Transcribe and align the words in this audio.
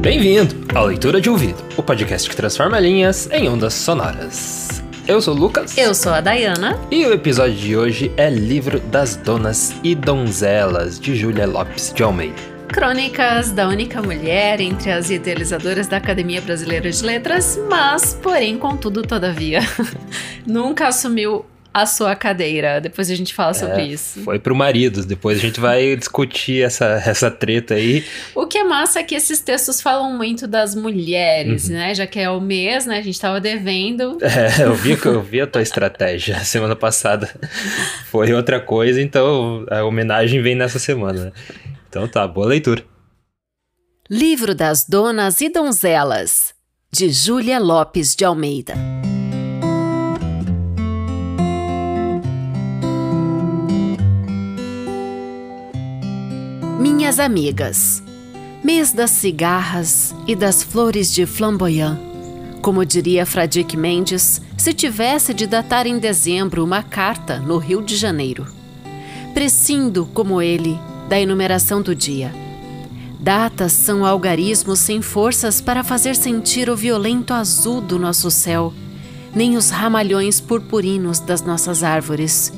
Bem-vindo 0.00 0.54
à 0.74 0.82
Leitura 0.82 1.20
de 1.20 1.28
Ouvido, 1.28 1.62
o 1.76 1.82
podcast 1.82 2.30
que 2.30 2.34
transforma 2.34 2.80
linhas 2.80 3.28
em 3.30 3.46
ondas 3.46 3.74
sonoras. 3.74 4.82
Eu 5.06 5.20
sou 5.20 5.34
o 5.34 5.38
Lucas. 5.38 5.76
Eu 5.76 5.94
sou 5.94 6.14
a 6.14 6.22
Dayana. 6.22 6.80
E 6.90 7.04
o 7.04 7.12
episódio 7.12 7.56
de 7.56 7.76
hoje 7.76 8.10
é 8.16 8.30
Livro 8.30 8.80
das 8.80 9.16
Donas 9.16 9.74
e 9.84 9.94
Donzelas, 9.94 10.98
de 10.98 11.14
Júlia 11.14 11.46
Lopes 11.46 11.92
de 11.92 12.02
Almeida. 12.02 12.40
Crônicas 12.68 13.50
da 13.50 13.68
única 13.68 14.00
mulher 14.00 14.62
entre 14.62 14.92
as 14.92 15.10
idealizadoras 15.10 15.88
da 15.88 15.98
Academia 15.98 16.40
Brasileira 16.40 16.90
de 16.90 17.04
Letras, 17.04 17.60
mas, 17.68 18.18
porém, 18.22 18.56
contudo, 18.56 19.02
todavia, 19.02 19.60
nunca 20.46 20.88
assumiu 20.88 21.44
a 21.74 21.84
sua 21.86 22.14
cadeira. 22.14 22.80
Depois 22.80 23.10
a 23.10 23.14
gente 23.16 23.34
fala 23.34 23.52
sobre 23.52 23.82
É, 23.82 23.86
isso. 23.86 24.20
Foi 24.22 24.38
pro 24.38 24.54
marido, 24.54 25.04
depois 25.04 25.38
a 25.38 25.40
gente 25.40 25.58
vai 25.58 25.96
discutir 25.98 26.62
essa, 26.62 26.86
essa 27.04 27.30
treta 27.30 27.74
aí. 27.74 28.04
O 28.34 28.46
que 28.46 28.58
é 28.58 28.62
massa 28.64 29.00
é 29.00 29.02
que 29.02 29.14
esses 29.16 29.40
textos 29.40 29.80
falam 29.80 30.16
muito 30.16 30.46
das 30.46 30.74
mulheres, 30.76 31.68
Uhum. 31.68 31.74
né? 31.74 31.94
Já 31.94 32.06
que 32.06 32.20
é 32.20 32.30
o 32.30 32.40
mês, 32.40 32.86
né? 32.86 32.98
A 32.98 33.02
gente 33.02 33.20
tava 33.20 33.40
devendo. 33.40 34.16
É, 34.22 34.62
eu 34.64 34.74
vi, 34.74 34.96
que- 34.96 35.08
eu 35.08 35.20
vi 35.20 35.40
a 35.40 35.46
tua 35.46 35.60
estratégia 35.62 36.38
semana 36.44 36.76
passada. 36.76 37.28
Foi 38.10 38.32
outra 38.32 38.60
coisa, 38.60 39.02
então 39.02 39.66
a 39.70 39.82
homenagem 39.84 40.40
vem 40.40 40.54
nessa 40.54 40.78
semana. 40.78 41.32
Então 41.88 42.06
tá, 42.06 42.26
boa 42.28 42.46
leitura. 42.46 42.84
Livro 44.10 44.54
das 44.54 44.84
Donas 44.86 45.40
e 45.40 45.48
Donzelas, 45.48 46.52
de 46.92 47.08
Júlia 47.10 47.58
Lopes 47.58 48.14
de 48.14 48.24
Almeida. 48.24 48.74
Minhas 57.14 57.26
amigas, 57.30 58.02
mês 58.64 58.92
das 58.92 59.12
cigarras 59.12 60.12
e 60.26 60.34
das 60.34 60.64
flores 60.64 61.14
de 61.14 61.24
flamboyant. 61.24 61.96
Como 62.60 62.84
diria 62.84 63.24
Fradique 63.24 63.76
Mendes, 63.76 64.42
se 64.56 64.72
tivesse 64.72 65.32
de 65.32 65.46
datar 65.46 65.86
em 65.86 65.96
dezembro 65.96 66.64
uma 66.64 66.82
carta 66.82 67.38
no 67.38 67.56
Rio 67.56 67.80
de 67.82 67.94
Janeiro. 67.94 68.46
Prescindo, 69.32 70.06
como 70.12 70.42
ele, 70.42 70.76
da 71.08 71.20
enumeração 71.20 71.80
do 71.80 71.94
dia. 71.94 72.34
Datas 73.20 73.70
são 73.70 74.04
algarismos 74.04 74.80
sem 74.80 75.00
forças 75.00 75.60
para 75.60 75.84
fazer 75.84 76.16
sentir 76.16 76.68
o 76.68 76.74
violento 76.74 77.32
azul 77.32 77.80
do 77.80 77.96
nosso 77.96 78.28
céu, 78.28 78.74
nem 79.32 79.56
os 79.56 79.70
ramalhões 79.70 80.40
purpurinos 80.40 81.20
das 81.20 81.42
nossas 81.42 81.84
árvores, 81.84 82.52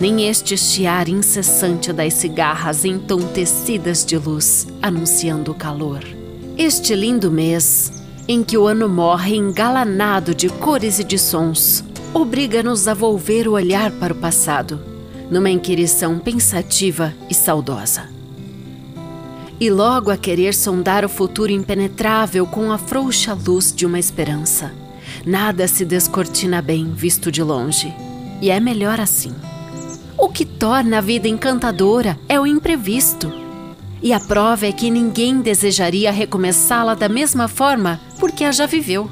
nem 0.00 0.28
este 0.28 0.56
chiar 0.56 1.08
incessante 1.08 1.92
das 1.92 2.14
cigarras 2.14 2.84
entontecidas 2.84 4.04
de 4.04 4.16
luz, 4.16 4.66
anunciando 4.82 5.52
o 5.52 5.54
calor. 5.54 6.00
Este 6.56 6.94
lindo 6.94 7.30
mês, 7.30 7.92
em 8.26 8.42
que 8.42 8.56
o 8.56 8.66
ano 8.66 8.88
morre 8.88 9.36
engalanado 9.36 10.34
de 10.34 10.48
cores 10.48 10.98
e 10.98 11.04
de 11.04 11.18
sons, 11.18 11.84
obriga-nos 12.12 12.88
a 12.88 12.94
volver 12.94 13.48
o 13.48 13.52
olhar 13.52 13.90
para 13.92 14.12
o 14.12 14.16
passado, 14.16 14.80
numa 15.30 15.50
inquirição 15.50 16.18
pensativa 16.18 17.14
e 17.28 17.34
saudosa 17.34 18.14
e 19.60 19.70
logo 19.70 20.10
a 20.10 20.16
querer 20.16 20.54
sondar 20.54 21.04
o 21.04 21.08
futuro 21.08 21.52
impenetrável 21.52 22.46
com 22.46 22.72
a 22.72 22.78
frouxa 22.78 23.34
luz 23.34 23.72
de 23.74 23.86
uma 23.86 23.98
esperança. 23.98 24.72
Nada 25.24 25.68
se 25.68 25.84
descortina 25.84 26.60
bem 26.60 26.92
visto 26.92 27.30
de 27.30 27.42
longe, 27.42 27.94
e 28.40 28.50
é 28.50 28.58
melhor 28.58 29.00
assim. 29.00 29.34
O 30.24 30.30
que 30.30 30.46
torna 30.46 30.96
a 30.96 31.00
vida 31.02 31.28
encantadora 31.28 32.18
é 32.26 32.40
o 32.40 32.46
imprevisto. 32.46 33.30
E 34.02 34.10
a 34.10 34.18
prova 34.18 34.66
é 34.66 34.72
que 34.72 34.90
ninguém 34.90 35.42
desejaria 35.42 36.10
recomeçá-la 36.10 36.94
da 36.94 37.10
mesma 37.10 37.46
forma 37.46 38.00
porque 38.18 38.42
a 38.42 38.50
já 38.50 38.64
viveu. 38.64 39.10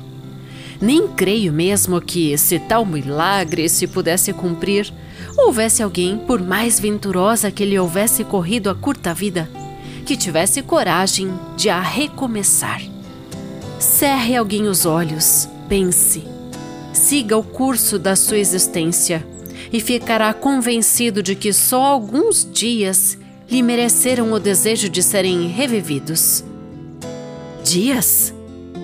Nem 0.81 1.07
creio 1.09 1.53
mesmo 1.53 2.01
que, 2.01 2.39
se 2.39 2.59
tal 2.59 2.87
milagre 2.87 3.69
se 3.69 3.87
pudesse 3.87 4.33
cumprir, 4.33 4.91
houvesse 5.37 5.83
alguém, 5.83 6.17
por 6.17 6.41
mais 6.41 6.81
venturosa 6.81 7.51
que 7.51 7.67
lhe 7.67 7.79
houvesse 7.79 8.25
corrido 8.25 8.71
a 8.71 8.75
curta 8.75 9.13
vida, 9.13 9.51
que 10.07 10.17
tivesse 10.17 10.63
coragem 10.63 11.31
de 11.59 11.69
a 11.69 11.79
recomeçar. 11.79 12.81
Cerre 13.79 14.35
alguém 14.35 14.67
os 14.67 14.87
olhos, 14.87 15.47
pense, 15.69 16.25
siga 16.95 17.37
o 17.37 17.43
curso 17.43 17.99
da 17.99 18.17
sua 18.17 18.39
existência 18.39 19.31
e 19.73 19.81
ficará 19.81 20.33
convencido 20.35 21.23
de 21.23 21.35
que 21.35 21.53
só 21.53 21.83
alguns 21.83 22.49
dias 22.53 23.17
lhe 23.51 23.63
mereceram 23.63 24.33
o 24.33 24.39
desejo 24.39 24.89
de 24.89 25.03
serem 25.03 25.49
revividos. 25.49 26.45
Dias? 27.65 28.35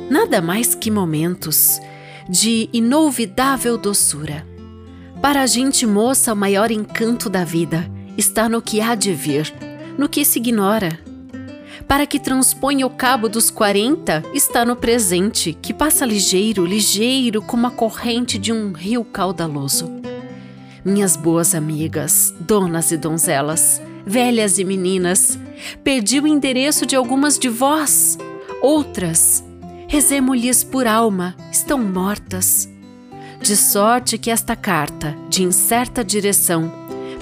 Nada 0.08 0.40
mais 0.40 0.74
que 0.74 0.90
momentos 0.90 1.80
de 2.28 2.68
inolvidável 2.72 3.76
doçura. 3.76 4.46
Para 5.20 5.42
a 5.42 5.46
gente 5.46 5.86
moça, 5.86 6.32
o 6.32 6.36
maior 6.36 6.70
encanto 6.70 7.28
da 7.28 7.44
vida 7.44 7.90
está 8.16 8.48
no 8.48 8.62
que 8.62 8.80
há 8.80 8.94
de 8.94 9.12
vir, 9.12 9.52
no 9.96 10.08
que 10.08 10.24
se 10.24 10.38
ignora. 10.38 10.98
Para 11.86 12.06
que 12.06 12.20
transponha 12.20 12.86
o 12.86 12.90
cabo 12.90 13.28
dos 13.28 13.50
40, 13.50 14.22
está 14.34 14.64
no 14.64 14.76
presente, 14.76 15.56
que 15.60 15.72
passa 15.72 16.04
ligeiro, 16.04 16.66
ligeiro 16.66 17.40
como 17.40 17.66
a 17.66 17.70
corrente 17.70 18.38
de 18.38 18.52
um 18.52 18.72
rio 18.72 19.04
caudaloso. 19.04 19.90
Minhas 20.88 21.16
boas 21.16 21.54
amigas, 21.54 22.34
donas 22.40 22.90
e 22.90 22.96
donzelas, 22.96 23.78
velhas 24.06 24.58
e 24.58 24.64
meninas, 24.64 25.38
perdi 25.84 26.18
o 26.18 26.26
endereço 26.26 26.86
de 26.86 26.96
algumas 26.96 27.38
de 27.38 27.50
vós. 27.50 28.16
Outras, 28.62 29.44
rezemo-lhes 29.86 30.64
por 30.64 30.86
alma, 30.86 31.36
estão 31.52 31.78
mortas. 31.78 32.70
De 33.38 33.54
sorte 33.54 34.16
que 34.16 34.30
esta 34.30 34.56
carta, 34.56 35.14
de 35.28 35.42
incerta 35.42 36.02
direção, 36.02 36.72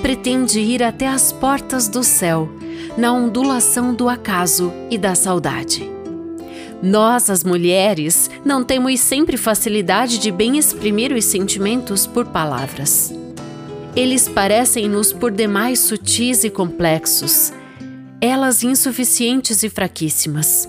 pretende 0.01 0.61
ir 0.61 0.81
até 0.81 1.09
as 1.09 1.33
portas 1.33 1.89
do 1.89 2.05
céu, 2.05 2.49
na 2.97 3.13
ondulação 3.13 3.93
do 3.93 4.09
acaso 4.09 4.73
e 4.89 4.97
da 4.97 5.17
saudade. 5.17 5.91
Nós, 6.81 7.29
as 7.29 7.43
mulheres, 7.43 8.31
não 8.45 8.63
temos 8.63 9.01
sempre 9.01 9.37
facilidade 9.37 10.19
de 10.19 10.31
bem 10.31 10.57
exprimir 10.57 11.13
os 11.13 11.25
sentimentos 11.25 12.07
por 12.07 12.27
palavras. 12.27 13.16
Eles 13.97 14.29
parecem-nos 14.29 15.11
por 15.11 15.33
demais 15.33 15.81
sutis 15.81 16.45
e 16.45 16.51
complexos, 16.51 17.51
elas 18.21 18.63
insuficientes 18.63 19.63
e 19.63 19.71
fraquíssimas. 19.71 20.69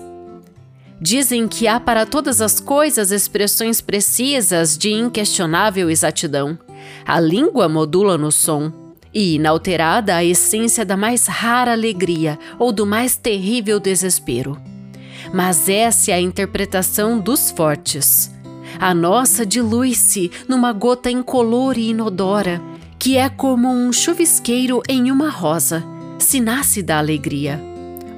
Dizem 0.98 1.46
que 1.46 1.68
há 1.68 1.78
para 1.78 2.06
todas 2.06 2.40
as 2.40 2.58
coisas 2.58 3.10
expressões 3.10 3.82
precisas 3.82 4.78
de 4.78 4.90
inquestionável 4.90 5.90
exatidão. 5.90 6.58
A 7.04 7.20
língua 7.20 7.68
modula 7.68 8.16
no 8.16 8.32
som, 8.32 8.72
e 9.12 9.34
inalterada 9.34 10.16
a 10.16 10.24
essência 10.24 10.82
da 10.82 10.96
mais 10.96 11.26
rara 11.26 11.72
alegria 11.72 12.38
ou 12.58 12.72
do 12.72 12.86
mais 12.86 13.14
terrível 13.14 13.78
desespero. 13.78 14.58
Mas 15.34 15.68
essa 15.68 16.12
é 16.12 16.14
a 16.14 16.20
interpretação 16.20 17.18
dos 17.18 17.50
fortes. 17.50 18.30
A 18.80 18.94
nossa 18.94 19.44
dilui-se 19.44 20.30
numa 20.48 20.72
gota 20.72 21.10
incolor 21.10 21.76
e 21.76 21.90
inodora, 21.90 22.60
que 22.98 23.16
é 23.16 23.28
como 23.28 23.68
um 23.68 23.92
chuvisqueiro 23.92 24.82
em 24.88 25.10
uma 25.10 25.30
rosa, 25.30 25.84
se 26.18 26.40
nasce 26.40 26.82
da 26.82 26.98
alegria. 26.98 27.62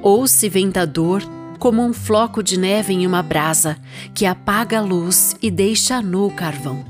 Ou 0.03 0.27
se 0.27 0.49
vem 0.49 0.71
da 0.71 0.87
dor, 0.87 1.23
como 1.59 1.85
um 1.85 1.93
floco 1.93 2.43
de 2.43 2.59
neve 2.59 2.95
em 2.95 3.07
uma 3.07 3.23
brasa, 3.23 3.77
que 4.15 4.25
apaga 4.25 4.79
a 4.79 4.83
luz 4.83 5.37
e 5.43 5.51
deixa 5.51 6.01
nu 6.01 6.27
o 6.27 6.31
carvão. 6.31 6.83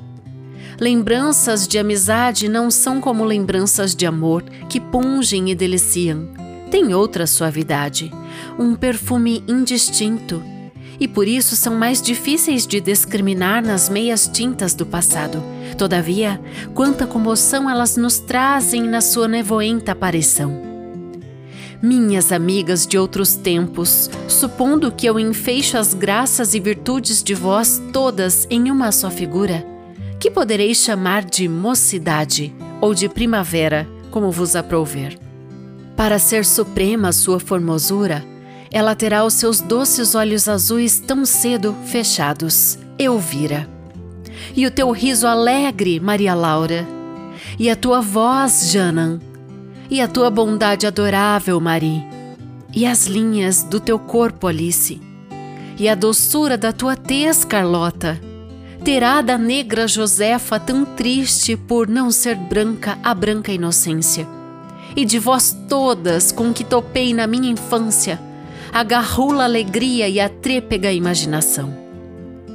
Lembranças 0.78 1.66
de 1.66 1.78
amizade 1.78 2.48
não 2.48 2.70
são 2.70 3.00
como 3.00 3.24
lembranças 3.24 3.94
de 3.94 4.06
amor 4.06 4.44
que 4.68 4.80
pungem 4.80 5.50
e 5.50 5.54
deliciam. 5.54 6.28
Tem 6.70 6.94
outra 6.94 7.26
suavidade, 7.26 8.12
um 8.56 8.76
perfume 8.76 9.42
indistinto, 9.48 10.40
e 11.00 11.08
por 11.08 11.26
isso 11.26 11.56
são 11.56 11.74
mais 11.74 12.02
difíceis 12.02 12.66
de 12.66 12.78
discriminar 12.78 13.64
nas 13.64 13.88
meias 13.88 14.28
tintas 14.28 14.74
do 14.74 14.84
passado. 14.84 15.42
Todavia, 15.78 16.38
quanta 16.74 17.06
comoção 17.06 17.68
elas 17.68 17.96
nos 17.96 18.18
trazem 18.18 18.82
na 18.82 19.00
sua 19.00 19.26
nevoenta 19.26 19.92
aparição. 19.92 20.68
Minhas 21.82 22.30
amigas 22.30 22.86
de 22.86 22.98
outros 22.98 23.34
tempos, 23.34 24.10
supondo 24.28 24.92
que 24.92 25.06
eu 25.06 25.18
enfeixo 25.18 25.78
as 25.78 25.94
graças 25.94 26.54
e 26.54 26.60
virtudes 26.60 27.22
de 27.22 27.34
vós 27.34 27.82
todas 27.90 28.46
em 28.50 28.70
uma 28.70 28.92
só 28.92 29.10
figura, 29.10 29.64
que 30.20 30.30
poderei 30.30 30.74
chamar 30.74 31.24
de 31.24 31.48
mocidade 31.48 32.54
ou 32.82 32.92
de 32.92 33.08
primavera, 33.08 33.88
como 34.10 34.30
vos 34.30 34.54
aprouver. 34.54 35.18
Para 35.96 36.18
ser 36.18 36.44
suprema 36.44 37.12
sua 37.12 37.40
formosura, 37.40 38.22
ela 38.72 38.94
terá 38.94 39.24
os 39.24 39.34
seus 39.34 39.60
doces 39.60 40.14
olhos 40.14 40.48
azuis 40.48 41.00
tão 41.00 41.24
cedo 41.24 41.74
fechados, 41.86 42.78
Elvira. 42.98 43.68
E 44.54 44.66
o 44.66 44.70
teu 44.70 44.90
riso 44.90 45.26
alegre, 45.26 45.98
Maria 45.98 46.34
Laura. 46.34 46.86
E 47.58 47.68
a 47.68 47.76
tua 47.76 48.00
voz, 48.00 48.70
Janan. 48.70 49.20
e 49.90 50.00
a 50.00 50.06
tua 50.06 50.30
bondade 50.30 50.86
adorável, 50.86 51.60
Marie, 51.60 52.04
e 52.72 52.86
as 52.86 53.08
linhas 53.08 53.64
do 53.64 53.80
teu 53.80 53.98
corpo, 53.98 54.46
Alice, 54.46 55.00
e 55.76 55.88
a 55.88 55.96
doçura 55.96 56.56
da 56.56 56.72
tua 56.72 56.94
tez, 56.94 57.44
Carlota, 57.44 58.20
terá 58.84 59.20
da 59.20 59.36
negra 59.36 59.88
Josefa 59.88 60.60
tão 60.60 60.84
triste 60.84 61.56
por 61.56 61.88
não 61.88 62.12
ser 62.12 62.36
branca 62.36 62.98
a 63.02 63.12
branca 63.12 63.50
inocência. 63.50 64.28
E 64.94 65.04
de 65.04 65.18
vós 65.18 65.56
todas 65.68 66.30
com 66.30 66.52
que 66.52 66.62
topei 66.62 67.12
na 67.12 67.26
minha 67.26 67.50
infância, 67.50 68.20
a 68.72 68.84
garrula 68.84 69.44
alegria 69.44 70.08
e 70.08 70.20
a 70.20 70.28
trépega 70.28 70.92
imaginação. 70.92 71.74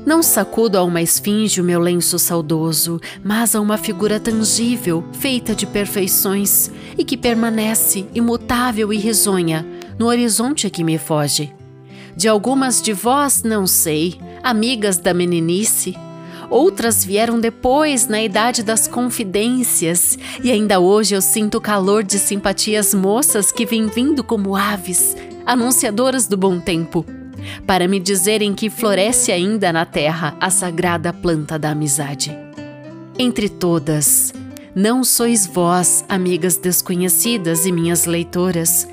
Não 0.06 0.22
sacudo 0.22 0.78
a 0.78 0.84
uma 0.84 1.02
esfinge 1.02 1.60
o 1.60 1.64
meu 1.64 1.80
lenço 1.80 2.20
saudoso, 2.20 3.02
mas 3.24 3.56
a 3.56 3.60
uma 3.60 3.78
figura 3.78 4.20
tangível, 4.20 5.04
feita 5.14 5.56
de 5.56 5.66
perfeições 5.66 6.70
e 6.98 7.04
que 7.04 7.18
permanece 7.18 8.06
imutável 8.14 8.94
e 8.94 8.98
risonha 8.98 9.66
no 9.98 10.06
horizonte 10.06 10.70
que 10.70 10.84
me 10.84 10.98
foge. 10.98 11.52
De 12.16 12.28
algumas 12.28 12.82
de 12.82 12.94
vós 12.94 13.44
não 13.44 13.66
sei, 13.66 14.20
amigas 14.44 14.98
da 14.98 15.14
meninice, 15.14 15.96
Outras 16.48 17.04
vieram 17.04 17.40
depois, 17.40 18.08
na 18.08 18.22
idade 18.22 18.62
das 18.62 18.88
confidências, 18.88 20.16
e 20.44 20.52
ainda 20.52 20.80
hoje 20.80 21.16
eu 21.16 21.22
sinto 21.22 21.58
o 21.58 21.62
calor 21.62 22.04
de 22.04 22.20
simpatias 22.20 22.94
moças 22.94 23.52
que 23.52 23.66
vêm 23.66 23.88
vindo 23.88 24.24
como 24.24 24.56
aves, 24.56 25.16
anunciadoras 25.46 26.28
do 26.28 26.36
bom 26.36 26.60
tempo, 26.60 27.06
para 27.68 27.88
me 27.88 28.00
dizerem 28.00 28.54
que 28.54 28.70
floresce 28.70 29.32
ainda 29.32 29.72
na 29.72 29.86
terra 29.86 30.36
a 30.40 30.50
sagrada 30.50 31.14
planta 31.14 31.60
da 31.60 31.72
amizade. 31.72 32.36
Entre 33.18 33.48
todas, 33.48 34.34
não 34.74 35.04
sois 35.04 35.46
vós, 35.46 36.04
amigas 36.10 36.58
desconhecidas 36.58 37.66
e 37.66 37.72
minhas 37.72 38.06
leitoras, 38.06 38.88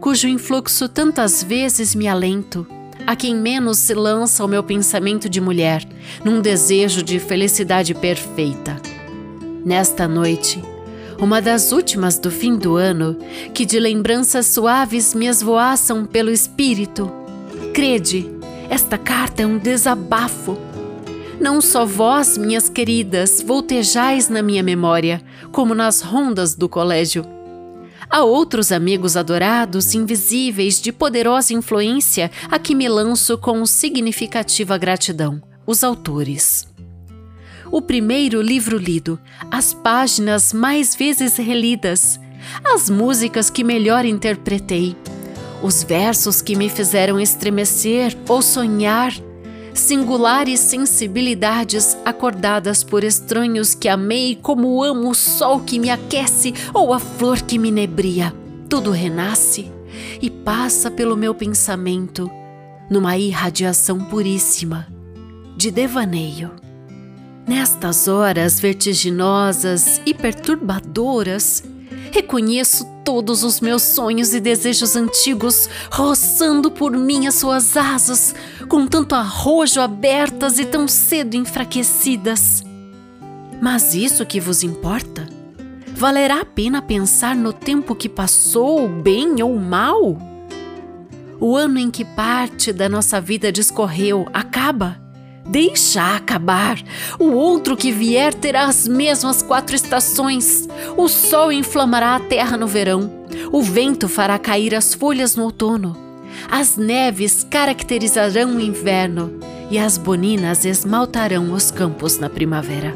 cujo 0.00 0.28
influxo 0.28 0.88
tantas 0.88 1.42
vezes 1.42 1.94
me 1.94 2.06
alento 2.06 2.66
a 3.08 3.16
quem 3.16 3.34
menos 3.34 3.78
se 3.78 3.94
lança 3.94 4.44
o 4.44 4.48
meu 4.48 4.62
pensamento 4.62 5.30
de 5.30 5.40
mulher, 5.40 5.82
num 6.22 6.42
desejo 6.42 7.02
de 7.02 7.18
felicidade 7.18 7.94
perfeita. 7.94 8.76
Nesta 9.64 10.06
noite, 10.06 10.62
uma 11.18 11.40
das 11.40 11.72
últimas 11.72 12.18
do 12.18 12.30
fim 12.30 12.56
do 12.56 12.76
ano, 12.76 13.16
que 13.52 13.64
de 13.64 13.78
lembranças 13.78 14.46
suaves 14.46 15.14
me 15.14 15.26
esvoaçam 15.26 16.06
pelo 16.06 16.30
espírito. 16.30 17.10
Crede, 17.74 18.30
esta 18.70 18.96
carta 18.96 19.42
é 19.42 19.46
um 19.46 19.58
desabafo. 19.58 20.56
Não 21.40 21.60
só 21.60 21.84
vós, 21.84 22.36
minhas 22.36 22.68
queridas, 22.68 23.42
voltejais 23.42 24.28
na 24.28 24.42
minha 24.42 24.62
memória, 24.62 25.22
como 25.52 25.74
nas 25.74 26.00
rondas 26.00 26.54
do 26.54 26.68
colégio 26.68 27.24
Há 28.10 28.24
outros 28.24 28.72
amigos 28.72 29.18
adorados, 29.18 29.94
invisíveis, 29.94 30.80
de 30.80 30.90
poderosa 30.90 31.52
influência, 31.52 32.30
a 32.50 32.58
que 32.58 32.74
me 32.74 32.88
lanço 32.88 33.36
com 33.36 33.64
significativa 33.66 34.78
gratidão: 34.78 35.42
os 35.66 35.84
autores. 35.84 36.66
O 37.70 37.82
primeiro 37.82 38.40
livro 38.40 38.78
lido, 38.78 39.18
as 39.50 39.74
páginas 39.74 40.52
mais 40.52 40.94
vezes 40.94 41.36
relidas, 41.36 42.18
as 42.64 42.88
músicas 42.88 43.50
que 43.50 43.62
melhor 43.62 44.04
interpretei, 44.04 44.96
os 45.62 45.82
versos 45.82 46.40
que 46.40 46.56
me 46.56 46.68
fizeram 46.70 47.20
estremecer 47.20 48.16
ou 48.28 48.40
sonhar 48.40 49.12
singulares 49.74 50.60
sensibilidades 50.60 51.96
acordadas 52.04 52.82
por 52.82 53.04
estranhos 53.04 53.74
que 53.74 53.88
amei 53.88 54.36
como 54.40 54.82
amo 54.82 55.10
o 55.10 55.14
sol 55.14 55.60
que 55.60 55.78
me 55.78 55.90
aquece 55.90 56.52
ou 56.74 56.92
a 56.92 56.98
flor 56.98 57.40
que 57.42 57.58
me 57.58 57.70
nebria. 57.70 58.34
Tudo 58.68 58.90
renasce 58.90 59.70
e 60.20 60.28
passa 60.28 60.90
pelo 60.90 61.16
meu 61.16 61.34
pensamento 61.34 62.30
numa 62.90 63.16
irradiação 63.16 64.00
puríssima 64.00 64.86
de 65.56 65.70
devaneio. 65.70 66.67
Nestas 67.48 68.08
horas 68.08 68.60
vertiginosas 68.60 70.02
e 70.04 70.12
perturbadoras, 70.12 71.64
reconheço 72.12 72.84
todos 73.02 73.42
os 73.42 73.58
meus 73.58 73.82
sonhos 73.82 74.34
e 74.34 74.40
desejos 74.40 74.94
antigos 74.94 75.66
roçando 75.90 76.70
por 76.70 76.92
mim 76.92 77.26
as 77.26 77.36
suas 77.36 77.74
asas, 77.74 78.34
com 78.68 78.86
tanto 78.86 79.14
arrojo 79.14 79.80
abertas 79.80 80.58
e 80.58 80.66
tão 80.66 80.86
cedo 80.86 81.36
enfraquecidas. 81.36 82.62
Mas 83.62 83.94
isso 83.94 84.26
que 84.26 84.38
vos 84.38 84.62
importa? 84.62 85.26
Valerá 85.94 86.42
a 86.42 86.44
pena 86.44 86.82
pensar 86.82 87.34
no 87.34 87.54
tempo 87.54 87.94
que 87.94 88.10
passou, 88.10 88.86
bem 88.86 89.42
ou 89.42 89.56
mal? 89.58 90.18
O 91.40 91.56
ano 91.56 91.78
em 91.78 91.90
que 91.90 92.04
parte 92.04 92.74
da 92.74 92.90
nossa 92.90 93.18
vida 93.22 93.50
discorreu 93.50 94.28
acaba 94.34 95.07
Deixa 95.48 96.14
acabar. 96.14 96.78
O 97.18 97.32
outro 97.32 97.74
que 97.76 97.90
vier 97.90 98.34
terá 98.34 98.64
as 98.64 98.86
mesmas 98.86 99.42
quatro 99.42 99.74
estações. 99.74 100.68
O 100.96 101.08
sol 101.08 101.50
inflamará 101.50 102.14
a 102.16 102.20
terra 102.20 102.56
no 102.56 102.66
verão. 102.66 103.10
O 103.50 103.62
vento 103.62 104.08
fará 104.08 104.38
cair 104.38 104.74
as 104.74 104.92
folhas 104.92 105.36
no 105.36 105.44
outono. 105.44 105.96
As 106.50 106.76
neves 106.76 107.46
caracterizarão 107.48 108.56
o 108.56 108.60
inverno 108.60 109.32
e 109.70 109.78
as 109.78 109.96
boninas 109.96 110.66
esmaltarão 110.66 111.52
os 111.52 111.70
campos 111.70 112.18
na 112.18 112.28
primavera. 112.28 112.94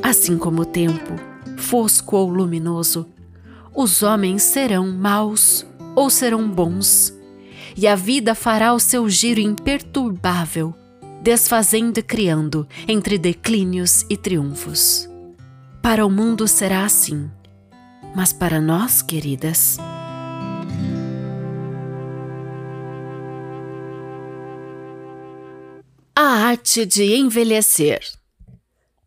Assim 0.00 0.38
como 0.38 0.62
o 0.62 0.64
tempo, 0.64 1.14
fosco 1.56 2.16
ou 2.16 2.28
luminoso, 2.28 3.06
os 3.74 4.02
homens 4.02 4.42
serão 4.42 4.86
maus 4.92 5.66
ou 5.96 6.10
serão 6.10 6.48
bons, 6.48 7.12
e 7.76 7.86
a 7.88 7.96
vida 7.96 8.34
fará 8.34 8.72
o 8.72 8.78
seu 8.78 9.08
giro 9.08 9.40
imperturbável 9.40 10.74
desfazendo 11.24 11.98
e 11.98 12.02
criando 12.02 12.68
entre 12.86 13.16
declínios 13.16 14.04
e 14.10 14.16
triunfos. 14.16 15.08
Para 15.82 16.04
o 16.04 16.10
mundo 16.10 16.46
será 16.46 16.84
assim, 16.84 17.30
mas 18.14 18.30
para 18.30 18.60
nós, 18.60 19.00
queridas, 19.00 19.78
A 26.16 26.46
arte 26.46 26.86
de 26.86 27.16
envelhecer. 27.16 28.00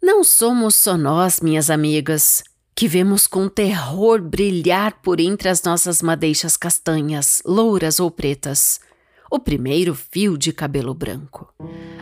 Não 0.04 0.26
somos 0.26 0.76
só 0.76 0.98
nós, 0.98 1.40
minhas 1.40 1.70
amigas, 1.70 2.44
que 2.76 2.86
vemos 2.86 3.28
com 3.28 3.48
terror 3.48 4.22
brilhar 4.22 5.02
por 5.02 5.20
entre 5.22 5.48
as 5.48 5.64
nossas 5.64 6.02
madeixas 6.02 6.58
castanhas, 6.58 7.42
louras 7.46 8.00
ou 8.02 8.12
pretas, 8.12 8.82
o 9.30 9.40
primeiro 9.40 9.94
fio 9.94 10.38
de 10.38 10.52
cabelo 10.52 10.94
branco. 10.94 11.54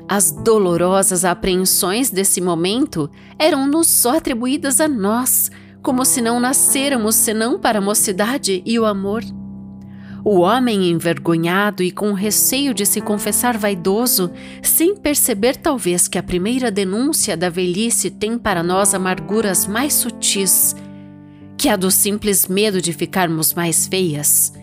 As 0.08 0.32
dolorosas 0.32 1.25
apreensões 1.25 2.10
desse 2.10 2.39
momento 2.39 3.10
eram-nos 3.39 3.88
só 3.88 4.17
atribuídas 4.17 4.79
a 4.79 4.88
nós, 4.88 5.50
como 5.82 6.05
se 6.05 6.22
não 6.22 6.39
nascêramos 6.39 7.15
senão 7.15 7.60
para 7.60 7.79
a 7.79 7.82
mocidade 7.82 8.62
e 8.65 8.77
o 8.79 8.86
amor. 8.86 9.24
O 10.24 10.39
homem 10.39 10.89
envergonhado 10.89 11.84
e 11.84 11.91
com 11.91 12.12
receio 12.13 12.74
de 12.74 12.86
se 12.86 13.00
confessar 13.00 13.58
vaidoso, 13.58 14.32
sem 14.63 14.96
perceber 14.96 15.55
talvez 15.55 16.08
que 16.08 16.17
a 16.17 16.24
primeira 16.24 16.72
denúncia 16.72 17.38
da 17.38 17.50
velhice 17.50 18.10
tem 18.10 18.38
para 18.38 18.63
nós 18.63 18.94
amarguras 18.96 19.67
mais 19.67 19.94
sutis 19.94 20.75
que 21.58 21.70
a 21.70 21.75
do 21.75 21.89
simples 21.89 22.48
medo 22.48 22.82
de 22.82 22.94
ficarmos 22.94 23.53
mais 23.53 23.88
feias, 23.88 24.53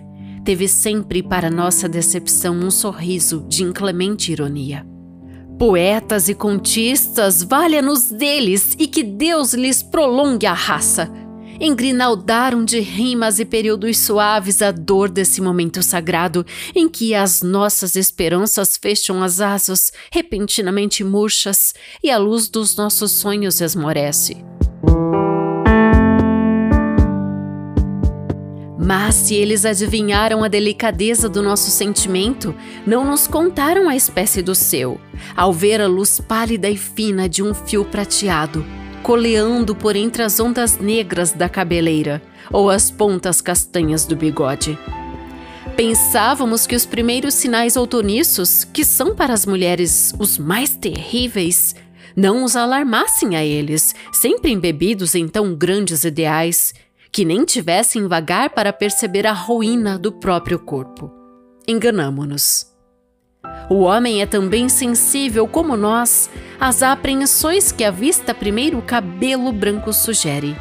teve 0.44 0.66
sempre 0.68 1.22
para 1.22 1.50
nossa 1.50 1.88
decepção 1.88 2.54
um 2.54 2.70
sorriso 2.70 3.44
de 3.48 3.62
inclemente 3.62 4.32
ironia. 4.32 4.86
Poetas 5.58 6.28
e 6.28 6.34
contistas, 6.34 7.42
valha-nos 7.42 8.10
deles 8.10 8.74
e 8.78 8.86
que 8.86 9.02
Deus 9.02 9.54
lhes 9.54 9.82
prolongue 9.82 10.46
a 10.46 10.52
raça. 10.52 11.10
Engrinaldaram 11.60 12.64
de 12.64 12.80
rimas 12.80 13.38
e 13.38 13.44
períodos 13.44 13.98
suaves 13.98 14.60
a 14.62 14.72
dor 14.72 15.08
desse 15.08 15.40
momento 15.40 15.80
sagrado 15.80 16.44
em 16.74 16.88
que 16.88 17.14
as 17.14 17.42
nossas 17.42 17.94
esperanças 17.94 18.76
fecham 18.76 19.22
as 19.22 19.40
asas 19.40 19.92
repentinamente 20.10 21.04
murchas 21.04 21.72
e 22.02 22.10
a 22.10 22.18
luz 22.18 22.48
dos 22.48 22.74
nossos 22.74 23.12
sonhos 23.12 23.60
esmorece. 23.60 24.51
Mas 28.94 29.14
se 29.14 29.34
eles 29.34 29.64
adivinharam 29.64 30.44
a 30.44 30.48
delicadeza 30.48 31.26
do 31.26 31.42
nosso 31.42 31.70
sentimento, 31.70 32.54
não 32.86 33.06
nos 33.06 33.26
contaram 33.26 33.88
a 33.88 33.96
espécie 33.96 34.42
do 34.42 34.54
seu, 34.54 35.00
ao 35.34 35.50
ver 35.50 35.80
a 35.80 35.86
luz 35.86 36.20
pálida 36.20 36.68
e 36.68 36.76
fina 36.76 37.26
de 37.26 37.42
um 37.42 37.54
fio 37.54 37.86
prateado, 37.86 38.62
coleando 39.02 39.74
por 39.74 39.96
entre 39.96 40.22
as 40.22 40.38
ondas 40.38 40.76
negras 40.76 41.32
da 41.32 41.48
cabeleira 41.48 42.20
ou 42.50 42.68
as 42.68 42.90
pontas 42.90 43.40
castanhas 43.40 44.04
do 44.04 44.14
bigode. 44.14 44.78
Pensávamos 45.74 46.66
que 46.66 46.76
os 46.76 46.84
primeiros 46.84 47.32
sinais 47.32 47.78
outonissos, 47.78 48.62
que 48.62 48.84
são 48.84 49.16
para 49.16 49.32
as 49.32 49.46
mulheres 49.46 50.12
os 50.18 50.36
mais 50.36 50.76
terríveis, 50.76 51.74
não 52.14 52.44
os 52.44 52.56
alarmassem 52.56 53.36
a 53.36 53.42
eles, 53.42 53.94
sempre 54.12 54.50
embebidos 54.50 55.14
em 55.14 55.26
tão 55.26 55.54
grandes 55.54 56.04
ideais, 56.04 56.74
que 57.12 57.26
nem 57.26 57.44
tivessem 57.44 58.08
vagar 58.08 58.50
para 58.50 58.72
perceber 58.72 59.26
a 59.26 59.32
ruína 59.32 59.98
do 59.98 60.10
próprio 60.10 60.58
corpo. 60.58 61.12
Enganamo-nos. 61.68 62.72
O 63.68 63.80
homem 63.80 64.22
é 64.22 64.26
também 64.26 64.68
sensível, 64.68 65.46
como 65.46 65.76
nós, 65.76 66.30
às 66.58 66.82
apreensões 66.82 67.70
que 67.70 67.84
a 67.84 67.90
vista 67.90 68.32
primeiro 68.32 68.80
cabelo 68.80 69.52
branco 69.52 69.92
sugere. 69.92 70.56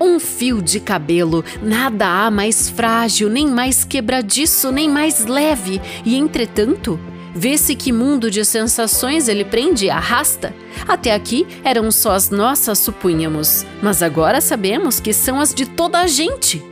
Um 0.00 0.20
fio 0.20 0.62
de 0.62 0.78
cabelo, 0.78 1.44
nada 1.60 2.06
há 2.06 2.30
mais 2.30 2.68
frágil, 2.68 3.28
nem 3.28 3.48
mais 3.48 3.84
quebradiço, 3.84 4.70
nem 4.70 4.88
mais 4.88 5.26
leve, 5.26 5.80
e 6.04 6.14
entretanto, 6.16 7.00
vê-se 7.34 7.74
que 7.74 7.92
mundo 7.92 8.30
de 8.30 8.44
sensações 8.44 9.28
ele 9.28 9.44
prende 9.44 9.86
e 9.86 9.90
arrasta. 9.90 10.54
Até 10.86 11.12
aqui 11.12 11.46
eram 11.64 11.90
só 11.90 12.12
as 12.12 12.30
nossas, 12.30 12.78
supunhamos, 12.78 13.66
mas 13.82 14.02
agora 14.02 14.40
sabemos 14.40 15.00
que 15.00 15.12
são 15.12 15.40
as 15.40 15.52
de 15.52 15.66
toda 15.66 16.00
a 16.00 16.06
gente. 16.06 16.62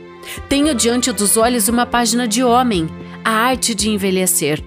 Tenho 0.47 0.73
diante 0.73 1.11
dos 1.11 1.35
olhos 1.35 1.67
uma 1.67 1.85
página 1.85 2.27
de 2.27 2.43
homem, 2.43 2.87
a 3.23 3.31
arte 3.31 3.75
de 3.75 3.89
envelhecer, 3.89 4.63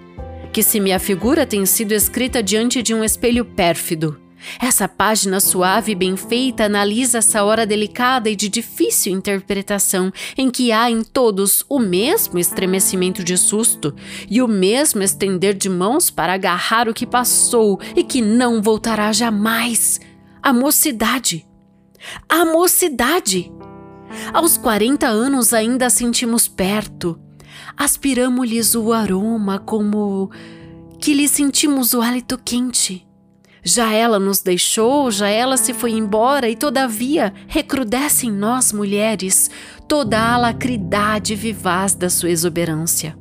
que 0.53 0.63
se 0.63 0.79
me 0.81 0.93
afigura 0.93 1.47
tem 1.47 1.65
sido 1.65 1.93
escrita 1.93 2.43
diante 2.43 2.83
de 2.83 2.95
um 2.95 3.03
espelho 3.03 3.45
pérfido. 3.45 4.26
Essa 4.61 4.89
página 4.89 5.41
suave 5.41 5.93
e 5.93 5.95
bem 5.95 6.17
feita 6.17 6.65
analisa 6.65 7.19
essa 7.19 7.45
hora 7.45 7.67
delicada 7.67 8.31
e 8.31 8.37
de 8.37 8.49
difícil 8.49 9.13
interpretação, 9.13 10.13
em 10.37 10.51
que 10.51 10.73
há 10.73 10.91
em 10.91 11.03
todos 11.03 11.65
o 11.69 11.79
mesmo 11.79 12.39
estremecimento 12.39 13.23
de 13.23 13.37
susto 13.37 13.95
e 14.29 14.41
o 14.41 14.49
mesmo 14.49 15.03
estender 15.03 15.55
de 15.55 15.69
mãos 15.69 16.11
para 16.11 16.35
agarrar 16.35 16.89
o 16.89 16.95
que 16.95 17.07
passou 17.07 17.81
e 17.95 18.03
que 18.03 18.21
não 18.21 18.63
voltará 18.63 19.13
jamais. 19.13 20.01
A 20.43 20.53
mocidade. 20.53 21.47
A 22.29 22.45
mocidade! 22.45 23.53
Aos 24.33 24.57
40 24.57 25.07
anos 25.07 25.53
ainda 25.53 25.91
sentimos 25.91 26.49
perto. 26.49 27.19
Aspiramos-lhes 27.77 28.75
o 28.75 28.93
aroma 28.93 29.59
como 29.59 30.31
que 31.01 31.13
lhe 31.13 31.29
sentimos 31.29 31.95
o 31.95 32.01
hálito 32.01 32.39
quente. 32.39 33.06
Já 33.69 33.93
ela 33.93 34.21
nos 34.21 34.39
deixou, 34.39 35.11
já 35.11 35.29
ela 35.29 35.57
se 35.57 35.75
foi 35.75 35.91
embora, 35.91 36.49
e 36.49 36.55
todavia 36.55 37.35
recrudesce 37.49 38.29
em 38.29 38.31
nós 38.31 38.73
mulheres 38.73 39.51
toda 39.89 40.17
a 40.17 40.35
alacridade 40.35 41.35
vivaz 41.35 41.93
da 41.93 42.09
sua 42.09 42.31
exuberância. 42.31 43.19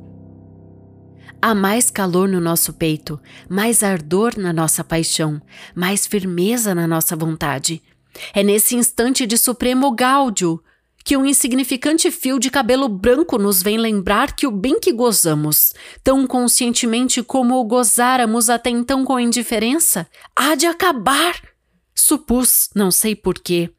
Há 1.42 1.52
mais 1.52 1.90
calor 1.90 2.28
no 2.28 2.40
nosso 2.40 2.72
peito, 2.72 3.20
mais 3.48 3.82
ardor 3.82 4.38
na 4.38 4.52
nossa 4.52 4.84
paixão, 4.84 5.42
mais 5.74 6.06
firmeza 6.06 6.76
na 6.76 6.86
nossa 6.86 7.16
vontade. 7.16 7.82
É 8.32 8.44
nesse 8.44 8.76
instante 8.76 9.26
de 9.26 9.36
supremo 9.36 9.90
gáudio 9.90 10.62
que 11.06 11.16
um 11.16 11.24
insignificante 11.24 12.10
fio 12.10 12.36
de 12.36 12.50
cabelo 12.50 12.88
branco 12.88 13.38
nos 13.38 13.62
vem 13.62 13.78
lembrar 13.78 14.34
que 14.34 14.44
o 14.44 14.50
bem 14.50 14.80
que 14.80 14.92
gozamos, 14.92 15.72
tão 16.02 16.26
conscientemente 16.26 17.22
como 17.22 17.54
o 17.60 17.64
gozáramos 17.64 18.50
até 18.50 18.70
então 18.70 19.04
com 19.04 19.20
indiferença, 19.20 20.08
há 20.34 20.56
de 20.56 20.66
acabar. 20.66 21.40
Supus, 21.94 22.70
não 22.74 22.90
sei 22.90 23.14
porquê, 23.14 23.70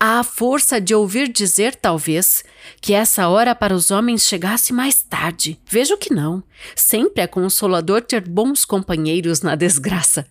a 0.00 0.24
força 0.24 0.80
de 0.80 0.94
ouvir 0.94 1.28
dizer, 1.28 1.76
talvez, 1.76 2.42
que 2.80 2.94
essa 2.94 3.28
hora 3.28 3.54
para 3.54 3.74
os 3.74 3.90
homens 3.90 4.26
chegasse 4.26 4.72
mais 4.72 5.02
tarde. 5.02 5.60
Vejo 5.68 5.98
que 5.98 6.14
não. 6.14 6.42
Sempre 6.74 7.22
é 7.22 7.26
consolador 7.26 8.00
ter 8.00 8.26
bons 8.26 8.64
companheiros 8.64 9.42
na 9.42 9.54
desgraça. 9.54 10.26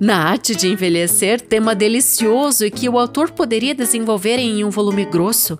Na 0.00 0.18
arte 0.24 0.54
de 0.54 0.68
envelhecer, 0.68 1.40
tema 1.40 1.74
delicioso 1.74 2.64
e 2.64 2.70
que 2.70 2.88
o 2.88 2.98
autor 2.98 3.30
poderia 3.30 3.74
desenvolver 3.74 4.38
em 4.38 4.64
um 4.64 4.70
volume 4.70 5.04
grosso, 5.04 5.58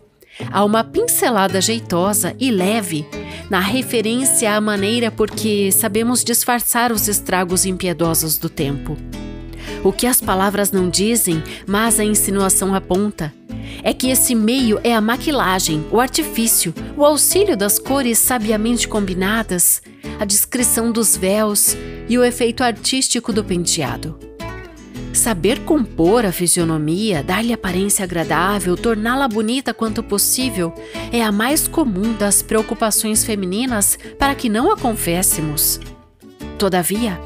há 0.51 0.65
uma 0.65 0.85
pincelada 0.85 1.61
jeitosa 1.61 2.35
e 2.39 2.51
leve 2.51 3.07
na 3.51 3.61
referência 3.61 4.55
à 4.55 4.61
maneira 4.61 5.11
por 5.11 5.31
que 5.31 5.71
sabemos 5.73 6.25
disfarçar 6.25 6.93
os 6.93 7.09
estragos 7.09 7.65
impiedosos 7.65 8.39
do 8.39 8.49
tempo. 8.49 8.97
O 9.87 9.93
que 9.93 10.05
as 10.05 10.21
palavras 10.21 10.73
não 10.73 10.91
dizem, 10.91 11.41
mas 11.65 12.01
a 12.01 12.05
insinuação 12.05 12.75
aponta, 12.75 13.33
é 13.85 13.93
que 13.93 14.09
esse 14.09 14.35
meio 14.35 14.81
é 14.83 14.93
a 14.93 15.01
maquilagem, 15.01 15.87
o 15.93 16.01
artifício, 16.01 16.75
o 16.97 17.05
auxílio 17.05 17.57
das 17.57 17.79
cores 17.79 18.19
sabiamente 18.19 18.89
combinadas, 18.89 19.81
a 20.19 20.25
descrição 20.25 20.91
dos 20.91 21.17
véus 21.17 21.77
e 22.09 22.19
o 22.19 22.25
efeito 22.25 22.65
artístico 22.65 23.33
do 23.33 23.45
penteado. 23.45 24.19
Saber 25.13 25.61
compor 25.61 26.27
a 26.27 26.33
fisionomia, 26.33 27.23
dar-lhe 27.23 27.53
aparência 27.53 28.03
agradável, 28.03 28.77
torná-la 28.77 29.29
bonita 29.29 29.73
quanto 29.73 30.03
possível, 30.03 30.75
é 31.13 31.23
a 31.23 31.31
mais 31.31 31.69
comum 31.69 32.13
das 32.15 32.43
preocupações 32.43 33.25
femininas 33.25 33.97
para 34.19 34.35
que 34.35 34.49
não 34.49 34.73
a 34.73 34.77
conféssemos. 34.77 35.79
Todavia, 36.59 37.21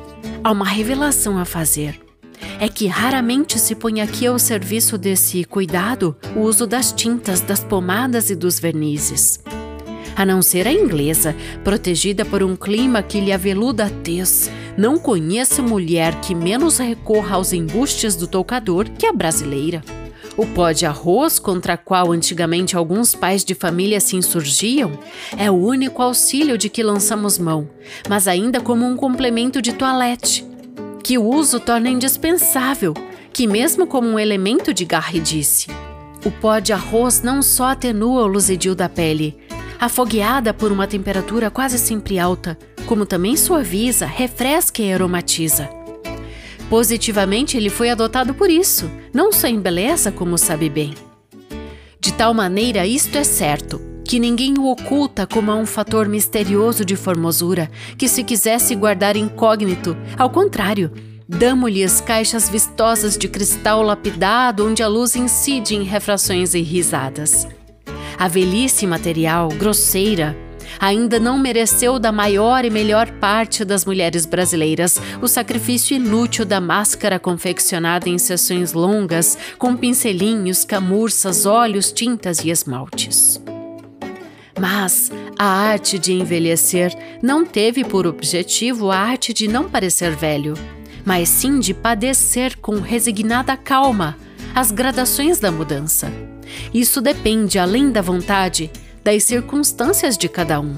há 0.44 0.52
uma 0.52 0.66
revelação 0.66 1.38
a 1.38 1.46
fazer. 1.46 2.09
É 2.58 2.68
que 2.68 2.86
raramente 2.86 3.58
se 3.58 3.74
põe 3.74 4.00
aqui 4.00 4.26
ao 4.26 4.38
serviço 4.38 4.98
desse 4.98 5.44
cuidado 5.44 6.16
o 6.36 6.40
uso 6.40 6.66
das 6.66 6.92
tintas, 6.92 7.40
das 7.40 7.64
pomadas 7.64 8.30
e 8.30 8.34
dos 8.34 8.58
vernizes 8.58 9.40
a 10.20 10.26
não 10.26 10.42
ser 10.42 10.68
a 10.68 10.72
inglesa, 10.72 11.34
protegida 11.64 12.26
por 12.26 12.42
um 12.42 12.54
clima 12.54 13.02
que 13.02 13.20
lhe 13.20 13.32
aveluda 13.32 13.86
a 13.86 13.90
tez. 13.90 14.50
Não 14.76 14.98
conheço 14.98 15.62
mulher 15.62 16.20
que 16.20 16.34
menos 16.34 16.76
recorra 16.76 17.36
aos 17.36 17.54
embustes 17.54 18.16
do 18.16 18.26
toucador 18.26 18.86
que 18.98 19.06
a 19.06 19.14
brasileira. 19.14 19.82
O 20.36 20.44
pó 20.46 20.72
de 20.72 20.84
arroz, 20.84 21.38
contra 21.38 21.76
qual 21.76 22.12
antigamente 22.12 22.76
alguns 22.76 23.14
pais 23.14 23.44
de 23.44 23.54
família 23.54 23.98
se 23.98 24.14
insurgiam, 24.14 24.92
é 25.38 25.50
o 25.50 25.54
único 25.54 26.02
auxílio 26.02 26.58
de 26.58 26.68
que 26.68 26.82
lançamos 26.82 27.38
mão, 27.38 27.70
mas 28.06 28.28
ainda 28.28 28.60
como 28.60 28.86
um 28.86 28.96
complemento 28.96 29.60
de 29.60 29.72
toilette, 29.72 30.49
que 31.02 31.18
o 31.18 31.24
uso 31.24 31.58
torna 31.58 31.88
indispensável, 31.88 32.94
que 33.32 33.46
mesmo 33.46 33.86
como 33.86 34.08
um 34.08 34.18
elemento 34.18 34.72
de 34.72 34.84
garridice. 34.84 35.68
O 36.24 36.30
pó 36.30 36.58
de 36.58 36.72
arroz 36.72 37.22
não 37.22 37.42
só 37.42 37.70
atenua 37.70 38.22
o 38.22 38.26
luzidio 38.26 38.74
da 38.74 38.88
pele, 38.88 39.38
afogueada 39.78 40.52
por 40.52 40.70
uma 40.70 40.86
temperatura 40.86 41.50
quase 41.50 41.78
sempre 41.78 42.18
alta, 42.18 42.58
como 42.86 43.06
também 43.06 43.36
suaviza, 43.36 44.04
refresca 44.04 44.82
e 44.82 44.92
aromatiza. 44.92 45.70
Positivamente, 46.68 47.56
ele 47.56 47.70
foi 47.70 47.90
adotado 47.90 48.34
por 48.34 48.50
isso, 48.50 48.90
não 49.12 49.32
só 49.32 49.48
embeleza, 49.48 50.12
como 50.12 50.36
sabe 50.36 50.68
bem. 50.68 50.94
De 51.98 52.12
tal 52.12 52.32
maneira, 52.32 52.86
isto 52.86 53.16
é 53.16 53.24
certo, 53.24 53.80
que 54.10 54.18
ninguém 54.18 54.58
o 54.58 54.68
oculta 54.68 55.24
como 55.24 55.52
um 55.54 55.64
fator 55.64 56.08
misterioso 56.08 56.84
de 56.84 56.96
formosura, 56.96 57.70
que 57.96 58.08
se 58.08 58.24
quisesse 58.24 58.74
guardar 58.74 59.16
incógnito, 59.16 59.96
ao 60.18 60.28
contrário, 60.28 60.90
damo-lhes 61.28 62.00
caixas 62.00 62.48
vistosas 62.48 63.16
de 63.16 63.28
cristal 63.28 63.82
lapidado 63.82 64.66
onde 64.66 64.82
a 64.82 64.88
luz 64.88 65.14
incide 65.14 65.76
em 65.76 65.84
refrações 65.84 66.54
e 66.54 66.60
risadas. 66.60 67.46
A 68.18 68.26
velhice 68.26 68.84
material, 68.84 69.46
grosseira, 69.50 70.36
ainda 70.80 71.20
não 71.20 71.38
mereceu 71.38 71.96
da 72.00 72.10
maior 72.10 72.64
e 72.64 72.70
melhor 72.70 73.08
parte 73.20 73.64
das 73.64 73.84
mulheres 73.84 74.26
brasileiras 74.26 75.00
o 75.22 75.28
sacrifício 75.28 75.94
inútil 75.94 76.44
da 76.44 76.60
máscara 76.60 77.20
confeccionada 77.20 78.08
em 78.08 78.18
sessões 78.18 78.72
longas, 78.72 79.38
com 79.56 79.76
pincelinhos, 79.76 80.64
camurças, 80.64 81.46
óleos, 81.46 81.92
tintas 81.92 82.40
e 82.40 82.50
esmaltes. 82.50 83.40
Mas 84.60 85.10
a 85.38 85.46
arte 85.46 85.98
de 85.98 86.12
envelhecer 86.12 86.94
não 87.22 87.46
teve 87.46 87.82
por 87.82 88.06
objetivo 88.06 88.90
a 88.90 88.98
arte 88.98 89.32
de 89.32 89.48
não 89.48 89.70
parecer 89.70 90.14
velho, 90.14 90.52
mas 91.02 91.30
sim 91.30 91.58
de 91.58 91.72
padecer 91.72 92.58
com 92.58 92.78
resignada 92.78 93.56
calma 93.56 94.18
as 94.54 94.70
gradações 94.70 95.38
da 95.38 95.50
mudança. 95.50 96.12
Isso 96.74 97.00
depende, 97.00 97.58
além 97.58 97.90
da 97.90 98.02
vontade, 98.02 98.70
das 99.02 99.24
circunstâncias 99.24 100.18
de 100.18 100.28
cada 100.28 100.60
um. 100.60 100.76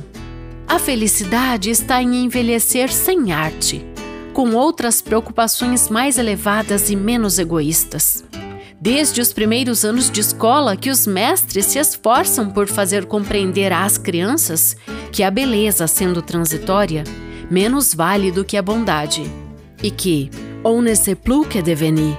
A 0.68 0.78
felicidade 0.78 1.68
está 1.68 2.00
em 2.00 2.24
envelhecer 2.24 2.92
sem 2.92 3.32
arte, 3.32 3.84
com 4.32 4.54
outras 4.54 5.02
preocupações 5.02 5.88
mais 5.88 6.18
elevadas 6.18 6.88
e 6.88 6.94
menos 6.94 7.36
egoístas. 7.36 8.22
Desde 8.84 9.20
os 9.20 9.32
primeiros 9.32 9.84
anos 9.84 10.10
de 10.10 10.18
escola 10.18 10.76
que 10.76 10.90
os 10.90 11.06
mestres 11.06 11.66
se 11.66 11.78
esforçam 11.78 12.50
por 12.50 12.66
fazer 12.66 13.06
compreender 13.06 13.72
às 13.72 13.96
crianças 13.96 14.76
que 15.12 15.22
a 15.22 15.30
beleza, 15.30 15.86
sendo 15.86 16.20
transitória, 16.20 17.04
menos 17.48 17.94
vale 17.94 18.32
do 18.32 18.44
que 18.44 18.56
a 18.56 18.62
bondade, 18.62 19.22
e 19.80 19.88
que 19.88 20.32
on 20.64 20.82
ne 20.82 20.96
sait 20.96 21.14
plus 21.14 21.46
que 21.46 21.62
devenir 21.62 22.18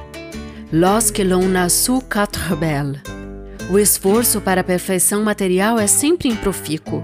lorsque 0.72 1.22
l'on 1.22 1.53
a 1.58 1.67
su 1.67 2.01
quatre 2.10 2.55
belles. 2.55 3.01
O 3.70 3.77
esforço 3.77 4.39
para 4.39 4.62
a 4.62 4.63
perfeição 4.63 5.22
material 5.22 5.77
é 5.77 5.86
sempre 5.86 6.29
improfícuo, 6.29 7.03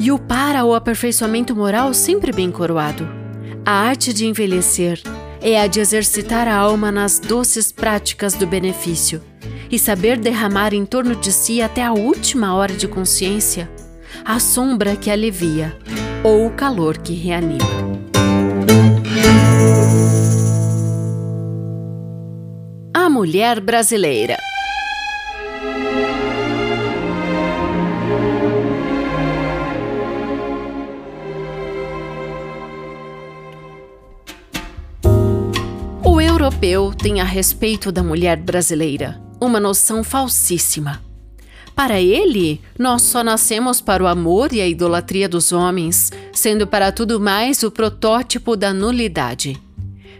e 0.00 0.10
o 0.10 0.18
para 0.18 0.64
o 0.64 0.74
aperfeiçoamento 0.74 1.54
moral 1.54 1.94
sempre 1.94 2.32
bem 2.32 2.50
coroado. 2.50 3.08
A 3.64 3.70
arte 3.70 4.12
de 4.12 4.26
envelhecer 4.26 5.00
é 5.42 5.60
a 5.60 5.66
de 5.66 5.80
exercitar 5.80 6.46
a 6.46 6.54
alma 6.54 6.92
nas 6.92 7.18
doces 7.18 7.72
práticas 7.72 8.34
do 8.34 8.46
benefício 8.46 9.20
e 9.70 9.78
saber 9.78 10.16
derramar 10.16 10.72
em 10.72 10.86
torno 10.86 11.16
de 11.16 11.32
si 11.32 11.60
até 11.60 11.82
a 11.82 11.92
última 11.92 12.54
hora 12.54 12.72
de 12.72 12.86
consciência 12.86 13.68
a 14.24 14.38
sombra 14.38 14.94
que 14.94 15.10
alivia 15.10 15.76
ou 16.22 16.46
o 16.46 16.50
calor 16.50 16.98
que 16.98 17.14
reanima. 17.14 17.64
A 22.94 23.10
mulher 23.10 23.60
brasileira. 23.60 24.36
Europeu 36.52 36.92
tem 36.92 37.20
a 37.20 37.24
respeito 37.24 37.90
da 37.90 38.02
mulher 38.02 38.36
brasileira 38.36 39.20
uma 39.40 39.58
noção 39.58 40.04
falsíssima. 40.04 41.02
Para 41.74 42.00
ele, 42.00 42.60
nós 42.78 43.02
só 43.02 43.24
nascemos 43.24 43.80
para 43.80 44.04
o 44.04 44.06
amor 44.06 44.52
e 44.52 44.60
a 44.60 44.68
idolatria 44.68 45.28
dos 45.28 45.50
homens, 45.50 46.12
sendo 46.32 46.64
para 46.64 46.92
tudo 46.92 47.18
mais 47.18 47.62
o 47.64 47.70
protótipo 47.70 48.56
da 48.56 48.72
nulidade. 48.72 49.60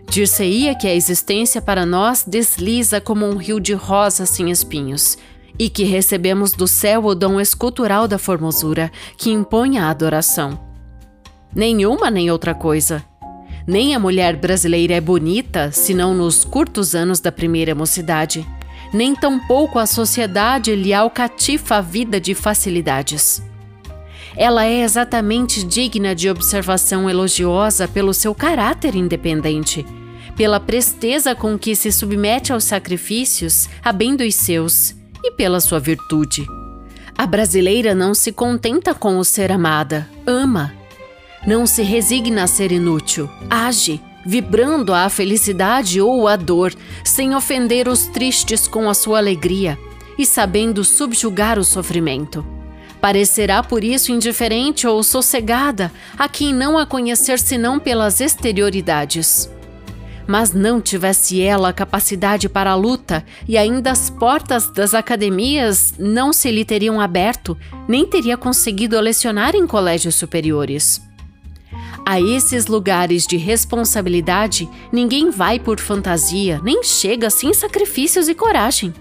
Dir-se-ia 0.08 0.74
que 0.74 0.88
a 0.88 0.94
existência 0.94 1.62
para 1.62 1.86
nós 1.86 2.24
desliza 2.26 3.00
como 3.00 3.26
um 3.26 3.36
rio 3.36 3.60
de 3.60 3.74
rosas 3.74 4.30
sem 4.30 4.50
espinhos, 4.50 5.16
e 5.56 5.68
que 5.68 5.84
recebemos 5.84 6.52
do 6.52 6.66
céu 6.66 7.04
o 7.04 7.14
dom 7.14 7.40
escultural 7.40 8.08
da 8.08 8.18
formosura 8.18 8.90
que 9.16 9.30
impõe 9.30 9.78
a 9.78 9.88
adoração. 9.88 10.58
Nenhuma 11.54 12.10
nem 12.10 12.28
outra 12.30 12.54
coisa. 12.54 13.04
Nem 13.66 13.94
a 13.94 13.98
mulher 13.98 14.36
brasileira 14.36 14.94
é 14.94 15.00
bonita, 15.00 15.70
senão 15.72 16.14
nos 16.14 16.44
curtos 16.44 16.94
anos 16.94 17.20
da 17.20 17.30
primeira 17.30 17.74
mocidade 17.74 18.46
nem 18.92 19.14
tampouco 19.14 19.78
a 19.78 19.86
sociedade 19.86 20.74
lhe 20.74 20.92
alcatifa 20.92 21.76
a 21.76 21.80
vida 21.80 22.20
de 22.20 22.34
facilidades. 22.34 23.42
Ela 24.36 24.66
é 24.66 24.80
exatamente 24.80 25.64
digna 25.64 26.14
de 26.14 26.28
observação 26.28 27.08
elogiosa 27.08 27.88
pelo 27.88 28.14
seu 28.14 28.34
caráter 28.34 28.94
independente, 28.94 29.84
pela 30.36 30.60
presteza 30.60 31.34
com 31.34 31.58
que 31.58 31.74
se 31.74 31.90
submete 31.90 32.52
aos 32.52 32.64
sacrifícios 32.64 33.68
a 33.82 33.92
bem 33.92 34.16
dos 34.16 34.34
seus 34.34 34.94
e 35.22 35.30
pela 35.32 35.60
sua 35.60 35.78
virtude. 35.78 36.46
A 37.16 37.26
brasileira 37.26 37.94
não 37.94 38.14
se 38.14 38.32
contenta 38.32 38.94
com 38.94 39.18
o 39.18 39.24
ser 39.24 39.52
amada, 39.52 40.08
ama. 40.26 40.81
Não 41.46 41.66
se 41.66 41.82
resigna 41.82 42.44
a 42.44 42.46
ser 42.46 42.70
inútil, 42.72 43.28
age 43.50 44.00
vibrando 44.24 44.94
a 44.94 45.08
felicidade 45.08 46.00
ou 46.00 46.28
a 46.28 46.36
dor, 46.36 46.72
sem 47.04 47.34
ofender 47.34 47.88
os 47.88 48.06
tristes 48.06 48.68
com 48.68 48.88
a 48.88 48.94
sua 48.94 49.18
alegria 49.18 49.78
e 50.18 50.24
sabendo 50.24 50.84
subjugar 50.84 51.58
o 51.58 51.64
sofrimento. 51.64 52.44
Parecerá 53.00 53.62
por 53.62 53.82
isso 53.82 54.12
indiferente 54.12 54.86
ou 54.86 55.02
sossegada 55.02 55.92
a 56.16 56.28
quem 56.28 56.54
não 56.54 56.78
a 56.78 56.86
conhecer 56.86 57.38
senão 57.40 57.80
pelas 57.80 58.20
exterioridades. 58.20 59.50
Mas 60.24 60.52
não 60.52 60.80
tivesse 60.80 61.42
ela 61.42 61.70
a 61.70 61.72
capacidade 61.72 62.48
para 62.48 62.70
a 62.70 62.76
luta 62.76 63.24
e 63.48 63.58
ainda 63.58 63.90
as 63.90 64.08
portas 64.08 64.70
das 64.70 64.94
academias 64.94 65.94
não 65.98 66.32
se 66.32 66.48
lhe 66.48 66.64
teriam 66.64 67.00
aberto, 67.00 67.58
nem 67.88 68.06
teria 68.06 68.36
conseguido 68.36 69.00
lecionar 69.00 69.56
em 69.56 69.66
colégios 69.66 70.14
superiores. 70.14 71.02
A 72.04 72.20
esses 72.20 72.66
lugares 72.66 73.26
de 73.26 73.36
responsabilidade, 73.36 74.68
ninguém 74.92 75.30
vai 75.30 75.60
por 75.60 75.78
fantasia, 75.78 76.60
nem 76.62 76.82
chega 76.82 77.30
sem 77.30 77.54
sacrifícios 77.54 78.28
e 78.28 78.34
coragem. 78.34 78.92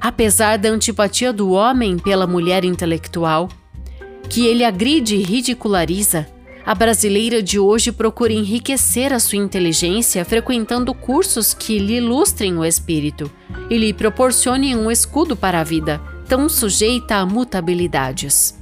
Apesar 0.00 0.58
da 0.58 0.68
antipatia 0.68 1.32
do 1.32 1.50
homem 1.50 1.98
pela 1.98 2.26
mulher 2.26 2.64
intelectual, 2.64 3.48
que 4.28 4.46
ele 4.46 4.62
agride 4.62 5.16
e 5.16 5.22
ridiculariza, 5.22 6.28
a 6.66 6.74
brasileira 6.74 7.42
de 7.42 7.58
hoje 7.58 7.90
procura 7.90 8.32
enriquecer 8.32 9.10
a 9.10 9.18
sua 9.18 9.38
inteligência 9.38 10.22
frequentando 10.22 10.92
cursos 10.92 11.54
que 11.54 11.78
lhe 11.78 11.96
ilustrem 11.96 12.58
o 12.58 12.64
espírito 12.64 13.30
e 13.70 13.78
lhe 13.78 13.92
proporcionem 13.94 14.76
um 14.76 14.90
escudo 14.90 15.34
para 15.34 15.60
a 15.60 15.64
vida, 15.64 15.98
tão 16.28 16.46
sujeita 16.46 17.16
a 17.16 17.24
mutabilidades. 17.24 18.57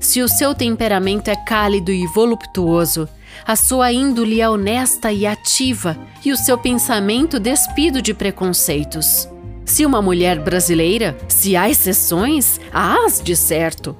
Se 0.00 0.22
o 0.22 0.28
seu 0.28 0.54
temperamento 0.54 1.28
é 1.28 1.36
cálido 1.36 1.92
e 1.92 2.06
voluptuoso, 2.06 3.06
a 3.46 3.54
sua 3.54 3.92
índole 3.92 4.40
é 4.40 4.48
honesta 4.48 5.12
e 5.12 5.26
ativa 5.26 5.96
e 6.24 6.32
o 6.32 6.36
seu 6.36 6.56
pensamento 6.56 7.38
despido 7.38 8.00
de 8.00 8.14
preconceitos. 8.14 9.28
Se 9.66 9.84
uma 9.84 10.00
mulher 10.00 10.40
brasileira, 10.40 11.16
se 11.28 11.54
há 11.54 11.68
exceções, 11.68 12.58
há-as 12.72 13.20
de 13.22 13.36
certo, 13.36 13.94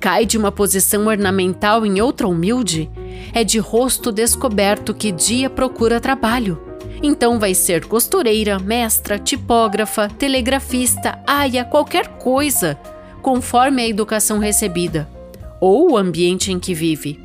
cai 0.00 0.26
de 0.26 0.36
uma 0.36 0.50
posição 0.50 1.06
ornamental 1.06 1.86
em 1.86 2.00
outra 2.00 2.26
humilde, 2.26 2.90
é 3.32 3.44
de 3.44 3.60
rosto 3.60 4.10
descoberto 4.10 4.92
que 4.92 5.12
dia 5.12 5.48
procura 5.48 6.00
trabalho. 6.00 6.60
Então 7.00 7.38
vai 7.38 7.54
ser 7.54 7.86
costureira, 7.86 8.58
mestra, 8.58 9.16
tipógrafa, 9.16 10.08
telegrafista, 10.08 11.20
aia, 11.24 11.64
qualquer 11.64 12.18
coisa, 12.18 12.76
conforme 13.22 13.82
a 13.82 13.88
educação 13.88 14.38
recebida 14.40 15.15
ou 15.60 15.92
o 15.92 15.96
ambiente 15.96 16.52
em 16.52 16.58
que 16.58 16.74
vive. 16.74 17.20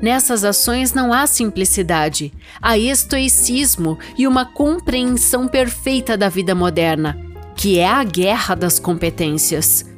Nessas 0.00 0.44
ações 0.44 0.92
não 0.92 1.12
há 1.12 1.26
simplicidade, 1.26 2.32
há 2.60 2.76
estoicismo 2.76 3.98
e 4.18 4.26
uma 4.26 4.44
compreensão 4.44 5.46
perfeita 5.46 6.16
da 6.16 6.28
vida 6.28 6.54
moderna, 6.54 7.18
que 7.54 7.78
é 7.78 7.88
a 7.88 8.02
guerra 8.02 8.56
das 8.56 8.80
competências. 8.80 9.88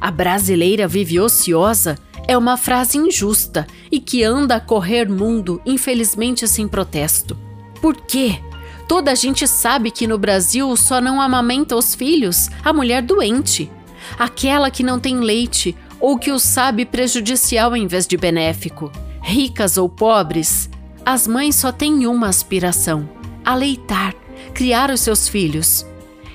A 0.00 0.10
brasileira 0.10 0.88
vive 0.88 1.20
ociosa 1.20 1.96
é 2.26 2.36
uma 2.36 2.56
frase 2.56 2.98
injusta 2.98 3.66
e 3.90 4.00
que 4.00 4.24
anda 4.24 4.56
a 4.56 4.60
correr 4.60 5.08
mundo, 5.08 5.60
infelizmente 5.64 6.46
sem 6.48 6.66
protesto. 6.66 7.38
Por 7.80 7.96
quê? 7.96 8.40
Toda 8.88 9.12
a 9.12 9.14
gente 9.14 9.46
sabe 9.46 9.90
que 9.90 10.06
no 10.06 10.18
Brasil 10.18 10.74
só 10.76 11.00
não 11.00 11.20
amamenta 11.20 11.76
os 11.76 11.94
filhos 11.94 12.48
a 12.64 12.72
mulher 12.72 13.02
doente, 13.02 13.70
aquela 14.18 14.70
que 14.70 14.82
não 14.82 14.98
tem 14.98 15.20
leite 15.20 15.76
ou 16.02 16.18
que 16.18 16.32
o 16.32 16.38
sabe 16.38 16.84
prejudicial 16.84 17.76
em 17.76 17.86
vez 17.86 18.08
de 18.08 18.16
benéfico. 18.16 18.90
Ricas 19.22 19.76
ou 19.76 19.88
pobres, 19.88 20.68
as 21.06 21.28
mães 21.28 21.54
só 21.54 21.70
têm 21.70 22.06
uma 22.08 22.26
aspiração: 22.26 23.08
aleitar, 23.44 24.12
criar 24.52 24.90
os 24.90 25.00
seus 25.00 25.28
filhos. 25.28 25.86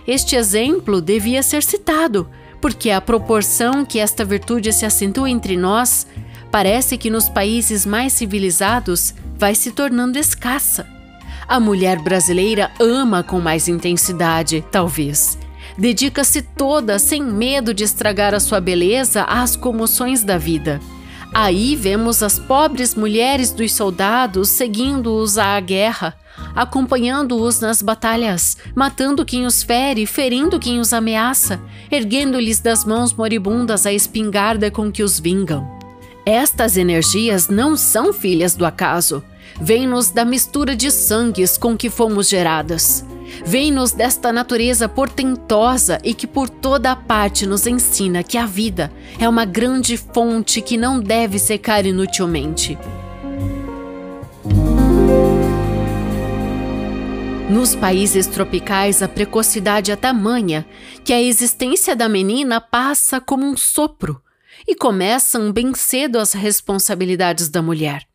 Este 0.07 0.37
exemplo 0.37 1.01
devia 1.01 1.43
ser 1.43 1.61
citado, 1.61 2.29
porque 2.61 2.89
a 2.89 3.01
proporção 3.01 3.85
que 3.85 3.99
esta 3.99 4.23
virtude 4.23 4.71
se 4.71 4.85
acentua 4.85 5.29
entre 5.29 5.57
nós 5.57 6.07
parece 6.49 6.97
que 6.97 7.09
nos 7.09 7.27
países 7.27 7.85
mais 7.85 8.13
civilizados 8.13 9.13
vai 9.37 9.53
se 9.53 9.71
tornando 9.71 10.17
escassa. 10.17 10.87
A 11.45 11.59
mulher 11.59 11.99
brasileira 11.99 12.71
ama 12.79 13.21
com 13.21 13.39
mais 13.39 13.67
intensidade, 13.67 14.63
talvez, 14.71 15.37
Dedica-se 15.77 16.41
toda, 16.41 16.97
sem 16.97 17.23
medo 17.23 17.73
de 17.73 17.83
estragar 17.83 18.33
a 18.33 18.39
sua 18.39 18.59
beleza, 18.59 19.23
às 19.23 19.55
comoções 19.55 20.23
da 20.23 20.37
vida. 20.37 20.81
Aí 21.33 21.75
vemos 21.75 22.23
as 22.23 22.39
pobres 22.39 22.95
mulheres 22.95 23.51
dos 23.51 23.73
soldados 23.73 24.49
seguindo-os 24.49 25.37
à 25.37 25.59
guerra, 25.59 26.15
acompanhando-os 26.55 27.59
nas 27.59 27.81
batalhas, 27.81 28.57
matando 28.75 29.25
quem 29.25 29.45
os 29.45 29.61
fere, 29.61 30.05
ferindo 30.07 30.59
quem 30.59 30.79
os 30.79 30.93
ameaça, 30.93 31.59
erguendo-lhes 31.91 32.59
das 32.59 32.83
mãos 32.83 33.13
moribundas 33.13 33.85
a 33.85 33.93
espingarda 33.93 34.71
com 34.71 34.91
que 34.91 35.03
os 35.03 35.19
vingam. 35.19 35.77
Estas 36.25 36.75
energias 36.75 37.47
não 37.47 37.77
são 37.77 38.11
filhas 38.11 38.55
do 38.55 38.65
acaso, 38.65 39.23
vêm-nos 39.61 40.09
da 40.09 40.25
mistura 40.25 40.75
de 40.75 40.89
sangues 40.91 41.57
com 41.57 41.77
que 41.77 41.89
fomos 41.89 42.27
geradas. 42.27 43.05
Vem-nos 43.45 43.91
desta 43.91 44.31
natureza 44.31 44.89
portentosa 44.89 45.99
e 46.03 46.13
que 46.13 46.27
por 46.27 46.49
toda 46.49 46.91
a 46.91 46.95
parte 46.95 47.45
nos 47.45 47.65
ensina 47.67 48.23
que 48.23 48.37
a 48.37 48.45
vida 48.45 48.91
é 49.19 49.27
uma 49.27 49.45
grande 49.45 49.97
fonte 49.97 50.61
que 50.61 50.77
não 50.77 50.99
deve 50.99 51.39
secar 51.39 51.85
inutilmente. 51.85 52.77
Nos 57.49 57.75
países 57.75 58.27
tropicais, 58.27 59.01
a 59.01 59.07
precocidade 59.07 59.91
é 59.91 59.95
tamanha 59.95 60.65
que 61.03 61.13
a 61.13 61.21
existência 61.21 61.95
da 61.95 62.09
menina 62.09 62.59
passa 62.59 63.21
como 63.21 63.45
um 63.45 63.55
sopro 63.55 64.21
e 64.67 64.75
começam 64.75 65.51
bem 65.51 65.73
cedo 65.73 66.19
as 66.19 66.33
responsabilidades 66.33 67.47
da 67.47 67.61
mulher. 67.61 68.05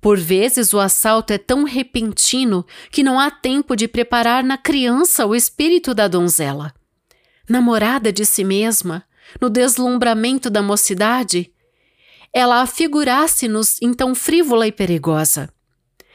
Por 0.00 0.18
vezes 0.18 0.72
o 0.72 0.80
assalto 0.80 1.32
é 1.32 1.38
tão 1.38 1.64
repentino 1.64 2.66
que 2.90 3.02
não 3.02 3.18
há 3.20 3.30
tempo 3.30 3.76
de 3.76 3.86
preparar 3.86 4.42
na 4.42 4.56
criança 4.56 5.26
o 5.26 5.34
espírito 5.34 5.94
da 5.94 6.08
donzela. 6.08 6.74
Namorada 7.48 8.12
de 8.12 8.24
si 8.24 8.44
mesma, 8.44 9.04
no 9.40 9.48
deslumbramento 9.48 10.48
da 10.48 10.62
mocidade, 10.62 11.52
ela 12.32 12.62
afigurasse-nos 12.62 13.76
então 13.82 14.14
frívola 14.14 14.66
e 14.66 14.72
perigosa. 14.72 15.52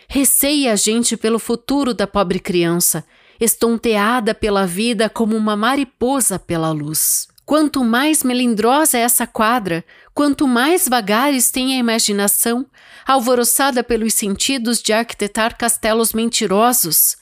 Receia 0.07 0.73
a 0.73 0.75
gente 0.75 1.15
pelo 1.15 1.37
futuro 1.37 1.93
da 1.93 2.07
pobre 2.07 2.39
criança 2.39 3.05
estonteada 3.39 4.33
pela 4.33 4.65
vida 4.65 5.09
como 5.09 5.35
uma 5.35 5.55
mariposa 5.55 6.39
pela 6.39 6.71
luz. 6.71 7.27
Quanto 7.45 7.83
mais 7.83 8.23
melindrosa 8.23 8.97
é 8.97 9.01
essa 9.01 9.25
quadra, 9.25 9.85
quanto 10.17 10.47
mais 10.47 10.87
vagares 10.87 11.51
tem 11.51 11.75
a 11.75 11.77
imaginação, 11.77 12.65
alvoroçada 13.05 13.83
pelos 13.83 14.15
sentidos 14.15 14.81
de 14.81 14.91
arquitetar 14.91 15.55
castelos 15.55 16.11
mentirosos. 16.11 17.17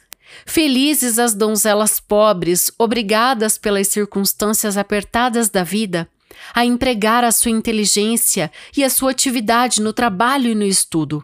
Felizes 0.45 1.19
as 1.19 1.35
donzelas 1.35 1.99
pobres, 1.99 2.71
obrigadas 2.79 3.57
pelas 3.57 3.89
circunstâncias 3.89 4.77
apertadas 4.77 5.49
da 5.49 5.61
vida 5.61 6.07
a 6.53 6.63
empregar 6.63 7.25
a 7.25 7.33
sua 7.33 7.51
inteligência 7.51 8.49
e 8.77 8.81
a 8.81 8.89
sua 8.89 9.11
atividade 9.11 9.81
no 9.81 9.91
trabalho 9.91 10.49
e 10.49 10.55
no 10.55 10.63
estudo. 10.63 11.21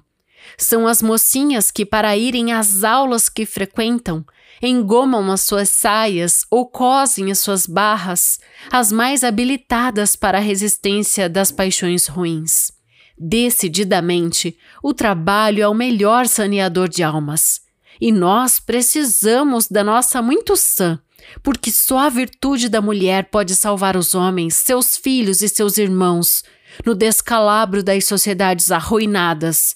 São 0.58 0.86
as 0.86 1.02
mocinhas 1.02 1.72
que, 1.72 1.86
para 1.86 2.18
irem 2.18 2.52
às 2.52 2.84
aulas 2.84 3.30
que 3.30 3.46
frequentam, 3.46 4.26
engomam 4.62 5.32
as 5.32 5.42
suas 5.42 5.70
saias 5.70 6.46
ou 6.50 6.68
cosem 6.68 7.32
as 7.32 7.40
suas 7.40 7.66
barras, 7.66 8.40
as 8.72 8.92
mais 8.92 9.24
habilitadas 9.24 10.16
para 10.16 10.38
a 10.38 10.42
resistência 10.42 11.28
das 11.28 11.52
paixões 11.52 12.08
ruins. 12.08 12.72
Decididamente, 13.18 14.58
o 14.82 14.94
trabalho 14.94 15.62
é 15.62 15.68
o 15.68 15.74
melhor 15.74 16.28
saneador 16.28 16.90
de 16.90 17.04
almas. 17.04 17.62
E 18.00 18.12
nós 18.12 18.60
precisamos 18.60 19.68
da 19.68 19.84
nossa 19.84 20.22
muito 20.22 20.56
sã, 20.56 21.00
porque 21.44 21.72
só 21.72 22.00
a 22.00 22.10
virtude 22.10 22.68
da 22.68 22.82
mulher 22.82 23.26
pode 23.26 23.56
salvar 23.56 23.96
os 23.96 24.16
homens, 24.16 24.56
seus 24.56 24.98
filhos 24.98 25.42
e 25.42 25.50
seus 25.50 25.78
irmãos, 25.78 26.44
no 26.86 26.96
descalabro 26.96 27.84
das 27.84 28.06
sociedades 28.06 28.72
arruinadas, 28.72 29.76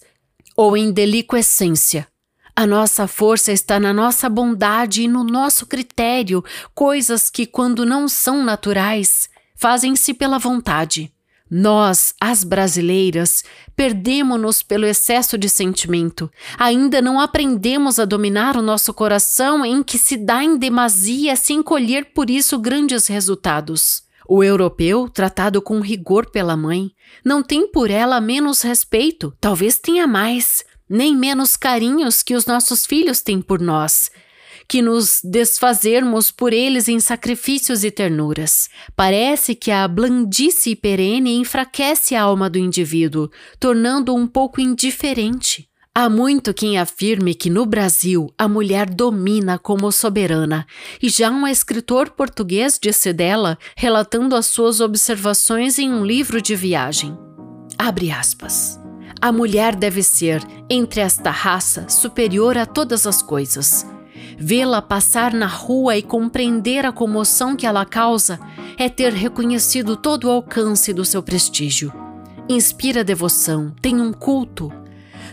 ou 0.55 0.75
em 0.75 0.91
deliquescência. 0.91 2.07
A 2.57 2.65
nossa 2.65 3.05
força 3.05 3.51
está 3.51 3.81
na 3.81 3.93
nossa 3.93 4.29
bondade 4.29 5.03
e 5.03 5.07
no 5.09 5.25
nosso 5.25 5.65
critério, 5.65 6.41
coisas 6.73 7.29
que, 7.29 7.45
quando 7.45 7.85
não 7.85 8.07
são 8.07 8.45
naturais, 8.45 9.27
fazem-se 9.57 10.13
pela 10.13 10.39
vontade. 10.39 11.11
Nós, 11.51 12.13
as 12.19 12.45
brasileiras, 12.45 13.43
perdemos-nos 13.75 14.63
pelo 14.63 14.85
excesso 14.85 15.37
de 15.37 15.49
sentimento. 15.49 16.31
Ainda 16.57 17.01
não 17.01 17.19
aprendemos 17.19 17.99
a 17.99 18.05
dominar 18.05 18.55
o 18.55 18.61
nosso 18.61 18.93
coração 18.93 19.65
em 19.65 19.83
que 19.83 19.97
se 19.97 20.15
dá 20.15 20.41
em 20.41 20.57
demasia 20.57 21.35
sem 21.35 21.61
colher 21.61 22.13
por 22.13 22.29
isso 22.29 22.57
grandes 22.57 23.07
resultados. 23.07 24.03
O 24.27 24.41
europeu, 24.43 25.09
tratado 25.09 25.61
com 25.61 25.81
rigor 25.81 26.31
pela 26.31 26.55
mãe, 26.55 26.89
não 27.23 27.43
tem 27.43 27.69
por 27.69 27.91
ela 27.91 28.19
menos 28.21 28.61
respeito, 28.61 29.31
talvez 29.39 29.77
tenha 29.77 30.07
mais, 30.07 30.63
nem 30.89 31.15
menos 31.15 31.55
carinhos 31.55 32.21
que 32.21 32.35
os 32.35 32.45
nossos 32.45 32.85
filhos 32.85 33.21
têm 33.21 33.41
por 33.41 33.59
nós, 33.59 34.09
que 34.67 34.81
nos 34.81 35.19
desfazermos 35.23 36.31
por 36.31 36.53
eles 36.53 36.87
em 36.87 36.99
sacrifícios 36.99 37.83
e 37.83 37.91
ternuras. 37.91 38.69
Parece 38.95 39.55
que 39.55 39.71
a 39.71 39.87
blandice 39.87 40.75
perene 40.75 41.35
enfraquece 41.35 42.15
a 42.15 42.23
alma 42.23 42.49
do 42.49 42.57
indivíduo, 42.57 43.29
tornando-o 43.59 44.17
um 44.17 44.27
pouco 44.27 44.59
indiferente. 44.59 45.69
Há 45.97 46.09
muito 46.09 46.53
quem 46.53 46.77
afirme 46.77 47.33
que 47.33 47.49
no 47.49 47.65
Brasil 47.65 48.29
a 48.37 48.49
mulher 48.49 48.89
domina 48.89 49.57
como 49.57 49.89
soberana, 49.93 50.67
e 51.01 51.07
já 51.07 51.31
um 51.31 51.47
escritor 51.47 52.09
português 52.09 52.77
disse 52.81 53.13
dela, 53.13 53.57
relatando 53.77 54.35
as 54.35 54.47
suas 54.47 54.81
observações 54.81 55.79
em 55.79 55.89
um 55.89 56.05
livro 56.05 56.41
de 56.41 56.53
viagem. 56.53 57.17
Abre 57.77 58.11
aspas. 58.11 58.84
A 59.21 59.31
mulher 59.31 59.75
deve 59.75 60.03
ser, 60.03 60.43
entre 60.69 61.01
esta 61.01 61.31
raça, 61.31 61.87
superior 61.89 62.57
a 62.57 62.65
todas 62.65 63.07
as 63.07 63.21
coisas. 63.21 63.85
Vê-la 64.37 64.81
passar 64.81 65.33
na 65.33 65.47
rua 65.47 65.97
e 65.97 66.01
compreender 66.01 66.85
a 66.85 66.91
comoção 66.91 67.55
que 67.55 67.65
ela 67.65 67.85
causa 67.85 68.39
é 68.77 68.89
ter 68.89 69.13
reconhecido 69.13 69.95
todo 69.95 70.25
o 70.25 70.31
alcance 70.31 70.93
do 70.93 71.05
seu 71.05 71.23
prestígio. 71.23 71.91
Inspira 72.47 73.03
devoção, 73.03 73.73
tem 73.81 73.99
um 73.99 74.11
culto, 74.11 74.71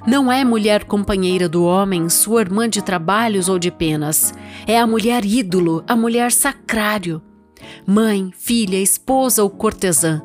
não 0.06 0.32
é 0.32 0.44
mulher 0.44 0.84
companheira 0.84 1.48
do 1.48 1.64
homem, 1.64 2.08
sua 2.08 2.40
irmã 2.40 2.68
de 2.68 2.82
trabalhos 2.82 3.48
ou 3.48 3.56
de 3.56 3.70
penas. 3.70 4.34
É 4.66 4.78
a 4.78 4.86
mulher 4.86 5.24
ídolo, 5.24 5.84
a 5.86 5.94
mulher 5.94 6.32
sacrário. 6.32 7.22
Mãe, 7.86 8.32
filha, 8.36 8.78
esposa 8.78 9.44
ou 9.44 9.50
cortesã. 9.50 10.20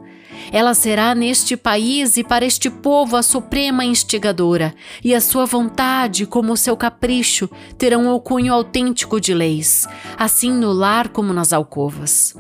Ela 0.51 0.73
será 0.73 1.13
neste 1.13 1.57
país 1.57 2.17
e 2.17 2.23
para 2.23 2.45
este 2.45 2.69
povo 2.69 3.15
a 3.15 3.23
suprema 3.23 3.83
instigadora, 3.83 4.73
e 5.03 5.13
a 5.13 5.21
sua 5.21 5.45
vontade, 5.45 6.25
como 6.25 6.53
o 6.53 6.57
seu 6.57 6.75
capricho, 6.75 7.49
terão 7.77 8.13
o 8.13 8.19
cunho 8.19 8.53
autêntico 8.53 9.19
de 9.19 9.33
leis, 9.33 9.87
assim 10.17 10.51
no 10.51 10.71
lar 10.71 11.09
como 11.09 11.33
nas 11.33 11.51
alcovas. 11.51 12.35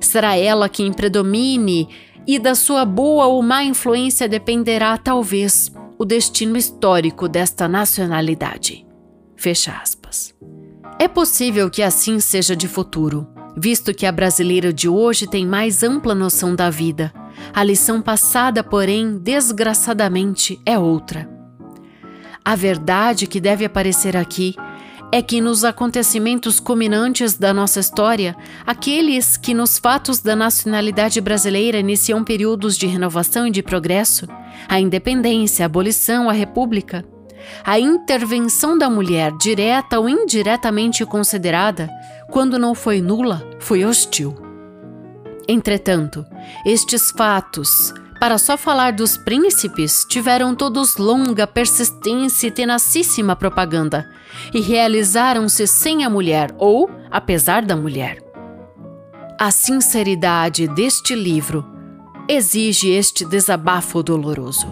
Será 0.00 0.36
ela 0.36 0.68
quem 0.68 0.92
predomine, 0.92 1.88
e 2.26 2.38
da 2.38 2.54
sua 2.54 2.84
boa 2.84 3.26
ou 3.26 3.42
má 3.42 3.64
influência 3.64 4.28
dependerá, 4.28 4.96
talvez, 4.96 5.70
o 5.98 6.04
destino 6.04 6.56
histórico 6.56 7.28
desta 7.28 7.68
nacionalidade. 7.68 8.86
Fecha 9.36 9.72
aspas. 9.72 10.34
É 10.98 11.08
possível 11.08 11.68
que 11.68 11.82
assim 11.82 12.20
seja 12.20 12.54
de 12.54 12.68
futuro, 12.68 13.26
visto 13.56 13.94
que 13.94 14.06
a 14.06 14.12
brasileira 14.12 14.72
de 14.72 14.88
hoje 14.88 15.26
tem 15.26 15.46
mais 15.46 15.82
ampla 15.82 16.14
noção 16.14 16.54
da 16.54 16.70
vida. 16.70 17.12
A 17.54 17.62
lição 17.62 18.00
passada, 18.00 18.62
porém, 18.62 19.18
desgraçadamente, 19.18 20.60
é 20.64 20.78
outra. 20.78 21.28
A 22.44 22.56
verdade 22.56 23.26
que 23.26 23.40
deve 23.40 23.64
aparecer 23.64 24.16
aqui 24.16 24.54
é 25.12 25.20
que 25.20 25.42
nos 25.42 25.62
acontecimentos 25.62 26.58
culminantes 26.58 27.34
da 27.34 27.52
nossa 27.52 27.78
história, 27.78 28.34
aqueles 28.66 29.36
que 29.36 29.52
nos 29.52 29.78
fatos 29.78 30.20
da 30.20 30.34
nacionalidade 30.34 31.20
brasileira 31.20 31.78
iniciam 31.78 32.24
períodos 32.24 32.78
de 32.78 32.86
renovação 32.86 33.46
e 33.46 33.50
de 33.50 33.62
progresso, 33.62 34.26
a 34.66 34.80
independência, 34.80 35.64
a 35.64 35.66
abolição, 35.66 36.30
a 36.30 36.32
república, 36.32 37.04
a 37.62 37.78
intervenção 37.78 38.78
da 38.78 38.88
mulher, 38.88 39.32
direta 39.36 40.00
ou 40.00 40.08
indiretamente 40.08 41.04
considerada, 41.04 41.90
quando 42.32 42.58
não 42.58 42.74
foi 42.74 43.02
nula, 43.02 43.46
foi 43.60 43.84
hostil. 43.84 44.34
Entretanto, 45.46 46.24
estes 46.64 47.10
fatos, 47.10 47.92
para 48.18 48.38
só 48.38 48.56
falar 48.56 48.94
dos 48.94 49.18
príncipes, 49.18 50.06
tiveram 50.08 50.54
todos 50.54 50.96
longa, 50.96 51.46
persistência 51.46 52.46
e 52.46 52.50
tenacíssima 52.50 53.36
propaganda, 53.36 54.08
e 54.54 54.60
realizaram-se 54.60 55.66
sem 55.66 56.04
a 56.04 56.10
mulher 56.10 56.54
ou 56.56 56.90
apesar 57.10 57.66
da 57.66 57.76
mulher. 57.76 58.18
A 59.38 59.50
sinceridade 59.50 60.66
deste 60.68 61.14
livro 61.14 61.66
exige 62.26 62.88
este 62.88 63.26
desabafo 63.26 64.02
doloroso. 64.02 64.66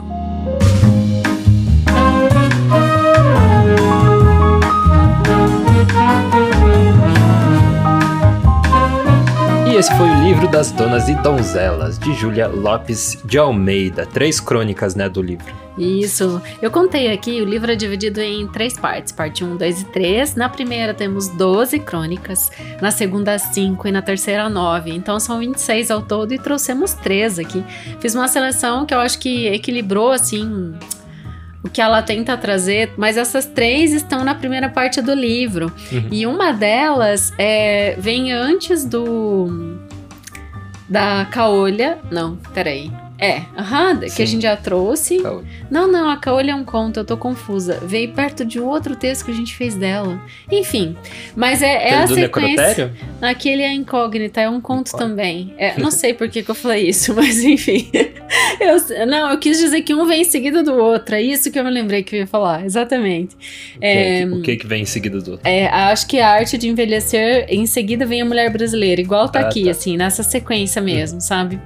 Esse 9.81 9.97
foi 9.97 10.11
o 10.11 10.23
livro 10.23 10.47
das 10.47 10.71
Donas 10.71 11.09
e 11.09 11.15
Donzelas, 11.15 11.99
de 11.99 12.13
Júlia 12.13 12.47
Lopes 12.47 13.17
de 13.25 13.39
Almeida. 13.39 14.05
Três 14.05 14.39
crônicas, 14.39 14.95
né, 14.95 15.09
do 15.09 15.23
livro. 15.23 15.47
Isso. 15.79 16.43
Eu 16.61 16.71
contei 16.71 17.11
aqui, 17.11 17.41
o 17.41 17.47
livro 17.47 17.73
é 17.73 17.75
dividido 17.75 18.21
em 18.21 18.47
três 18.47 18.79
partes: 18.79 19.11
parte 19.11 19.43
1, 19.43 19.57
2 19.57 19.81
e 19.81 19.85
3. 19.87 20.35
Na 20.35 20.51
primeira 20.51 20.93
temos 20.93 21.29
12 21.29 21.79
crônicas, 21.79 22.51
na 22.83 22.91
segunda, 22.91 23.39
5 23.39 23.89
e 23.89 23.91
na 23.91 24.03
terceira, 24.03 24.51
9. 24.51 24.91
Então 24.91 25.19
são 25.19 25.39
26 25.39 25.91
ao 25.91 26.03
todo 26.03 26.35
e 26.35 26.39
trouxemos 26.39 26.93
três 26.93 27.39
aqui. 27.39 27.65
Fiz 28.01 28.15
uma 28.15 28.29
seleção 28.29 28.85
que 28.85 28.93
eu 28.93 28.99
acho 28.99 29.19
que 29.19 29.47
equilibrou, 29.47 30.13
assim, 30.13 30.75
o 31.63 31.69
que 31.69 31.81
ela 31.81 32.03
tenta 32.03 32.37
trazer, 32.37 32.93
mas 32.97 33.17
essas 33.17 33.45
três 33.47 33.93
estão 33.93 34.25
na 34.25 34.35
primeira 34.35 34.69
parte 34.69 35.03
do 35.03 35.15
livro. 35.15 35.73
Uhum. 35.93 36.09
E 36.11 36.27
uma 36.27 36.53
delas 36.53 37.33
é, 37.39 37.97
vem 37.99 38.33
antes 38.33 38.85
do. 38.85 39.79
Da 40.89 41.25
Caolha. 41.31 41.99
Não, 42.11 42.37
peraí. 42.53 42.91
É, 43.21 43.43
aham, 43.57 44.01
que 44.01 44.23
a 44.23 44.27
gente 44.27 44.43
já 44.43 44.57
trouxe. 44.57 45.19
Caolha. 45.19 45.47
Não, 45.71 45.87
não, 45.87 46.09
a 46.09 46.17
Caolha 46.17 46.53
é 46.53 46.55
um 46.55 46.65
conto, 46.65 47.01
eu 47.01 47.05
tô 47.05 47.17
confusa. 47.17 47.79
Veio 47.83 48.13
perto 48.13 48.45
de 48.45 48.59
outro 48.59 48.97
texto 48.97 49.27
que 49.27 49.31
a 49.31 49.35
gente 49.35 49.55
fez 49.55 49.75
dela. 49.75 50.21
Enfim, 50.51 50.97
mas 51.37 51.63
é, 51.63 51.91
é 51.91 51.95
a 51.97 52.07
sequência. 52.07 52.93
Aquele 53.21 53.63
é 53.63 53.73
incógnita, 53.73 54.41
é 54.41 54.49
um 54.49 54.61
conto 54.61 54.97
também. 54.97 55.55
É, 55.59 55.77
não 55.81 55.91
sei 55.91 56.15
por 56.15 56.29
que, 56.31 56.43
que 56.43 56.51
eu 56.51 56.55
falei 56.55 56.89
isso, 56.89 57.13
mas 57.17 57.45
enfim. 57.45 57.91
eu, 58.59 59.07
não, 59.07 59.31
eu 59.31 59.39
quis 59.39 59.59
dizer 59.59 59.83
que 59.83 59.95
um 59.95 60.07
vem 60.07 60.23
em 60.23 60.25
seguida 60.25 60.63
do 60.63 60.75
outro. 60.75 61.15
É 61.15 61.23
isso 61.23 61.51
que 61.51 61.59
eu 61.59 61.65
me 61.65 61.71
lembrei 61.71 62.03
que 62.03 62.17
eu 62.17 62.21
ia 62.21 62.27
falar, 62.27 62.65
exatamente. 62.65 63.35
O 63.77 63.81
que, 63.81 63.87
é, 63.87 64.27
o 64.27 64.43
que, 64.43 64.57
que 64.57 64.67
vem 64.67 64.83
em 64.83 64.87
seguida 64.87 65.21
do 65.21 65.33
outro? 65.33 65.47
É, 65.47 65.67
acho 65.67 66.07
que 66.07 66.19
a 66.19 66.31
arte 66.31 66.57
de 66.57 66.69
envelhecer, 66.69 67.45
em 67.51 67.67
seguida 67.67 68.07
vem 68.07 68.23
a 68.23 68.25
mulher 68.25 68.51
brasileira, 68.51 69.01
igual 69.01 69.29
tá 69.29 69.41
ah, 69.41 69.43
aqui, 69.43 69.65
tá. 69.65 69.73
assim, 69.73 69.97
nessa 69.97 70.23
sequência 70.23 70.81
mesmo, 70.81 71.19
hum. 71.19 71.21
sabe? 71.21 71.61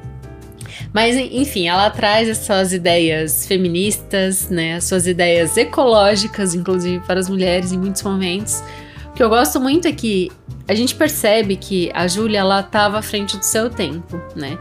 Mas, 0.93 1.17
enfim, 1.17 1.69
ela 1.69 1.91
traz 1.91 2.29
as 2.29 2.39
suas 2.39 2.73
ideias 2.73 3.47
feministas, 3.47 4.49
né, 4.49 4.77
as 4.77 4.85
suas 4.85 5.07
ideias 5.07 5.57
ecológicas, 5.57 6.55
inclusive 6.55 7.01
para 7.07 7.21
as 7.21 7.29
mulheres 7.29 7.73
em 7.73 7.79
muitos 7.79 8.03
momentos, 8.03 8.63
O 9.11 9.17
que 9.17 9.23
eu 9.23 9.29
gosto 9.29 9.61
muito 9.61 9.87
é 9.87 9.93
que 9.93 10.29
a 10.67 10.75
gente 10.75 10.93
percebe 10.97 11.55
que 11.55 11.89
a 11.95 12.09
Júlia 12.09 12.41
ela 12.41 12.59
estava 12.59 12.99
à 12.99 13.03
frente 13.03 13.37
do 13.37 13.45
seu 13.45 13.71
tempo, 13.71 14.21
né? 14.35 14.59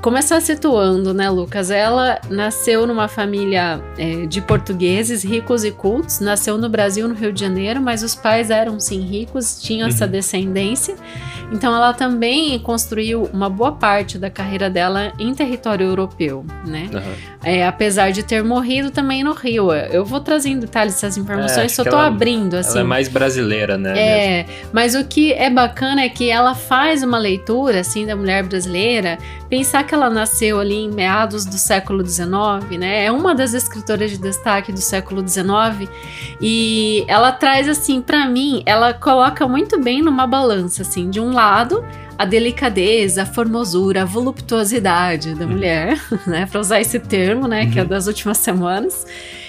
Começar 0.00 0.40
situando, 0.40 1.12
né, 1.12 1.28
Lucas? 1.28 1.70
Ela 1.70 2.20
nasceu 2.30 2.86
numa 2.86 3.08
família 3.08 3.80
é, 3.98 4.26
de 4.26 4.40
portugueses 4.40 5.24
ricos 5.24 5.64
e 5.64 5.70
cultos, 5.70 6.20
nasceu 6.20 6.58
no 6.58 6.68
Brasil, 6.68 7.08
no 7.08 7.14
Rio 7.14 7.32
de 7.32 7.40
Janeiro, 7.40 7.80
mas 7.80 8.02
os 8.02 8.14
pais 8.14 8.50
eram 8.50 8.78
sim 8.78 9.00
ricos, 9.00 9.60
tinham 9.60 9.88
uhum. 9.88 9.94
essa 9.94 10.06
descendência. 10.06 10.94
Então 11.52 11.74
ela 11.74 11.92
também 11.92 12.58
construiu 12.58 13.28
uma 13.32 13.48
boa 13.48 13.72
parte 13.72 14.18
da 14.18 14.28
carreira 14.28 14.68
dela 14.68 15.12
em 15.18 15.32
território 15.34 15.86
europeu, 15.86 16.44
né? 16.66 16.88
Uhum. 16.92 17.36
É, 17.44 17.66
apesar 17.66 18.10
de 18.10 18.22
ter 18.22 18.42
morrido 18.42 18.90
também 18.90 19.22
no 19.22 19.32
Rio. 19.32 19.72
Eu 19.72 20.04
vou 20.04 20.20
trazendo 20.20 20.62
detalhes 20.62 20.94
dessas 20.94 21.16
informações, 21.16 21.72
é, 21.72 21.74
só 21.74 21.84
tô 21.84 21.90
ela, 21.90 22.06
abrindo 22.06 22.54
assim. 22.54 22.72
Ela 22.72 22.80
é 22.80 22.84
mais 22.84 23.08
brasileira, 23.08 23.78
né? 23.78 23.94
É, 23.96 24.36
mesmo. 24.42 24.70
mas 24.72 24.94
o 24.94 25.04
que 25.04 25.32
é 25.32 25.48
bacana 25.48 26.02
é 26.02 26.08
que 26.08 26.28
ela 26.28 26.54
faz 26.54 27.02
uma 27.02 27.18
leitura 27.18 27.80
assim 27.80 28.04
da 28.04 28.16
mulher 28.16 28.42
brasileira, 28.42 29.16
pensar 29.48 29.84
que 29.86 29.94
ela 29.94 30.10
nasceu 30.10 30.60
ali 30.60 30.74
em 30.74 30.90
meados 30.90 31.46
do 31.46 31.56
século 31.56 32.06
XIX, 32.06 32.78
né? 32.78 33.04
É 33.04 33.12
uma 33.12 33.34
das 33.34 33.54
escritoras 33.54 34.10
de 34.10 34.18
destaque 34.18 34.72
do 34.72 34.80
século 34.80 35.26
XIX 35.26 35.88
e 36.40 37.04
ela 37.08 37.32
traz 37.32 37.68
assim 37.68 38.02
para 38.02 38.26
mim, 38.26 38.62
ela 38.66 38.92
coloca 38.92 39.48
muito 39.48 39.80
bem 39.80 40.02
numa 40.02 40.26
balança 40.26 40.82
assim, 40.82 41.08
de 41.08 41.20
um 41.20 41.32
lado 41.32 41.82
a 42.18 42.24
delicadeza, 42.24 43.22
a 43.22 43.26
formosura, 43.26 44.02
a 44.02 44.04
voluptuosidade 44.04 45.34
da 45.34 45.44
uhum. 45.44 45.52
mulher, 45.52 46.00
né, 46.26 46.46
para 46.46 46.60
usar 46.60 46.80
esse 46.80 46.98
termo, 46.98 47.46
né, 47.46 47.64
uhum. 47.64 47.70
que 47.70 47.78
é 47.78 47.82
uhum. 47.82 47.88
das 47.88 48.06
últimas 48.06 48.38
semanas, 48.38 49.06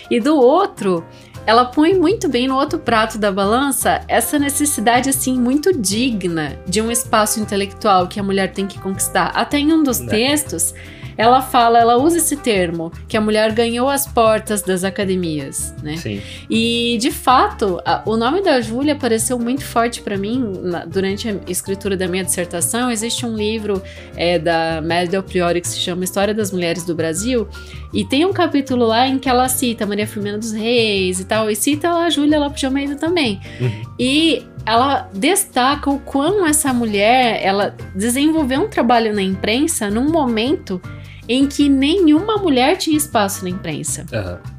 e 0.09 0.19
do 0.19 0.35
outro 0.35 1.03
ela 1.47 1.63
põe 1.63 1.93
muito 1.93 2.27
bem 2.27 2.45
no 2.45 2.55
outro 2.57 2.77
prato 2.77 3.17
da 3.17 3.31
balança 3.31 4.01
essa 4.09 4.37
necessidade 4.37 5.09
assim 5.09 5.39
muito 5.39 5.71
digna 5.71 6.59
de 6.67 6.81
um 6.81 6.91
espaço 6.91 7.39
intelectual 7.39 8.05
que 8.05 8.19
a 8.19 8.23
mulher 8.23 8.51
tem 8.51 8.67
que 8.67 8.77
conquistar. 8.77 9.31
Até 9.33 9.57
em 9.57 9.71
um 9.71 9.81
dos 9.81 10.01
né? 10.01 10.11
textos, 10.11 10.73
ela 11.17 11.41
fala, 11.41 11.79
ela 11.79 11.97
usa 11.97 12.17
esse 12.17 12.37
termo, 12.37 12.91
que 13.07 13.17
a 13.17 13.21
mulher 13.21 13.51
ganhou 13.51 13.89
as 13.89 14.05
portas 14.05 14.61
das 14.61 14.83
academias, 14.83 15.73
né? 15.81 15.97
Sim. 15.97 16.21
E, 16.49 16.97
de 16.99 17.11
fato, 17.11 17.81
a, 17.83 18.03
o 18.05 18.15
nome 18.15 18.41
da 18.41 18.61
Júlia 18.61 18.93
apareceu 18.93 19.39
muito 19.39 19.63
forte 19.63 20.01
para 20.01 20.17
mim 20.17 20.53
na, 20.61 20.85
durante 20.85 21.27
a 21.27 21.35
escritura 21.47 21.97
da 21.97 22.07
minha 22.07 22.23
dissertação. 22.23 22.91
Existe 22.91 23.25
um 23.25 23.35
livro 23.35 23.81
é, 24.15 24.37
da 24.37 24.81
Mary 24.81 25.07
Del 25.07 25.23
Priori 25.23 25.59
que 25.59 25.67
se 25.67 25.79
chama 25.79 26.03
História 26.03 26.33
das 26.33 26.51
Mulheres 26.51 26.85
do 26.85 26.93
Brasil, 26.93 27.47
e 27.93 28.05
tem 28.05 28.25
um 28.25 28.33
capítulo 28.33 28.85
lá 28.85 29.07
em 29.07 29.17
que 29.17 29.29
ela 29.29 29.47
cita 29.49 29.85
Maria 29.85 30.05
Firmina 30.05 30.37
dos 30.37 30.51
Reis 30.51 31.19
e 31.19 31.25
tal, 31.25 31.49
e 31.49 31.55
cita 31.55 31.89
a 31.89 32.09
Júlia 32.09 32.39
Lopes 32.39 32.59
de 32.59 32.65
Almeida 32.65 32.95
também. 32.95 33.39
Uhum. 33.59 33.81
E 33.97 34.45
ela 34.65 35.09
destaca 35.13 35.89
o 35.89 35.97
quão 35.99 36.45
essa 36.45 36.73
mulher 36.73 37.39
ela 37.41 37.73
desenvolveu 37.95 38.61
um 38.61 38.67
trabalho 38.67 39.15
na 39.15 39.21
imprensa 39.21 39.89
num 39.89 40.11
momento 40.11 40.81
em 41.27 41.47
que 41.47 41.69
nenhuma 41.69 42.37
mulher 42.37 42.77
tinha 42.77 42.97
espaço 42.97 43.43
na 43.43 43.49
imprensa. 43.49 44.05
Uhum. 44.11 44.57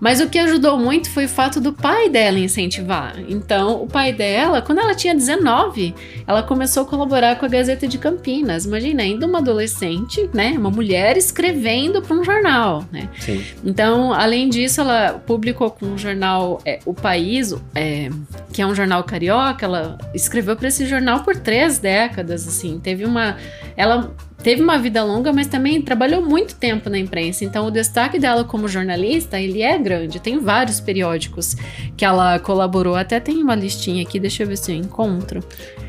Mas 0.00 0.20
o 0.20 0.28
que 0.28 0.38
ajudou 0.38 0.78
muito 0.78 1.10
foi 1.10 1.24
o 1.24 1.28
fato 1.28 1.60
do 1.60 1.72
pai 1.72 2.08
dela 2.08 2.38
incentivar. 2.38 3.14
Então, 3.28 3.82
o 3.82 3.86
pai 3.86 4.12
dela, 4.12 4.60
quando 4.60 4.80
ela 4.80 4.94
tinha 4.94 5.14
19, 5.14 5.94
ela 6.26 6.42
começou 6.42 6.82
a 6.82 6.86
colaborar 6.86 7.36
com 7.36 7.46
a 7.46 7.48
Gazeta 7.48 7.86
de 7.86 7.98
Campinas. 7.98 8.64
Imagina, 8.64 9.02
ainda 9.02 9.26
uma 9.26 9.38
adolescente, 9.38 10.28
né? 10.34 10.54
Uma 10.58 10.70
mulher 10.70 11.16
escrevendo 11.16 12.02
para 12.02 12.16
um 12.16 12.24
jornal, 12.24 12.84
né? 12.92 13.08
Sim. 13.18 13.42
Então, 13.64 14.12
além 14.12 14.48
disso, 14.48 14.80
ela 14.80 15.22
publicou 15.26 15.70
com 15.70 15.94
o 15.94 15.98
jornal 15.98 16.60
é, 16.64 16.80
O 16.84 16.92
País, 16.92 17.54
é, 17.74 18.10
que 18.52 18.60
é 18.60 18.66
um 18.66 18.74
jornal 18.74 19.04
carioca. 19.04 19.64
Ela 19.64 19.98
escreveu 20.12 20.56
para 20.56 20.68
esse 20.68 20.86
jornal 20.86 21.22
por 21.22 21.36
três 21.36 21.78
décadas, 21.78 22.46
assim. 22.46 22.78
Teve 22.78 23.04
uma... 23.04 23.36
Ela 23.76 24.14
teve 24.44 24.62
uma 24.62 24.78
vida 24.78 25.02
longa, 25.02 25.32
mas 25.32 25.46
também 25.46 25.80
trabalhou 25.80 26.20
muito 26.20 26.54
tempo 26.54 26.90
na 26.90 26.98
imprensa. 26.98 27.46
Então, 27.46 27.66
o 27.66 27.70
destaque 27.70 28.18
dela 28.18 28.44
como 28.44 28.68
jornalista, 28.68 29.40
ele 29.40 29.62
é 29.62 29.76
grande. 29.78 30.20
Tem 30.20 30.38
vários 30.38 30.78
periódicos 30.80 31.56
que 31.96 32.04
ela 32.04 32.38
colaborou. 32.38 32.94
Até 32.94 33.18
tem 33.18 33.42
uma 33.42 33.54
listinha 33.54 34.02
aqui, 34.02 34.20
deixa 34.20 34.42
eu 34.42 34.46
ver 34.46 34.58
se 34.58 34.70
eu 34.70 34.76
encontro. 34.76 35.40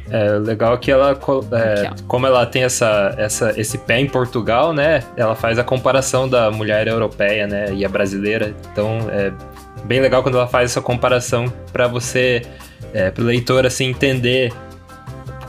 É 0.09 0.29
legal 0.39 0.77
que 0.77 0.89
ela, 0.89 1.11
é, 1.51 1.87
aqui, 1.87 2.03
como 2.03 2.25
ela 2.25 2.45
tem 2.45 2.63
essa, 2.63 3.13
essa, 3.17 3.59
esse 3.59 3.77
pé 3.77 3.99
em 3.99 4.07
Portugal, 4.07 4.71
né? 4.71 5.03
Ela 5.17 5.35
faz 5.35 5.59
a 5.59 5.63
comparação 5.63 6.29
da 6.29 6.49
mulher 6.49 6.87
europeia, 6.87 7.45
né? 7.45 7.73
E 7.73 7.83
a 7.83 7.89
brasileira. 7.89 8.55
Então, 8.71 8.99
é 9.11 9.33
bem 9.83 9.99
legal 9.99 10.23
quando 10.23 10.37
ela 10.37 10.47
faz 10.47 10.71
essa 10.71 10.81
comparação 10.81 11.51
para 11.73 11.89
você, 11.89 12.43
é, 12.93 13.11
para 13.11 13.21
o 13.21 13.25
leitor, 13.25 13.65
assim, 13.65 13.89
entender 13.89 14.53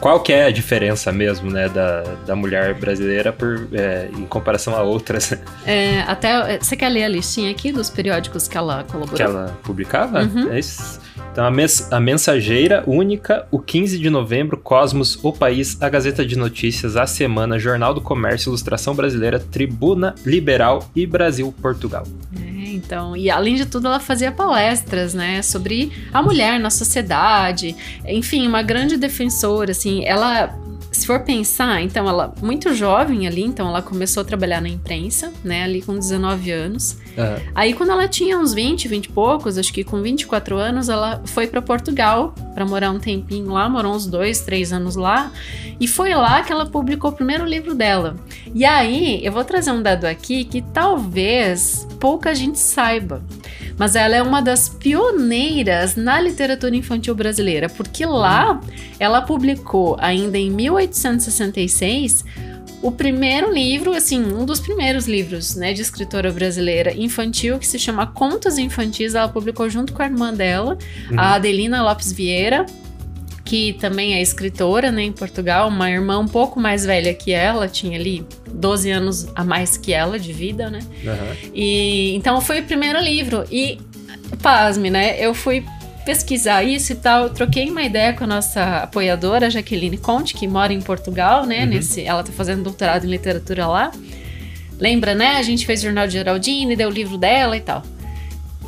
qual 0.00 0.20
que 0.20 0.32
é 0.32 0.44
a 0.44 0.50
diferença 0.50 1.10
mesmo, 1.12 1.50
né, 1.50 1.68
da, 1.68 2.02
da 2.26 2.36
mulher 2.36 2.74
brasileira 2.74 3.32
por, 3.32 3.68
é, 3.72 4.08
em 4.12 4.26
comparação 4.26 4.74
a 4.74 4.82
outras? 4.82 5.32
É, 5.66 6.00
até, 6.02 6.58
você 6.58 6.76
quer 6.76 6.88
ler 6.88 7.04
a 7.04 7.08
listinha 7.08 7.50
aqui 7.50 7.72
dos 7.72 7.90
periódicos 7.90 8.46
que 8.46 8.56
ela 8.56 8.84
colaborou? 8.84 9.16
Que 9.16 9.22
ela 9.22 9.58
publicava? 9.62 10.22
Uhum. 10.22 10.52
É 10.52 10.58
isso. 10.58 11.00
Então, 11.36 11.44
a, 11.44 11.50
mens 11.50 11.92
a 11.92 12.00
Mensageira 12.00 12.82
Única, 12.86 13.46
o 13.50 13.58
15 13.58 13.98
de 13.98 14.08
novembro, 14.08 14.56
Cosmos, 14.56 15.22
O 15.22 15.30
País, 15.30 15.76
a 15.82 15.88
Gazeta 15.90 16.24
de 16.24 16.34
Notícias, 16.34 16.96
A 16.96 17.06
Semana, 17.06 17.58
Jornal 17.58 17.92
do 17.92 18.00
Comércio, 18.00 18.48
Ilustração 18.48 18.94
Brasileira, 18.94 19.38
Tribuna 19.38 20.14
Liberal 20.24 20.90
e 20.96 21.04
Brasil-Portugal. 21.06 22.06
É. 22.40 22.70
Então, 22.72 23.14
e 23.14 23.28
além 23.28 23.54
de 23.54 23.66
tudo, 23.66 23.86
ela 23.86 24.00
fazia 24.00 24.32
palestras, 24.32 25.12
né, 25.12 25.42
sobre 25.42 25.92
a 26.10 26.22
mulher 26.22 26.58
na 26.58 26.70
sociedade. 26.70 27.76
Enfim, 28.06 28.46
uma 28.46 28.62
grande 28.62 28.96
defensora, 28.96 29.72
assim, 29.72 30.06
ela 30.06 30.58
se 30.90 31.06
for 31.06 31.20
pensar, 31.20 31.82
então 31.82 32.08
ela 32.08 32.34
muito 32.40 32.74
jovem 32.74 33.26
ali, 33.26 33.42
então 33.42 33.68
ela 33.68 33.82
começou 33.82 34.22
a 34.22 34.24
trabalhar 34.24 34.60
na 34.60 34.68
imprensa, 34.68 35.32
né, 35.44 35.64
ali 35.64 35.82
com 35.82 35.98
19 35.98 36.50
anos. 36.50 36.98
Uhum. 37.16 37.52
Aí 37.54 37.72
quando 37.74 37.90
ela 37.90 38.08
tinha 38.08 38.38
uns 38.38 38.54
20, 38.54 38.88
20 38.88 39.06
e 39.06 39.08
poucos, 39.10 39.58
acho 39.58 39.72
que 39.72 39.84
com 39.84 40.00
24 40.02 40.56
anos, 40.56 40.88
ela 40.88 41.22
foi 41.26 41.46
para 41.46 41.60
Portugal 41.60 42.34
para 42.54 42.64
morar 42.64 42.90
um 42.90 42.98
tempinho 42.98 43.52
lá, 43.52 43.68
morou 43.68 43.94
uns 43.94 44.06
dois, 44.06 44.40
três 44.40 44.72
anos 44.72 44.96
lá, 44.96 45.30
e 45.78 45.86
foi 45.86 46.14
lá 46.14 46.42
que 46.42 46.52
ela 46.52 46.66
publicou 46.66 47.10
o 47.10 47.14
primeiro 47.14 47.44
livro 47.44 47.74
dela. 47.74 48.16
E 48.54 48.64
aí, 48.64 49.20
eu 49.24 49.32
vou 49.32 49.44
trazer 49.44 49.70
um 49.70 49.82
dado 49.82 50.06
aqui 50.06 50.44
que 50.44 50.62
talvez 50.62 51.86
pouca 52.00 52.34
gente 52.34 52.58
saiba 52.58 53.22
mas 53.76 53.94
ela 53.94 54.16
é 54.16 54.22
uma 54.22 54.40
das 54.40 54.68
pioneiras 54.68 55.96
na 55.96 56.20
literatura 56.20 56.74
infantil 56.74 57.14
brasileira, 57.14 57.68
porque 57.68 58.06
lá 58.06 58.60
ela 58.98 59.22
publicou, 59.22 59.96
ainda 60.00 60.38
em 60.38 60.50
1866, 60.50 62.24
o 62.82 62.92
primeiro 62.92 63.52
livro, 63.52 63.92
assim, 63.92 64.22
um 64.22 64.44
dos 64.44 64.60
primeiros 64.60 65.06
livros, 65.06 65.56
né, 65.56 65.72
de 65.72 65.82
escritora 65.82 66.30
brasileira 66.30 66.94
infantil, 66.94 67.58
que 67.58 67.66
se 67.66 67.78
chama 67.78 68.06
Contos 68.06 68.58
Infantis. 68.58 69.14
Ela 69.14 69.28
publicou 69.28 69.68
junto 69.68 69.92
com 69.92 70.02
a 70.02 70.06
irmã 70.06 70.32
dela, 70.32 70.78
uhum. 71.10 71.18
a 71.18 71.34
Adelina 71.34 71.82
Lopes 71.82 72.12
Vieira, 72.12 72.66
que 73.46 73.74
também 73.74 74.14
é 74.14 74.20
escritora, 74.20 74.90
né, 74.90 75.04
em 75.04 75.12
Portugal, 75.12 75.68
uma 75.68 75.88
irmã 75.88 76.18
um 76.18 76.26
pouco 76.26 76.58
mais 76.58 76.84
velha 76.84 77.14
que 77.14 77.30
ela, 77.30 77.68
tinha 77.68 77.96
ali 77.96 78.26
12 78.52 78.90
anos 78.90 79.28
a 79.36 79.44
mais 79.44 79.76
que 79.76 79.92
ela 79.92 80.18
de 80.18 80.32
vida, 80.32 80.68
né? 80.68 80.80
Uhum. 80.82 81.50
E 81.54 82.14
então 82.16 82.40
foi 82.40 82.60
o 82.60 82.64
primeiro 82.64 83.00
livro 83.00 83.44
e 83.50 83.78
pasme, 84.42 84.90
né? 84.90 85.16
Eu 85.24 85.32
fui 85.32 85.64
pesquisar 86.04 86.64
isso 86.64 86.92
e 86.92 86.96
tal, 86.96 87.30
troquei 87.30 87.70
uma 87.70 87.82
ideia 87.82 88.12
com 88.12 88.24
a 88.24 88.26
nossa 88.26 88.78
apoiadora 88.78 89.48
Jaqueline 89.48 89.96
Conte, 89.96 90.34
que 90.34 90.48
mora 90.48 90.72
em 90.72 90.80
Portugal, 90.80 91.46
né? 91.46 91.60
Uhum. 91.60 91.66
Nesse, 91.66 92.02
ela 92.02 92.24
tá 92.24 92.32
fazendo 92.32 92.64
doutorado 92.64 93.06
em 93.06 93.10
literatura 93.10 93.68
lá. 93.68 93.92
Lembra, 94.78 95.14
né? 95.14 95.36
A 95.36 95.42
gente 95.42 95.64
fez 95.64 95.80
o 95.80 95.84
Jornal 95.84 96.08
de 96.08 96.14
Geraldine, 96.14 96.74
deu 96.74 96.88
o 96.88 96.92
livro 96.92 97.16
dela 97.16 97.56
e 97.56 97.60
tal. 97.60 97.82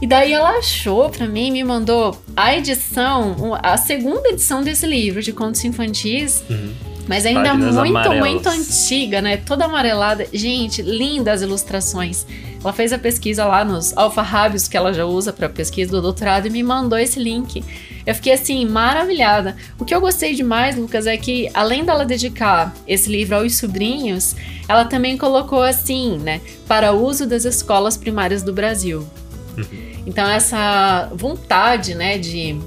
E 0.01 0.07
daí 0.07 0.33
ela 0.33 0.59
achou 0.59 1.11
para 1.11 1.27
mim, 1.27 1.51
me 1.51 1.65
mandou 1.65 2.17
a 2.37 2.57
edição, 2.57 3.59
a 3.63 3.77
segunda 3.77 4.29
edição 4.29 4.63
desse 4.63 4.87
livro 4.87 5.21
de 5.23 5.33
contos 5.33 5.65
infantis. 5.65 6.45
Uhum. 6.49 6.73
Mas 7.09 7.25
ainda 7.25 7.51
Páginas 7.51 7.75
muito, 7.75 7.97
amarelas. 7.97 8.19
muito 8.19 8.49
antiga, 8.49 9.23
né? 9.23 9.39
Toda 9.39 9.65
amarelada. 9.65 10.27
Gente, 10.31 10.83
lindas 10.83 11.41
ilustrações. 11.41 12.27
Ela 12.63 12.73
fez 12.73 12.93
a 12.93 12.99
pesquisa 12.99 13.47
lá 13.47 13.65
nos 13.65 13.97
alfarrábios 13.97 14.69
que 14.69 14.77
ela 14.77 14.93
já 14.93 15.07
usa 15.07 15.33
para 15.33 15.49
pesquisa 15.49 15.91
do 15.91 16.03
doutorado 16.03 16.47
e 16.47 16.51
me 16.51 16.63
mandou 16.63 16.99
esse 16.99 17.19
link. 17.19 17.65
Eu 18.05 18.15
fiquei 18.15 18.35
assim, 18.35 18.67
maravilhada. 18.67 19.57
O 19.79 19.87
que 19.87 19.95
eu 19.95 20.01
gostei 20.03 20.35
demais, 20.35 20.77
Lucas, 20.77 21.07
é 21.07 21.17
que 21.17 21.51
além 21.55 21.83
dela 21.85 22.05
dedicar 22.05 22.75
esse 22.87 23.11
livro 23.11 23.37
aos 23.37 23.57
sobrinhos, 23.57 24.37
ela 24.69 24.85
também 24.85 25.17
colocou 25.17 25.63
assim, 25.63 26.19
né? 26.19 26.43
Para 26.67 26.93
uso 26.93 27.27
das 27.27 27.47
escolas 27.47 27.97
primárias 27.97 28.43
do 28.43 28.53
Brasil. 28.53 29.09
Uhum. 29.57 29.88
Então, 30.09 30.27
essa 30.27 31.11
vontade, 31.13 31.95
né, 31.95 32.17
de 32.17 32.59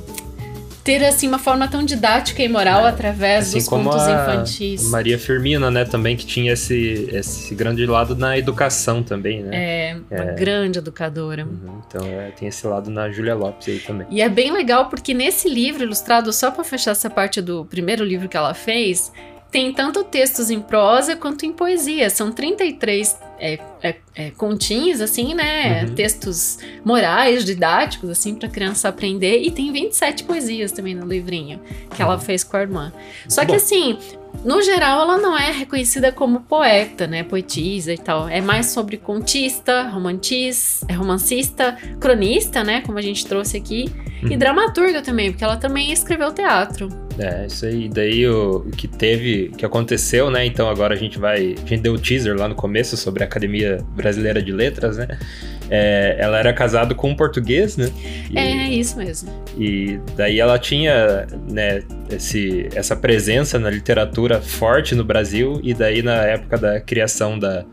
ter 0.83 1.03
assim 1.03 1.27
uma 1.27 1.39
forma 1.39 1.67
tão 1.67 1.83
didática 1.83 2.43
e 2.43 2.47
moral 2.47 2.85
é. 2.85 2.89
através 2.89 3.47
assim 3.47 3.57
dos 3.57 3.67
contos 3.67 4.03
infantis. 4.03 4.89
Maria 4.89 5.17
Firmina, 5.17 5.71
né, 5.71 5.83
também 5.83 6.15
que 6.15 6.23
tinha 6.23 6.53
esse, 6.53 7.09
esse 7.11 7.55
grande 7.55 7.83
lado 7.87 8.15
na 8.15 8.37
educação 8.37 9.01
também, 9.01 9.41
né? 9.41 9.49
É, 9.53 9.97
uma 10.11 10.31
é. 10.31 10.35
grande 10.35 10.77
educadora. 10.77 11.45
Uhum, 11.45 11.81
então 11.87 12.05
é, 12.05 12.29
tem 12.29 12.47
esse 12.47 12.65
lado 12.67 12.91
na 12.91 13.09
Julia 13.09 13.33
Lopes 13.33 13.67
aí 13.67 13.79
também. 13.79 14.05
E 14.11 14.21
é 14.21 14.29
bem 14.29 14.51
legal 14.51 14.87
porque 14.87 15.11
nesse 15.11 15.49
livro 15.49 15.83
ilustrado, 15.83 16.31
só 16.31 16.51
para 16.51 16.63
fechar 16.63 16.91
essa 16.91 17.09
parte 17.09 17.41
do 17.41 17.65
primeiro 17.65 18.03
livro 18.03 18.29
que 18.29 18.37
ela 18.37 18.53
fez, 18.53 19.11
tem 19.51 19.73
tanto 19.73 20.03
textos 20.05 20.49
em 20.49 20.61
prosa 20.61 21.15
quanto 21.15 21.45
em 21.45 21.51
poesia. 21.51 22.09
São 22.09 22.31
33 22.31 23.19
é, 23.37 23.59
é, 23.83 23.95
é, 24.15 24.31
continhos, 24.31 25.01
assim, 25.01 25.33
né? 25.33 25.83
Uhum. 25.83 25.93
Textos 25.93 26.57
morais, 26.85 27.43
didáticos, 27.43 28.09
assim, 28.09 28.33
pra 28.33 28.47
criança 28.47 28.87
aprender. 28.87 29.41
E 29.41 29.51
tem 29.51 29.71
27 29.71 30.23
poesias 30.23 30.71
também 30.71 30.95
no 30.95 31.05
livrinho 31.05 31.59
que 31.93 32.01
ela 32.01 32.15
uhum. 32.15 32.21
fez 32.21 32.45
com 32.45 32.55
a 32.55 32.61
irmã. 32.61 32.93
Só 33.27 33.41
Bom. 33.41 33.49
que, 33.49 33.55
assim, 33.57 33.97
no 34.45 34.61
geral, 34.61 35.01
ela 35.01 35.17
não 35.17 35.37
é 35.37 35.51
reconhecida 35.51 36.13
como 36.13 36.41
poeta, 36.41 37.05
né? 37.05 37.21
Poetisa 37.23 37.93
e 37.93 37.97
tal. 37.97 38.29
É 38.29 38.39
mais 38.39 38.67
sobre 38.67 38.95
contista, 38.95 39.83
romantis, 39.89 40.81
é 40.87 40.93
romancista, 40.93 41.77
cronista, 41.99 42.63
né? 42.63 42.81
Como 42.81 42.97
a 42.97 43.01
gente 43.01 43.25
trouxe 43.25 43.57
aqui. 43.57 43.91
Uhum. 44.23 44.31
E 44.31 44.37
dramaturga 44.37 45.01
também, 45.01 45.31
porque 45.31 45.43
ela 45.43 45.57
também 45.57 45.91
escreveu 45.91 46.31
teatro. 46.31 46.89
É, 47.19 47.45
isso 47.45 47.65
aí. 47.65 47.89
Daí 47.89 48.27
o, 48.27 48.57
o 48.57 48.71
que 48.71 48.87
teve, 48.87 49.51
o 49.53 49.57
que 49.57 49.65
aconteceu, 49.65 50.29
né? 50.29 50.45
Então 50.45 50.69
agora 50.69 50.93
a 50.93 50.97
gente 50.97 51.19
vai. 51.19 51.55
A 51.63 51.67
gente 51.67 51.81
deu 51.81 51.93
o 51.93 51.99
teaser 51.99 52.35
lá 52.37 52.47
no 52.47 52.55
começo 52.55 52.95
sobre 52.97 53.23
a 53.23 53.25
Academia 53.25 53.79
Brasileira 53.95 54.41
de 54.41 54.51
Letras, 54.51 54.97
né? 54.97 55.07
É, 55.69 56.17
ela 56.19 56.37
era 56.37 56.51
casada 56.53 56.93
com 56.93 57.09
um 57.09 57.15
português, 57.15 57.77
né? 57.77 57.89
E, 58.29 58.37
é, 58.37 58.69
isso 58.69 58.97
mesmo. 58.97 59.29
E 59.57 59.99
daí 60.17 60.39
ela 60.39 60.59
tinha, 60.59 61.25
né, 61.49 61.81
esse, 62.09 62.67
essa 62.75 62.95
presença 62.95 63.57
na 63.57 63.69
literatura 63.69 64.41
forte 64.41 64.95
no 64.95 65.03
Brasil, 65.03 65.61
e 65.63 65.73
daí 65.73 66.01
na 66.01 66.25
época 66.25 66.57
da 66.57 66.81
criação 66.81 67.39
da, 67.39 67.63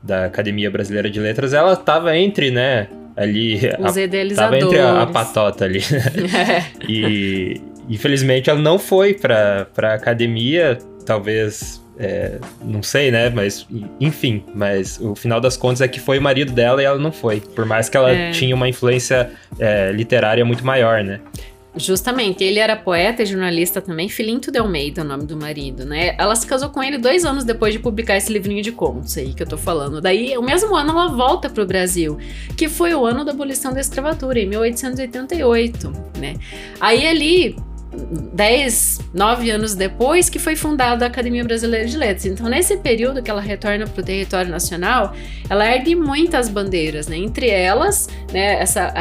da 0.00 0.26
Academia 0.26 0.70
Brasileira 0.70 1.10
de 1.10 1.18
Letras, 1.18 1.52
ela 1.52 1.72
estava 1.72 2.16
entre, 2.16 2.52
né, 2.52 2.88
ali... 3.22 3.60
Os 3.78 3.96
a, 3.96 4.02
idealizadores. 4.02 4.64
Tava 4.64 4.76
entre 4.76 4.78
a, 4.78 5.02
a 5.02 5.06
patota 5.06 5.64
ali. 5.64 5.80
é. 6.34 6.64
E 6.88 7.60
infelizmente 7.88 8.50
ela 8.50 8.60
não 8.60 8.78
foi 8.78 9.14
para 9.14 9.66
a 9.76 9.94
academia, 9.94 10.78
talvez 11.04 11.82
é, 11.98 12.38
não 12.62 12.82
sei, 12.82 13.10
né? 13.10 13.28
Mas, 13.28 13.66
enfim, 14.00 14.44
mas 14.54 15.00
o 15.00 15.14
final 15.14 15.40
das 15.40 15.56
contas 15.56 15.80
é 15.80 15.88
que 15.88 15.98
foi 15.98 16.18
o 16.18 16.22
marido 16.22 16.52
dela 16.52 16.80
e 16.80 16.84
ela 16.84 16.98
não 16.98 17.10
foi. 17.10 17.40
Por 17.40 17.66
mais 17.66 17.88
que 17.88 17.96
ela 17.96 18.10
é. 18.10 18.30
tinha 18.30 18.54
uma 18.54 18.68
influência 18.68 19.30
é, 19.58 19.90
literária 19.90 20.44
muito 20.44 20.64
maior, 20.64 21.02
né? 21.02 21.20
Justamente, 21.78 22.44
ele 22.44 22.58
era 22.58 22.76
poeta 22.76 23.22
e 23.22 23.26
jornalista 23.26 23.80
também, 23.80 24.08
Filinto 24.08 24.50
de 24.50 24.58
Almeida, 24.58 25.02
o 25.02 25.04
nome 25.04 25.24
do 25.24 25.36
marido, 25.36 25.84
né? 25.84 26.14
Ela 26.18 26.34
se 26.34 26.46
casou 26.46 26.70
com 26.70 26.82
ele 26.82 26.98
dois 26.98 27.24
anos 27.24 27.44
depois 27.44 27.72
de 27.72 27.78
publicar 27.78 28.16
esse 28.16 28.32
livrinho 28.32 28.62
de 28.62 28.72
contos 28.72 29.16
aí 29.16 29.32
que 29.32 29.42
eu 29.42 29.46
tô 29.46 29.56
falando. 29.56 30.00
Daí, 30.00 30.36
o 30.36 30.42
mesmo 30.42 30.74
ano, 30.74 30.90
ela 30.90 31.08
volta 31.08 31.48
pro 31.48 31.66
Brasil, 31.66 32.18
que 32.56 32.68
foi 32.68 32.94
o 32.94 33.06
ano 33.06 33.24
da 33.24 33.32
abolição 33.32 33.72
da 33.72 33.80
escravatura, 33.80 34.40
em 34.40 34.46
1888, 34.46 35.92
né? 36.18 36.34
Aí 36.80 37.06
ali, 37.06 37.56
10, 37.90 39.00
9 39.14 39.50
anos 39.50 39.74
depois 39.74 40.28
que 40.28 40.38
foi 40.38 40.54
fundada 40.54 41.04
a 41.04 41.08
Academia 41.08 41.42
Brasileira 41.42 41.86
de 41.86 41.96
Letras. 41.96 42.26
Então, 42.26 42.48
nesse 42.48 42.76
período 42.76 43.22
que 43.22 43.30
ela 43.30 43.40
retorna 43.40 43.86
para 43.86 44.00
o 44.00 44.04
território 44.04 44.50
nacional, 44.50 45.14
ela 45.48 45.66
ergue 45.66 45.94
muitas 45.94 46.48
bandeiras, 46.48 47.08
né? 47.08 47.16
Entre 47.16 47.48
elas, 47.48 48.08
né, 48.32 48.60
essa 48.60 48.92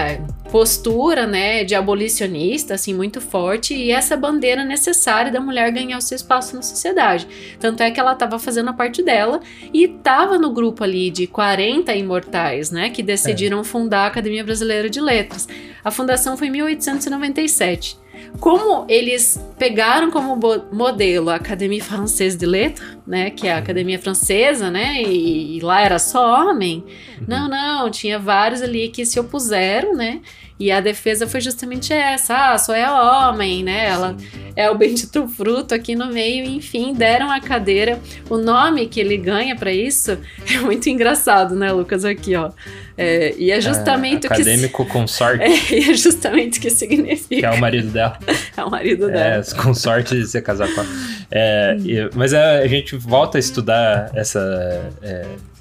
postura, 0.49 1.27
né, 1.27 1.65
de 1.65 1.75
abolicionista, 1.75 2.75
assim, 2.75 2.93
muito 2.93 3.19
forte 3.19 3.75
e 3.75 3.91
essa 3.91 4.15
bandeira 4.15 4.63
necessária 4.63 5.29
da 5.29 5.41
mulher 5.41 5.69
ganhar 5.71 5.97
o 5.97 6.01
seu 6.01 6.15
espaço 6.15 6.55
na 6.55 6.61
sociedade. 6.61 7.27
Tanto 7.59 7.83
é 7.83 7.91
que 7.91 7.99
ela 7.99 8.13
estava 8.13 8.39
fazendo 8.39 8.69
a 8.69 8.73
parte 8.73 9.03
dela 9.03 9.41
e 9.73 9.83
estava 9.83 10.39
no 10.39 10.53
grupo 10.53 10.85
ali 10.85 11.11
de 11.11 11.27
40 11.27 11.93
imortais, 11.93 12.71
né, 12.71 12.89
que 12.89 13.03
decidiram 13.03 13.59
é. 13.59 13.63
fundar 13.65 14.03
a 14.03 14.07
Academia 14.07 14.43
Brasileira 14.43 14.89
de 14.89 15.01
Letras. 15.01 15.47
A 15.83 15.91
fundação 15.91 16.37
foi 16.37 16.47
em 16.47 16.51
1897. 16.51 18.06
Como 18.39 18.85
eles 18.89 19.39
pegaram 19.57 20.11
como 20.11 20.35
modelo 20.71 21.29
a 21.29 21.35
Académie 21.35 21.81
Française 21.81 22.37
de 22.37 22.45
Lettres, 22.45 22.97
né, 23.05 23.29
que 23.29 23.47
é 23.47 23.51
a 23.51 23.55
uhum. 23.55 23.63
academia 23.63 23.99
francesa, 23.99 24.69
né, 24.69 25.01
e, 25.01 25.57
e 25.57 25.59
lá 25.59 25.81
era 25.81 25.99
só 25.99 26.49
homem. 26.49 26.83
Uhum. 27.19 27.25
Não, 27.27 27.47
não, 27.49 27.89
tinha 27.89 28.19
vários 28.19 28.61
ali 28.61 28.89
que 28.89 29.05
se 29.05 29.19
opuseram, 29.19 29.95
né, 29.95 30.21
e 30.59 30.71
a 30.71 30.79
defesa 30.79 31.27
foi 31.27 31.39
justamente 31.39 31.93
essa: 31.93 32.53
ah, 32.53 32.57
só 32.57 32.73
é 32.73 32.89
homem, 32.89 33.63
né? 33.63 33.85
Ela 33.85 34.17
é 34.55 34.69
o 34.69 34.75
bendito 34.75 35.27
fruto 35.27 35.75
aqui 35.75 35.95
no 35.95 36.07
meio, 36.07 36.45
enfim, 36.45 36.93
deram 36.93 37.29
a 37.31 37.39
cadeira. 37.39 37.99
O 38.29 38.37
nome 38.37 38.87
que 38.87 38.99
ele 38.99 39.17
ganha 39.17 39.55
para 39.55 39.71
isso 39.71 40.17
é 40.51 40.59
muito 40.59 40.89
engraçado, 40.89 41.55
né, 41.55 41.71
Lucas? 41.71 42.03
Aqui, 42.03 42.35
ó. 42.35 42.51
É, 42.97 43.35
e 43.37 43.51
é 43.51 43.61
justamente 43.61 44.25
é, 44.25 44.33
acadêmico 44.33 44.81
o 44.81 44.85
que. 44.85 44.91
Consorte. 44.91 45.43
É, 45.47 45.73
e 45.73 45.91
é 45.91 45.93
justamente 45.93 46.57
o 46.57 46.61
que 46.61 46.69
significa. 46.71 47.41
Que 47.41 47.45
é 47.45 47.51
o 47.51 47.59
marido 47.59 47.89
dela. 47.89 48.17
é 48.55 48.63
o 48.63 48.71
marido 48.71 49.07
dela. 49.07 49.45
É, 49.47 49.61
com 49.61 49.73
sorte 49.73 50.15
de 50.15 50.25
você 50.25 50.41
casar 50.41 50.67
com 50.73 50.81
ela. 50.81 50.89
É, 51.29 51.77
e, 51.79 52.09
mas 52.15 52.33
a, 52.33 52.59
a, 52.59 52.67
gente 52.67 52.95
volta 52.95 53.37
a 53.37 53.39
estudar 53.39 54.09
essa. 54.15 54.91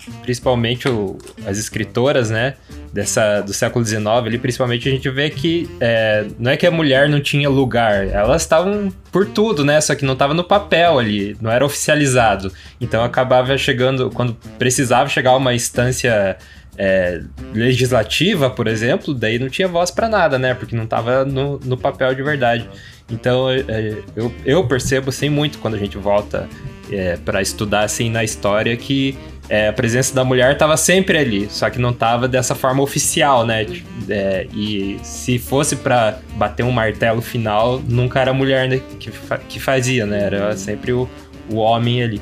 É, 0.06 0.22
principalmente 0.22 0.88
o, 0.88 1.16
as 1.46 1.58
escritoras, 1.58 2.30
né? 2.30 2.54
Dessa, 2.92 3.42
do 3.42 3.52
século 3.52 3.84
XIX 3.84 4.06
ali, 4.06 4.38
principalmente 4.38 4.88
a 4.88 4.92
gente 4.92 5.10
vê 5.10 5.28
que 5.28 5.68
é, 5.80 6.24
não 6.38 6.50
é 6.50 6.56
que 6.56 6.66
a 6.66 6.70
mulher 6.70 7.08
não 7.10 7.20
tinha 7.20 7.48
lugar, 7.48 8.06
elas 8.06 8.42
estavam 8.42 8.90
por 9.12 9.26
tudo, 9.26 9.64
né? 9.64 9.80
Só 9.80 9.94
que 9.94 10.04
não 10.04 10.14
estava 10.14 10.32
no 10.32 10.42
papel 10.42 10.98
ali, 10.98 11.36
não 11.40 11.50
era 11.50 11.64
oficializado. 11.64 12.50
Então 12.80 13.04
acabava 13.04 13.56
chegando, 13.58 14.10
quando 14.10 14.34
precisava 14.58 15.10
chegar 15.10 15.32
a 15.32 15.36
uma 15.36 15.52
instância 15.52 16.38
é, 16.78 17.22
legislativa, 17.54 18.50
por 18.50 18.66
exemplo, 18.66 19.14
daí 19.14 19.38
não 19.38 19.48
tinha 19.48 19.68
voz 19.68 19.90
para 19.90 20.08
nada, 20.08 20.38
né? 20.38 20.54
Porque 20.54 20.76
não 20.76 20.84
estava 20.84 21.24
no, 21.24 21.58
no 21.64 21.76
papel 21.76 22.14
de 22.14 22.22
verdade. 22.22 22.68
Então 23.10 23.50
é, 23.50 23.96
eu, 24.14 24.32
eu 24.44 24.66
percebo 24.66 25.10
assim 25.10 25.28
muito 25.28 25.58
quando 25.58 25.74
a 25.74 25.78
gente 25.78 25.96
volta 25.96 26.48
é, 26.90 27.16
para 27.16 27.40
estudar 27.40 27.84
assim 27.84 28.10
na 28.10 28.24
história 28.24 28.76
que 28.76 29.16
é, 29.48 29.68
a 29.68 29.72
presença 29.72 30.14
da 30.14 30.24
mulher 30.24 30.52
estava 30.52 30.76
sempre 30.76 31.18
ali, 31.18 31.48
só 31.50 31.70
que 31.70 31.78
não 31.78 31.90
estava 31.90 32.26
dessa 32.26 32.54
forma 32.54 32.82
oficial, 32.82 33.46
né? 33.46 33.66
É, 34.08 34.46
e 34.52 34.98
se 35.02 35.38
fosse 35.38 35.76
para 35.76 36.18
bater 36.34 36.64
um 36.64 36.72
martelo 36.72 37.22
final, 37.22 37.80
nunca 37.86 38.20
era 38.20 38.30
a 38.30 38.34
mulher 38.34 38.68
né, 38.68 38.80
que, 38.98 39.10
fa 39.10 39.38
que 39.38 39.60
fazia, 39.60 40.04
né? 40.06 40.24
Era 40.24 40.56
sempre 40.56 40.92
o, 40.92 41.08
o 41.48 41.56
homem 41.56 42.02
ali. 42.02 42.20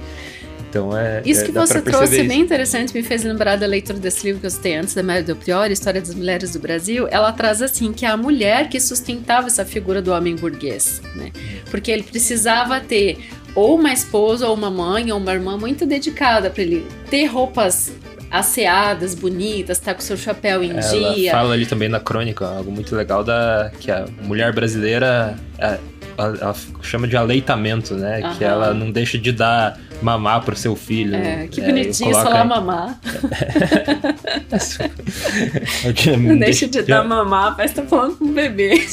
Então 0.68 0.96
é. 0.96 1.22
Isso 1.24 1.42
é, 1.42 1.46
que 1.46 1.52
você 1.52 1.80
trouxe 1.80 2.16
isso. 2.16 2.28
bem 2.28 2.40
interessante, 2.40 2.92
me 2.92 3.02
fez 3.02 3.22
lembrar 3.22 3.56
da 3.56 3.66
leitura 3.66 3.98
desse 3.98 4.26
livro 4.26 4.40
que 4.40 4.46
eu 4.46 4.50
citei 4.50 4.74
antes, 4.74 4.92
da 4.92 5.02
Mary 5.02 5.22
Del 5.22 5.36
Priori, 5.36 5.72
História 5.72 6.00
das 6.00 6.14
Mulheres 6.14 6.52
do 6.52 6.58
Brasil. 6.58 7.06
Ela 7.10 7.32
traz 7.32 7.62
assim 7.62 7.92
que 7.92 8.04
é 8.04 8.08
a 8.08 8.16
mulher 8.16 8.68
que 8.68 8.80
sustentava 8.80 9.46
essa 9.46 9.64
figura 9.64 10.02
do 10.02 10.10
homem 10.12 10.34
burguês, 10.34 11.00
né? 11.14 11.30
Porque 11.70 11.90
ele 11.90 12.02
precisava 12.02 12.80
ter 12.80 13.18
ou 13.54 13.76
uma 13.76 13.92
esposa, 13.92 14.48
ou 14.48 14.54
uma 14.54 14.70
mãe, 14.70 15.12
ou 15.12 15.18
uma 15.18 15.32
irmã 15.32 15.56
muito 15.56 15.86
dedicada 15.86 16.50
para 16.50 16.62
ele 16.62 16.86
ter 17.08 17.26
roupas 17.26 17.92
asseadas, 18.30 19.14
bonitas, 19.14 19.78
tá 19.78 19.94
com 19.94 20.00
seu 20.00 20.16
chapéu 20.16 20.62
em 20.62 20.70
ela 20.72 20.80
dia. 21.14 21.30
Fala 21.30 21.54
ali 21.54 21.66
também 21.66 21.88
na 21.88 22.00
crônica 22.00 22.44
algo 22.44 22.70
muito 22.72 22.96
legal 22.96 23.22
da 23.22 23.70
que 23.78 23.92
a 23.92 24.06
mulher 24.22 24.52
brasileira 24.52 25.36
é, 25.56 25.78
ela 26.18 26.54
chama 26.82 27.06
de 27.06 27.16
aleitamento, 27.16 27.94
né? 27.94 28.20
Uhum. 28.24 28.34
Que 28.34 28.44
ela 28.44 28.74
não 28.74 28.90
deixa 28.90 29.18
de 29.18 29.30
dar 29.30 29.78
mamar 30.04 30.44
pro 30.44 30.54
seu 30.54 30.76
filho. 30.76 31.16
É, 31.16 31.48
que 31.48 31.60
é, 31.60 31.66
bonitinho 31.66 32.10
coloca... 32.10 32.30
falar 32.30 32.44
mamar. 32.44 33.00
não 36.20 36.38
deixa 36.38 36.68
de 36.68 36.82
dar 36.82 37.02
mamar, 37.02 37.56
parece 37.56 37.74
que 37.74 37.80
tá 37.80 37.86
falando 37.86 38.16
com 38.16 38.26
um 38.26 38.32
bebê. 38.32 38.84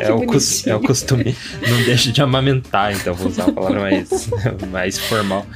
É, 0.00 0.12
o, 0.12 0.24
é 0.66 0.76
o 0.76 0.80
costume. 0.80 1.34
Não 1.66 1.82
deixa 1.84 2.12
de 2.12 2.20
amamentar, 2.20 2.92
então 2.92 3.14
vou 3.14 3.28
usar 3.28 3.48
a 3.48 3.52
palavra 3.52 3.80
mais, 3.80 4.28
mais 4.70 4.98
formal. 4.98 5.46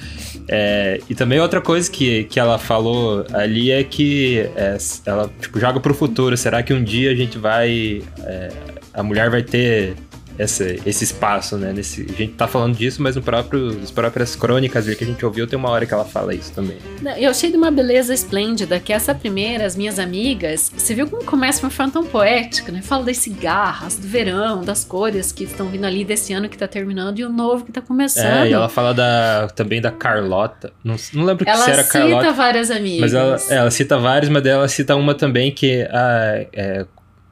É, 0.49 1.01
e 1.09 1.15
também 1.15 1.41
outra 1.41 1.61
coisa 1.61 1.91
que, 1.91 2.25
que 2.25 2.41
ela 2.41 2.59
falou 2.59 3.25
ali 3.33 3.71
é 3.71 3.85
que 3.85 4.41
é, 4.57 4.79
ela 5.05 5.31
tipo, 5.41 5.61
joga 5.61 5.79
pro 5.79 5.95
futuro. 5.95 6.37
Será 6.37 6.63
que 6.63 6.73
um 6.73 6.83
dia 6.83 7.13
a 7.13 7.15
gente 7.15 7.39
vai. 7.39 8.03
É, 8.25 8.49
a 8.95 9.03
mulher 9.03 9.31
vai 9.31 9.43
ter 9.43 9.95
essa, 10.39 10.65
esse 10.87 11.05
espaço, 11.05 11.57
né? 11.57 11.73
Nesse, 11.73 12.03
a 12.03 12.13
gente 12.13 12.35
tá 12.35 12.47
falando 12.47 12.77
disso, 12.77 13.03
mas 13.03 13.17
no 13.17 13.23
próprio, 13.23 13.79
as 13.83 13.91
próprias 13.91 14.35
crônicas 14.37 14.87
que 14.95 15.05
a 15.05 15.07
gente 15.07 15.25
ouviu, 15.25 15.47
tem 15.47 15.59
uma 15.59 15.71
hora 15.71 15.87
que 15.87 15.95
ela 15.95 16.05
fala 16.05 16.35
isso 16.35 16.53
também. 16.53 16.77
Eu 17.17 17.31
achei 17.31 17.51
de 17.51 17.57
uma 17.57 17.71
beleza 17.71 18.13
esplêndida 18.13 18.79
que 18.81 18.93
essa 18.93 19.15
primeira, 19.15 19.65
as 19.65 19.77
minhas 19.77 19.99
amigas, 19.99 20.73
você 20.77 20.95
viu 20.95 21.09
como 21.09 21.25
começa 21.25 21.65
uma 21.65 21.71
forma 21.71 21.93
tão 21.93 22.05
poética, 22.05 22.71
né? 22.71 22.83
Fala 22.83 23.05
das 23.05 23.19
cigarras, 23.19 23.97
do 23.97 24.07
verão, 24.07 24.63
das 24.63 24.85
cores 24.85 25.33
que 25.33 25.45
estão 25.45 25.69
vindo 25.69 25.85
ali 25.85 26.05
desse 26.05 26.33
ano 26.33 26.49
que 26.49 26.57
tá 26.57 26.69
terminando 26.69 27.19
e 27.19 27.25
o 27.25 27.29
novo 27.29 27.65
que 27.65 27.73
tá 27.73 27.81
começando. 27.81 28.45
É, 28.45 28.51
e 28.51 28.53
ela 28.53 28.69
fala 28.69 28.93
da, 28.93 29.49
também 29.55 29.81
da 29.81 29.91
Carlota. 29.91 30.73
Não, 30.85 30.97
não 31.15 31.25
lembro 31.25 31.49
ela 31.49 31.65
se 31.65 31.71
era 31.71 31.85
Carlota. 31.85 32.13
Ela 32.13 32.23
cita 32.23 32.33
várias 32.33 32.71
amigas. 32.71 33.01
Mas 33.01 33.15
ela, 33.15 33.37
ela 33.51 33.71
cita 33.71 33.99
várias, 33.99 34.31
mas 34.31 34.45
ela 34.45 34.69
cita 34.69 34.97
uma 34.97 35.15
também 35.15 35.53
que 35.53 35.87
ah, 35.91 36.47
é, 36.53 36.87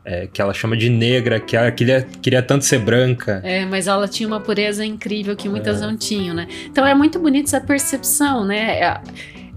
é, 0.05 0.26
que 0.26 0.40
ela 0.40 0.55
chama 0.55 0.76
de 0.76 0.88
negra, 0.88 1.38
que 1.38 1.57
ela 1.57 1.70
queria, 1.70 2.07
queria 2.22 2.42
tanto 2.42 2.64
ser 2.64 2.78
branca. 2.78 3.40
É, 3.44 3.64
mas 3.64 3.86
ela 3.86 4.09
tinha 4.09 4.26
uma 4.26 4.40
pureza 4.40 4.84
incrível 4.84 5.36
que 5.36 5.48
muitas 5.48 5.82
é. 5.82 5.86
não 5.86 5.96
tinham, 5.96 6.34
né? 6.34 6.48
Então 6.66 6.86
é 6.86 6.94
muito 6.94 7.18
bonita 7.18 7.48
essa 7.48 7.61
percepção, 7.61 8.44
né? 8.44 8.80
É, 8.80 9.01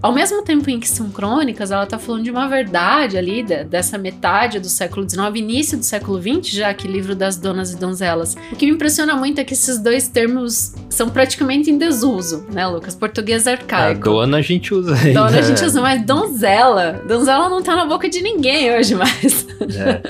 ao 0.04 0.12
mesmo 0.12 0.42
tempo 0.42 0.68
em 0.68 0.78
que 0.78 0.86
são 0.86 1.08
crônicas, 1.08 1.70
ela 1.70 1.84
está 1.84 1.98
falando 1.98 2.24
de 2.24 2.30
uma 2.30 2.46
verdade 2.46 3.16
ali, 3.16 3.42
de, 3.42 3.64
dessa 3.64 3.96
metade 3.96 4.60
do 4.60 4.68
século 4.68 5.08
XIX, 5.08 5.34
início 5.36 5.78
do 5.78 5.82
século 5.82 6.20
XX, 6.20 6.52
já 6.52 6.74
que 6.74 6.86
livro 6.86 7.14
das 7.14 7.38
donas 7.38 7.72
e 7.72 7.76
donzelas. 7.78 8.36
O 8.52 8.54
que 8.54 8.66
me 8.66 8.72
impressiona 8.72 9.16
muito 9.16 9.40
é 9.40 9.44
que 9.44 9.54
esses 9.54 9.78
dois 9.78 10.06
termos 10.06 10.74
são 10.90 11.08
praticamente 11.08 11.70
em 11.70 11.78
desuso, 11.78 12.44
né, 12.52 12.66
Lucas? 12.66 12.94
Português 12.94 13.46
arcaico. 13.46 14.10
A 14.10 14.12
dona 14.12 14.36
a 14.36 14.42
gente 14.42 14.74
usa 14.74 14.94
ainda. 14.94 15.24
Dona 15.24 15.38
a 15.38 15.40
gente 15.42 15.64
usa, 15.64 15.80
mas 15.80 16.04
donzela. 16.04 17.02
Donzela 17.08 17.48
não 17.48 17.62
tá 17.62 17.74
na 17.74 17.86
boca 17.86 18.06
de 18.06 18.20
ninguém 18.20 18.76
hoje 18.76 18.94
mais. 18.94 19.46
É, 19.58 20.02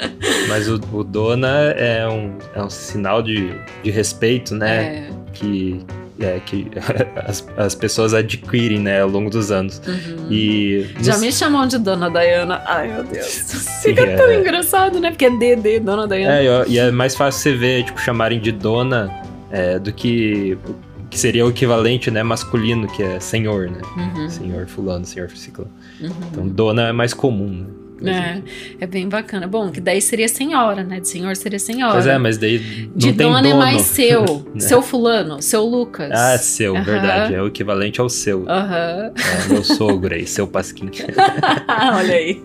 mas 0.49 0.69
o, 0.69 0.81
o, 0.93 1.05
dona 1.05 1.71
é 1.77 2.09
um, 2.09 2.37
é 2.53 2.61
um 2.61 2.69
sinal 2.69 3.23
de, 3.23 3.55
de 3.85 3.93
respeito, 3.93 4.57
né? 4.57 5.07
É. 5.21 5.24
Que, 5.35 5.81
é, 6.21 6.41
que 6.47 6.69
as, 7.27 7.47
as 7.57 7.75
pessoas 7.75 8.15
adquirem, 8.15 8.79
né, 8.79 9.03
ao 9.03 9.09
longo 9.09 9.29
dos 9.29 9.51
anos. 9.51 9.83
Uhum. 9.87 10.31
E 10.31 10.95
já 11.01 11.19
me 11.19 11.31
chamam 11.33 11.67
de 11.67 11.79
Dona 11.79 12.09
Diana. 12.09 12.63
Ai, 12.67 12.93
meu 12.93 13.05
Deus. 13.05 13.27
Fica 13.83 14.03
é, 14.03 14.17
tão 14.17 14.33
engraçado, 14.33 15.01
né? 15.01 15.11
Porque 15.11 15.27
é 15.27 15.31
DD, 15.31 15.81
Dona 15.81 16.07
Diana. 16.07 16.39
É, 16.39 16.69
e 16.69 16.79
é 16.79 16.91
mais 16.91 17.15
fácil 17.15 17.43
você 17.43 17.57
ver, 17.57 17.85
tipo, 17.85 18.01
chamarem 18.01 18.41
de 18.41 18.53
Dona 18.53 19.13
é, 19.51 19.79
do 19.79 19.93
que 19.93 20.57
que 21.15 21.21
seria 21.21 21.47
o 21.47 21.51
equivalente, 21.51 22.11
né, 22.11 22.25
masculino, 22.25 22.89
que 22.89 23.01
é 23.01 23.21
senhor, 23.21 23.71
né? 23.71 23.81
Uhum. 23.97 24.29
Senhor 24.29 24.67
fulano, 24.67 25.05
senhor 25.05 25.31
ciclano. 25.31 25.71
Uhum. 26.01 26.11
Então, 26.33 26.49
dona 26.49 26.89
é 26.89 26.93
mais 26.93 27.15
comum, 27.15 27.51
né? 27.51 27.67
É, 28.03 28.43
é 28.81 28.87
bem 28.87 29.09
bacana. 29.09 29.47
Bom, 29.47 29.71
que 29.71 29.81
daí 29.81 30.01
seria 30.01 30.29
senhora, 30.29 30.83
né? 30.83 31.01
De 31.01 31.09
senhor 31.09 31.37
seria 31.37 31.59
senhora. 31.59 31.93
Pois 31.93 32.07
é, 32.07 32.19
mas 32.19 32.39
daí 32.39 32.89
não 32.91 32.97
De 32.97 33.13
tem 33.13 33.31
dono 33.31 33.47
é 33.47 33.55
mais 33.55 33.83
seu. 33.83 34.23
né? 34.55 34.61
Seu 34.61 34.83
fulano, 34.83 35.41
seu 35.41 35.65
Lucas. 35.65 36.11
Ah, 36.13 36.37
seu, 36.39 36.75
verdade. 36.83 37.35
É 37.35 37.43
o 37.43 37.47
equivalente 37.47 38.01
ao 38.01 38.09
seu. 38.09 38.49
Aham. 38.49 39.13
É, 39.15 39.49
meu 39.53 39.63
sogro 39.63 40.15
aí, 40.15 40.27
seu 40.27 40.47
Pasquim. 40.47 40.91
Olha 41.95 42.15
aí. 42.15 42.43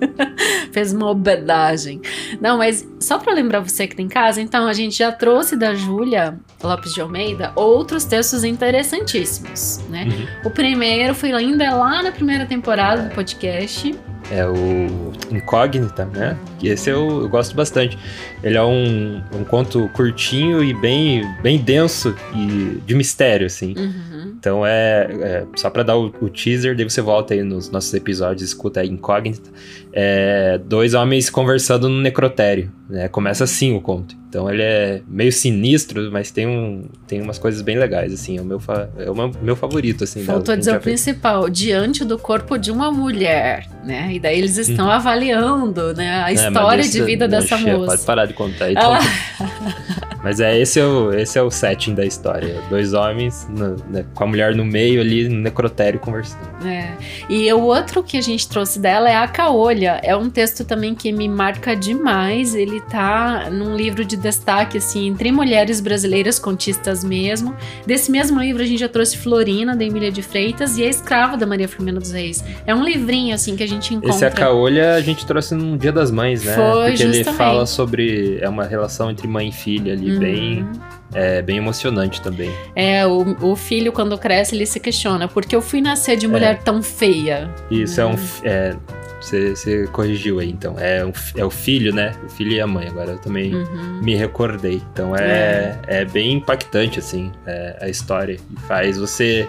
Fez 0.72 0.94
uma 0.94 1.10
obedagem. 1.10 2.02
Não, 2.40 2.58
mas 2.58 2.88
só 3.00 3.18
para 3.18 3.34
lembrar 3.34 3.60
você 3.60 3.88
que 3.88 3.96
tem 3.96 4.08
casa, 4.08 4.42
então 4.42 4.68
a 4.68 4.74
gente 4.74 4.98
já 4.98 5.12
trouxe 5.12 5.56
da 5.56 5.74
Júlia 5.74 6.38
Lopes 6.64 6.94
de 6.94 7.02
Almeida 7.02 7.52
outros 7.56 8.06
textos 8.06 8.44
interessantíssimos, 8.44 9.82
né? 9.90 10.06
Uhum. 10.06 10.50
O 10.50 10.52
primeiro 10.52 11.16
foi 11.16 11.32
ainda 11.32 11.74
lá 11.74 12.04
na 12.04 12.12
primeira 12.12 12.46
temporada 12.46 13.04
do 13.04 13.16
podcast 13.16 13.96
é 14.32 14.46
o 14.46 15.12
Incógnita, 15.32 16.06
né? 16.06 16.38
Esse 16.62 16.90
eu, 16.90 17.22
eu 17.22 17.30
gosto 17.30 17.56
bastante. 17.56 17.98
Ele 18.44 18.58
é 18.58 18.64
um, 18.64 19.22
um 19.34 19.44
conto 19.44 19.90
curtinho 19.94 20.64
e 20.64 20.74
bem, 20.74 21.24
bem 21.42 21.58
denso 21.58 22.16
e 22.36 22.82
de 22.86 22.96
mistério, 22.96 23.48
assim. 23.48 23.74
Uhum. 23.78 24.36
Então 24.40 24.66
é, 24.66 25.08
é 25.22 25.46
só 25.56 25.70
para 25.70 25.84
dar 25.84 25.98
o, 25.98 26.14
o, 26.22 26.30
teaser, 26.30 26.76
daí 26.76 26.88
você 26.88 27.02
volta 27.02 27.34
aí 27.34 27.44
nos 27.44 27.70
nossos 27.70 27.94
episódios, 27.94 28.50
escuta 28.50 28.82
a 28.82 28.86
Incógnita. 28.86 29.50
É, 29.92 30.60
dois 30.66 30.94
homens 30.94 31.30
conversando 31.30 31.90
no 31.90 32.02
necrotério, 32.02 32.72
né? 32.90 33.08
Começa 33.08 33.44
assim 33.44 33.76
o 33.76 33.82
conto. 33.82 34.19
Então 34.30 34.48
ele 34.48 34.62
é 34.62 35.02
meio 35.08 35.32
sinistro, 35.32 36.12
mas 36.12 36.30
tem, 36.30 36.46
um, 36.46 36.88
tem 37.08 37.20
umas 37.20 37.40
coisas 37.40 37.64
bem 37.64 37.80
legais, 37.80 38.14
assim. 38.14 38.38
É 38.38 38.42
o 38.42 38.46
meu, 38.46 38.60
fa 38.60 38.88
é 38.96 39.10
o 39.10 39.16
meu, 39.42 39.56
favorito, 39.56 40.04
assim. 40.04 40.24
Faltou 40.24 40.56
dizer 40.56 40.78
o 40.78 40.80
principal, 40.80 41.50
diante 41.50 42.06
do 42.06 42.16
corpo 42.16 42.56
de 42.56 42.70
uma 42.70 42.92
mulher, 42.92 43.68
né? 43.84 44.14
E 44.14 44.20
daí 44.20 44.38
eles 44.38 44.56
estão 44.56 44.86
hum. 44.86 44.92
avaliando, 44.92 45.96
né? 45.96 46.24
A 46.24 46.30
é, 46.30 46.36
história 46.36 46.88
de 46.88 47.02
vida 47.02 47.28
dessa 47.28 47.58
moça. 47.58 47.88
Pode 47.88 48.04
parar 48.04 48.26
de 48.28 48.34
contar 48.36 48.72
então. 48.72 48.94
Ah. 48.94 49.00
Mas 50.24 50.40
é 50.40 50.60
esse 50.60 50.80
é 50.80 50.86
o, 50.86 51.14
esse 51.14 51.38
é 51.38 51.42
o 51.42 51.50
setting 51.50 51.94
da 51.94 52.06
história. 52.06 52.62
Dois 52.70 52.94
homens 52.94 53.48
no, 53.50 53.76
né, 53.90 54.06
com 54.14 54.24
a 54.24 54.28
mulher 54.28 54.56
no 54.56 54.66
meio 54.66 55.02
ali 55.02 55.30
no 55.30 55.40
necrotério 55.40 56.00
conversando. 56.00 56.50
É. 56.66 56.92
E 57.30 57.52
o 57.54 57.62
outro 57.62 58.04
que 58.04 58.18
a 58.18 58.22
gente 58.22 58.48
trouxe 58.48 58.80
dela 58.80 59.10
é 59.10 59.16
a 59.16 59.28
Caolha. 59.28 60.00
É 60.04 60.16
um 60.16 60.30
texto 60.30 60.66
também 60.66 60.94
que 60.94 61.12
me 61.12 61.28
marca 61.28 61.76
demais. 61.76 62.54
Ele 62.54 62.82
tá 62.82 63.50
num 63.50 63.76
livro 63.76 64.04
de 64.04 64.18
destaque, 64.18 64.78
assim, 64.78 65.08
entre 65.08 65.32
mulheres 65.32 65.80
brasileiras 65.80 66.38
contistas 66.38 67.04
mesmo. 67.04 67.56
Desse 67.86 68.12
mesmo 68.12 68.42
livro 68.42 68.62
a 68.62 68.66
gente 68.66 68.80
já 68.80 68.90
trouxe 68.90 69.18
Florina, 69.18 69.76
da 69.76 69.86
Emília 69.86 70.12
de 70.12 70.22
Freitas, 70.22 70.78
e 70.78 70.84
A 70.84 70.88
Escrava, 70.88 71.38
da 71.38 71.46
Maria 71.46 71.68
Firmina 71.68 72.00
dos 72.00 72.12
Reis. 72.12 72.44
É 72.66 72.76
um 72.76 72.84
livrinho, 72.84 73.34
assim, 73.34 73.56
que 73.56 73.64
a 73.64 73.68
gente 73.68 73.94
encontra. 73.94 74.16
Esse 74.16 74.26
a 74.26 74.32
Caolha 74.32 74.96
a 74.96 75.02
gente 75.02 75.26
trouxe 75.26 75.56
no 75.56 75.78
Dia 75.78 75.92
das 75.92 76.12
Mães, 76.12 76.44
né? 76.44 76.56
Foi, 76.56 76.64
Porque 76.64 76.98
justamente. 76.98 77.28
ele 77.28 77.38
fala 77.38 77.66
sobre... 77.66 78.38
É 78.42 78.50
uma 78.50 78.66
relação 78.66 79.10
entre 79.10 79.28
mãe 79.28 79.50
e 79.50 79.52
filha 79.52 79.94
ali 79.94 80.19
uhum. 80.20 80.24
bem 80.24 80.68
é 81.14 81.42
bem 81.42 81.58
emocionante 81.58 82.22
também. 82.22 82.52
É, 82.76 83.06
o, 83.06 83.36
o 83.42 83.56
filho, 83.56 83.92
quando 83.92 84.18
cresce, 84.18 84.56
ele 84.56 84.66
se 84.66 84.80
questiona: 84.80 85.28
por 85.28 85.46
que 85.46 85.56
eu 85.56 85.62
fui 85.62 85.82
nascer 85.82 86.16
de 86.16 86.28
mulher 86.28 86.54
é. 86.54 86.56
tão 86.56 86.82
feia? 86.84 87.50
Isso, 87.70 88.00
é 88.00 88.06
um. 88.06 88.12
Uhum. 88.12 88.18
É, 88.44 88.76
você, 89.20 89.56
você, 89.56 89.88
corrigiu 89.88 90.40
aí, 90.40 90.50
então. 90.50 90.76
É, 90.78 91.04
um, 91.04 91.12
é 91.36 91.44
o 91.44 91.50
filho, 91.50 91.94
né? 91.94 92.14
O 92.26 92.30
filho 92.30 92.52
e 92.52 92.62
a 92.62 92.68
mãe. 92.68 92.88
Agora 92.88 93.12
eu 93.12 93.18
também 93.18 93.54
uhum. 93.54 94.02
me 94.04 94.16
recordei. 94.16 94.82
Então 94.94 95.16
é, 95.16 95.80
é. 95.88 96.02
é 96.02 96.06
bem 96.06 96.34
impactante, 96.34 97.00
assim, 97.00 97.32
é, 97.46 97.78
a 97.82 97.90
história. 97.90 98.38
E 98.52 98.60
faz 98.62 98.98
você. 98.98 99.48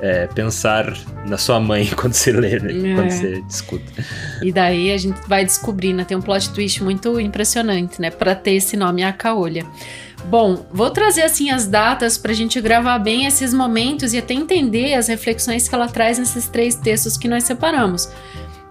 É, 0.00 0.26
pensar 0.26 0.92
na 1.24 1.38
sua 1.38 1.60
mãe 1.60 1.86
quando 1.94 2.14
você 2.14 2.32
lê, 2.32 2.58
né? 2.58 2.90
é. 2.90 2.94
quando 2.96 3.10
você 3.10 3.40
discuta. 3.42 3.84
E 4.42 4.50
daí 4.50 4.90
a 4.90 4.96
gente 4.96 5.20
vai 5.28 5.44
descobrindo, 5.44 5.98
né? 5.98 6.04
tem 6.04 6.16
um 6.16 6.20
plot 6.20 6.50
twist 6.50 6.82
muito 6.82 7.20
impressionante, 7.20 8.00
né? 8.00 8.10
Para 8.10 8.34
ter 8.34 8.54
esse 8.54 8.76
nome 8.76 9.04
a 9.04 9.12
Caolha. 9.12 9.64
Bom, 10.24 10.64
vou 10.70 10.90
trazer 10.90 11.22
assim 11.22 11.50
as 11.50 11.66
datas 11.66 12.16
para 12.16 12.32
a 12.32 12.34
gente 12.34 12.60
gravar 12.60 12.98
bem 12.98 13.26
esses 13.26 13.52
momentos 13.52 14.12
e 14.14 14.18
até 14.18 14.34
entender 14.34 14.94
as 14.94 15.08
reflexões 15.08 15.68
que 15.68 15.74
ela 15.74 15.88
traz 15.88 16.18
nesses 16.18 16.48
três 16.48 16.74
textos 16.74 17.16
que 17.16 17.28
nós 17.28 17.44
separamos. 17.44 18.08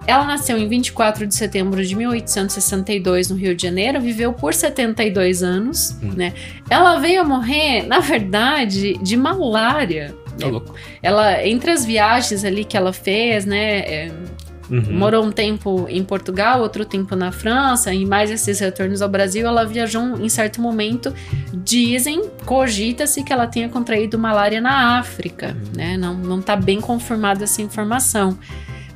Ela 0.08 0.26
nasceu 0.26 0.58
em 0.58 0.68
24 0.68 1.28
de 1.28 1.36
setembro 1.36 1.84
de 1.86 1.96
1862 1.96 3.30
no 3.30 3.36
Rio 3.36 3.56
de 3.56 3.62
Janeiro, 3.62 4.02
viveu 4.02 4.34
por 4.34 4.54
72 4.54 5.44
anos, 5.44 5.96
hum. 6.02 6.14
né? 6.16 6.34
Ela 6.70 6.98
veio 7.00 7.22
a 7.22 7.24
morrer, 7.24 7.84
na 7.84 8.00
verdade, 8.00 8.98
de 8.98 9.16
malária. 9.16 10.16
Tá 10.40 10.48
louco. 10.48 10.74
Ela, 11.04 11.46
entre 11.46 11.70
as 11.70 11.86
viagens 11.86 12.44
ali 12.44 12.64
que 12.64 12.76
ela 12.76 12.92
fez, 12.92 13.46
né? 13.46 13.80
É, 13.80 14.12
Uhum. 14.72 14.98
Morou 14.98 15.26
um 15.26 15.32
tempo 15.32 15.86
em 15.90 16.02
Portugal, 16.02 16.62
outro 16.62 16.86
tempo 16.86 17.14
na 17.14 17.30
França, 17.32 17.94
e 17.94 18.06
mais 18.06 18.32
esses 18.32 18.58
retornos 18.60 19.02
ao 19.02 19.10
Brasil, 19.10 19.46
ela 19.46 19.66
viajou 19.66 20.18
em 20.18 20.30
certo 20.30 20.62
momento. 20.62 21.14
Dizem, 21.54 22.24
cogita-se 22.46 23.22
que 23.22 23.34
ela 23.34 23.48
tenha 23.48 23.68
contraído 23.68 24.18
malária 24.18 24.62
na 24.62 24.98
África, 24.98 25.48
uhum. 25.48 25.72
né? 25.76 25.98
Não, 25.98 26.14
não 26.14 26.42
tá 26.42 26.56
bem 26.56 26.80
confirmada 26.80 27.44
essa 27.44 27.62
informação. 27.62 28.38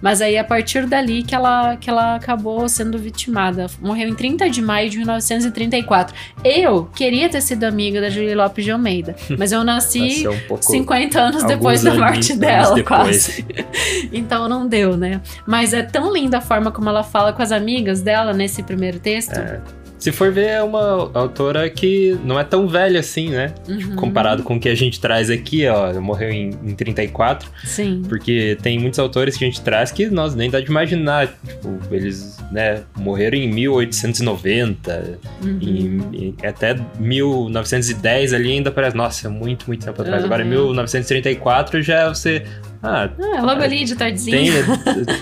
Mas 0.05 0.21
aí, 0.21 0.37
a 0.37 0.43
partir 0.43 0.85
dali 0.85 1.23
que 1.23 1.33
ela, 1.33 1.77
que 1.77 1.89
ela 1.89 2.13
acabou 2.13 2.69
sendo 2.69 2.95
vitimada. 2.95 3.65
Morreu 3.81 4.07
em 4.07 4.13
30 4.13 4.47
de 4.51 4.61
maio 4.61 4.87
de 4.87 4.99
1934. 4.99 6.15
Eu 6.43 6.85
queria 6.95 7.27
ter 7.27 7.41
sido 7.41 7.63
amiga 7.63 7.99
da 7.99 8.07
Julie 8.07 8.35
Lopes 8.35 8.63
de 8.63 8.69
Almeida, 8.69 9.15
mas 9.35 9.51
eu 9.51 9.63
nasci 9.63 10.23
um 10.29 10.61
50 10.61 11.19
anos 11.19 11.43
depois 11.45 11.81
da 11.81 11.95
morte 11.95 12.35
dela, 12.35 12.83
quase. 12.83 13.43
então 14.13 14.47
não 14.47 14.67
deu, 14.67 14.95
né? 14.95 15.21
Mas 15.47 15.73
é 15.73 15.81
tão 15.81 16.13
linda 16.13 16.37
a 16.37 16.41
forma 16.41 16.71
como 16.71 16.87
ela 16.87 17.01
fala 17.01 17.33
com 17.33 17.41
as 17.41 17.51
amigas 17.51 18.01
dela 18.01 18.31
nesse 18.31 18.61
primeiro 18.61 18.99
texto. 18.99 19.33
É. 19.33 19.59
Se 20.05 20.11
for 20.11 20.31
ver, 20.31 20.49
é 20.49 20.61
uma 20.61 21.09
autora 21.15 21.67
que 21.67 22.15
não 22.23 22.39
é 22.39 22.43
tão 22.43 22.67
velha 22.67 22.99
assim, 22.99 23.29
né? 23.29 23.55
Uhum. 23.67 23.95
Comparado 23.95 24.43
com 24.43 24.57
o 24.57 24.59
que 24.59 24.69
a 24.69 24.75
gente 24.75 24.99
traz 24.99 25.31
aqui, 25.31 25.65
ó. 25.67 25.99
Morreu 25.99 26.29
em, 26.29 26.51
em 26.63 26.75
34. 26.75 27.49
Sim. 27.63 28.03
Porque 28.07 28.55
tem 28.61 28.77
muitos 28.77 28.99
autores 28.99 29.35
que 29.35 29.43
a 29.43 29.47
gente 29.47 29.61
traz 29.61 29.91
que 29.91 30.05
nós 30.05 30.35
nem 30.35 30.51
dá 30.51 30.61
de 30.61 30.67
imaginar. 30.67 31.35
Tipo, 31.47 31.79
eles, 31.89 32.37
né, 32.51 32.83
morreram 32.95 33.35
em 33.35 33.51
1890. 33.51 35.19
Uhum. 35.43 35.59
Em, 35.59 36.01
em, 36.13 36.35
até 36.47 36.75
1910 36.99 38.33
ali 38.33 38.51
ainda 38.51 38.69
parece, 38.69 38.95
nossa, 38.95 39.27
muito, 39.27 39.65
muito 39.65 39.87
tempo 39.87 39.99
atrás. 39.99 40.21
Uhum. 40.21 40.27
Agora, 40.27 40.43
em 40.43 40.49
1934 40.49 41.81
já 41.81 42.09
você 42.09 42.45
ah, 42.85 43.09
é, 43.17 43.41
logo 43.41 43.61
ali 43.61 43.83
de 43.83 43.95
tardezinha. 43.95 44.37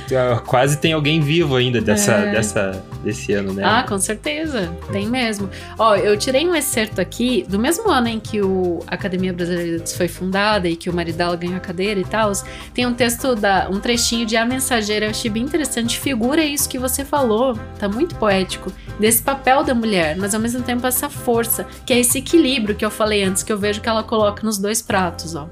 Tem, 0.08 0.18
é, 0.18 0.36
quase 0.46 0.78
tem 0.78 0.94
alguém 0.94 1.22
vivo 1.22 1.56
ainda 1.56 1.80
dessa, 1.80 2.14
é. 2.14 2.32
dessa, 2.32 2.84
desse 3.04 3.32
ano, 3.34 3.54
né? 3.54 3.64
Ah, 3.66 3.84
com 3.88 3.98
certeza. 3.98 4.70
Tem 4.92 5.08
mesmo. 5.08 5.50
Ó, 5.78 5.96
eu 5.96 6.18
tirei 6.18 6.48
um 6.48 6.54
excerto 6.54 7.00
aqui 7.00 7.46
do 7.48 7.58
mesmo 7.58 7.90
ano 7.90 8.08
em 8.08 8.20
que 8.20 8.42
o 8.42 8.84
Academia 8.88 9.32
Brasileira 9.32 9.80
de 9.80 9.94
foi 9.94 10.08
fundada 10.08 10.68
e 10.68 10.76
que 10.76 10.90
o 10.90 10.94
Maridala 10.94 11.36
ganhou 11.36 11.58
a 11.58 11.60
cadeira 11.60 12.00
e 12.00 12.04
tal. 12.04 12.32
Tem 12.74 12.86
um 12.86 12.94
texto, 12.94 13.36
da, 13.36 13.70
um 13.70 13.80
trechinho 13.80 14.26
de 14.26 14.36
A 14.36 14.46
Mensageira, 14.46 15.06
eu 15.06 15.10
achei 15.12 15.30
bem 15.30 15.44
interessante. 15.44 16.00
Figura 16.00 16.44
isso 16.44 16.68
que 16.68 16.78
você 16.78 17.06
falou, 17.06 17.58
tá 17.80 17.88
muito 17.88 18.16
poético, 18.16 18.72
desse 19.00 19.22
papel 19.22 19.64
da 19.64 19.74
mulher, 19.74 20.16
mas 20.18 20.34
ao 20.34 20.42
mesmo 20.42 20.62
tempo 20.62 20.86
essa 20.86 21.10
força, 21.10 21.66
que 21.86 21.94
é 21.94 22.00
esse 22.00 22.18
equilíbrio 22.18 22.76
que 22.76 22.86
eu 22.86 22.92
falei 22.92 23.24
antes, 23.24 23.44
que 23.44 23.52
eu 23.52 23.58
vejo 23.58 23.82
que 23.82 23.90
ela 23.90 24.04
coloca 24.04 24.44
nos 24.44 24.58
dois 24.58 24.82
pratos, 24.82 25.36
ó. 25.36 25.50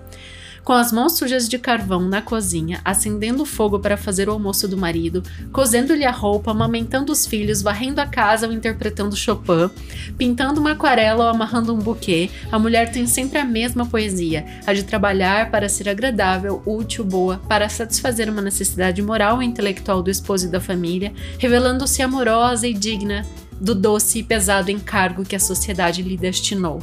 Com 0.64 0.74
as 0.74 0.92
mãos 0.92 1.18
sujas 1.18 1.50
de 1.50 1.58
carvão 1.58 2.08
na 2.08 2.22
cozinha, 2.22 2.82
acendendo 2.86 3.46
fogo 3.46 3.80
para 3.80 3.98
fazer 3.98 4.30
o 4.30 4.32
almoço 4.32 4.68
do 4.68 4.78
marido, 4.78 5.24
cozendo-lhe 5.52 6.06
a 6.06 6.12
roupa, 6.12 6.52
amamentando 6.52 7.12
os 7.12 7.26
filhos, 7.26 7.62
varrendo 7.62 8.00
a 8.00 8.06
casa 8.06 8.48
ou 8.48 8.54
interpretando 8.54 9.16
Chopin, 9.16 9.70
pintando 10.18 10.60
uma 10.60 10.72
aquarela 10.72 11.26
ou 11.26 11.30
amarrando 11.30 11.74
um 11.74 11.80
buquê, 11.80 12.30
a 12.52 12.60
mulher 12.60 12.92
tem 12.92 13.08
sempre 13.08 13.40
a 13.40 13.46
mesma 13.46 13.86
poesia, 13.86 14.46
a 14.66 14.74
de 14.74 14.84
trabalhar 14.84 15.50
para 15.50 15.70
ser 15.70 15.90
agradável, 15.90 16.62
útil, 16.66 17.04
boa, 17.04 17.42
para 17.48 17.68
satisfazer 17.68 18.30
uma 18.30 18.42
necessidade 18.42 19.02
moral 19.02 19.42
e 19.42 19.46
intelectual 19.46 20.02
do 20.02 20.10
esposo 20.10 20.48
e 20.48 20.52
da 20.52 20.60
família, 20.60 21.14
revelando-se 21.38 22.02
amorosa 22.02 22.68
e 22.68 22.74
digna 22.74 23.26
do 23.60 23.76
doce 23.76 24.20
e 24.20 24.24
pesado 24.24 24.72
encargo 24.72 25.24
que 25.24 25.36
a 25.36 25.40
sociedade 25.40 26.02
lhe 26.02 26.18
destinou. 26.18 26.80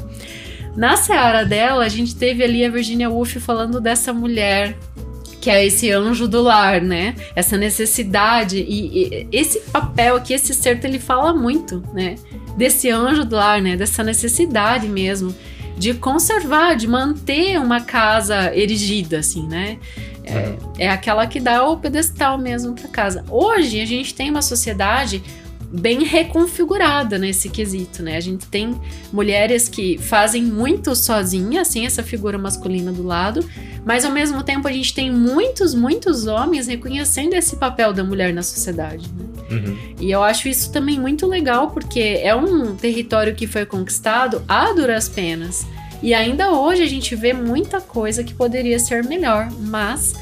Na 0.78 0.96
seara 0.96 1.44
dela, 1.44 1.84
a 1.84 1.88
gente 1.88 2.14
teve 2.14 2.44
ali 2.44 2.64
a 2.64 2.70
Virginia 2.70 3.10
Woolf 3.10 3.34
falando 3.40 3.80
dessa 3.80 4.12
mulher 4.12 4.78
que 5.40 5.50
é 5.50 5.66
esse 5.66 5.90
anjo 5.90 6.28
do 6.28 6.40
lar, 6.40 6.80
né? 6.80 7.16
Essa 7.34 7.56
necessidade 7.56 8.58
e, 8.58 9.02
e, 9.02 9.28
esse 9.32 9.58
papel 9.72 10.14
aqui, 10.14 10.32
esse 10.32 10.54
certo, 10.54 10.84
ele 10.84 11.00
fala 11.00 11.34
muito, 11.34 11.82
né? 11.92 12.14
Desse 12.56 12.88
anjo 12.90 13.24
do 13.24 13.34
lar, 13.34 13.60
né? 13.60 13.76
Dessa 13.76 14.04
necessidade 14.04 14.86
mesmo 14.86 15.34
de 15.76 15.94
conservar, 15.94 16.76
de 16.76 16.86
manter 16.86 17.58
uma 17.58 17.80
casa 17.80 18.54
erigida, 18.56 19.18
assim, 19.18 19.48
né? 19.48 19.78
É, 20.24 20.84
é 20.86 20.90
aquela 20.90 21.26
que 21.26 21.40
dá 21.40 21.66
o 21.66 21.76
pedestal 21.76 22.38
mesmo 22.38 22.74
para 22.74 22.88
casa. 22.88 23.24
Hoje 23.28 23.80
a 23.80 23.86
gente 23.86 24.14
tem 24.14 24.30
uma 24.30 24.42
sociedade 24.42 25.24
bem 25.70 26.02
reconfigurada 26.04 27.18
nesse 27.18 27.48
quesito, 27.48 28.02
né? 28.02 28.16
A 28.16 28.20
gente 28.20 28.46
tem 28.46 28.80
mulheres 29.12 29.68
que 29.68 29.98
fazem 29.98 30.42
muito 30.42 30.94
sozinhas, 30.96 31.68
assim, 31.68 31.84
essa 31.84 32.02
figura 32.02 32.38
masculina 32.38 32.90
do 32.90 33.02
lado, 33.02 33.48
mas 33.84 34.04
ao 34.04 34.10
mesmo 34.10 34.42
tempo 34.42 34.66
a 34.66 34.72
gente 34.72 34.94
tem 34.94 35.10
muitos, 35.10 35.74
muitos 35.74 36.26
homens 36.26 36.66
reconhecendo 36.66 37.34
esse 37.34 37.56
papel 37.56 37.92
da 37.92 38.02
mulher 38.02 38.32
na 38.32 38.42
sociedade, 38.42 39.08
né? 39.12 39.24
Uhum. 39.50 39.76
E 40.00 40.10
eu 40.10 40.22
acho 40.22 40.48
isso 40.48 40.72
também 40.72 40.98
muito 40.98 41.26
legal, 41.26 41.70
porque 41.70 42.20
é 42.22 42.34
um 42.34 42.74
território 42.76 43.34
que 43.34 43.46
foi 43.46 43.64
conquistado 43.64 44.42
a 44.48 44.72
duras 44.72 45.08
penas. 45.08 45.66
E 46.02 46.14
ainda 46.14 46.52
hoje 46.52 46.82
a 46.82 46.86
gente 46.86 47.14
vê 47.16 47.32
muita 47.32 47.80
coisa 47.80 48.22
que 48.22 48.32
poderia 48.32 48.78
ser 48.78 49.02
melhor, 49.04 49.48
mas 49.58 50.14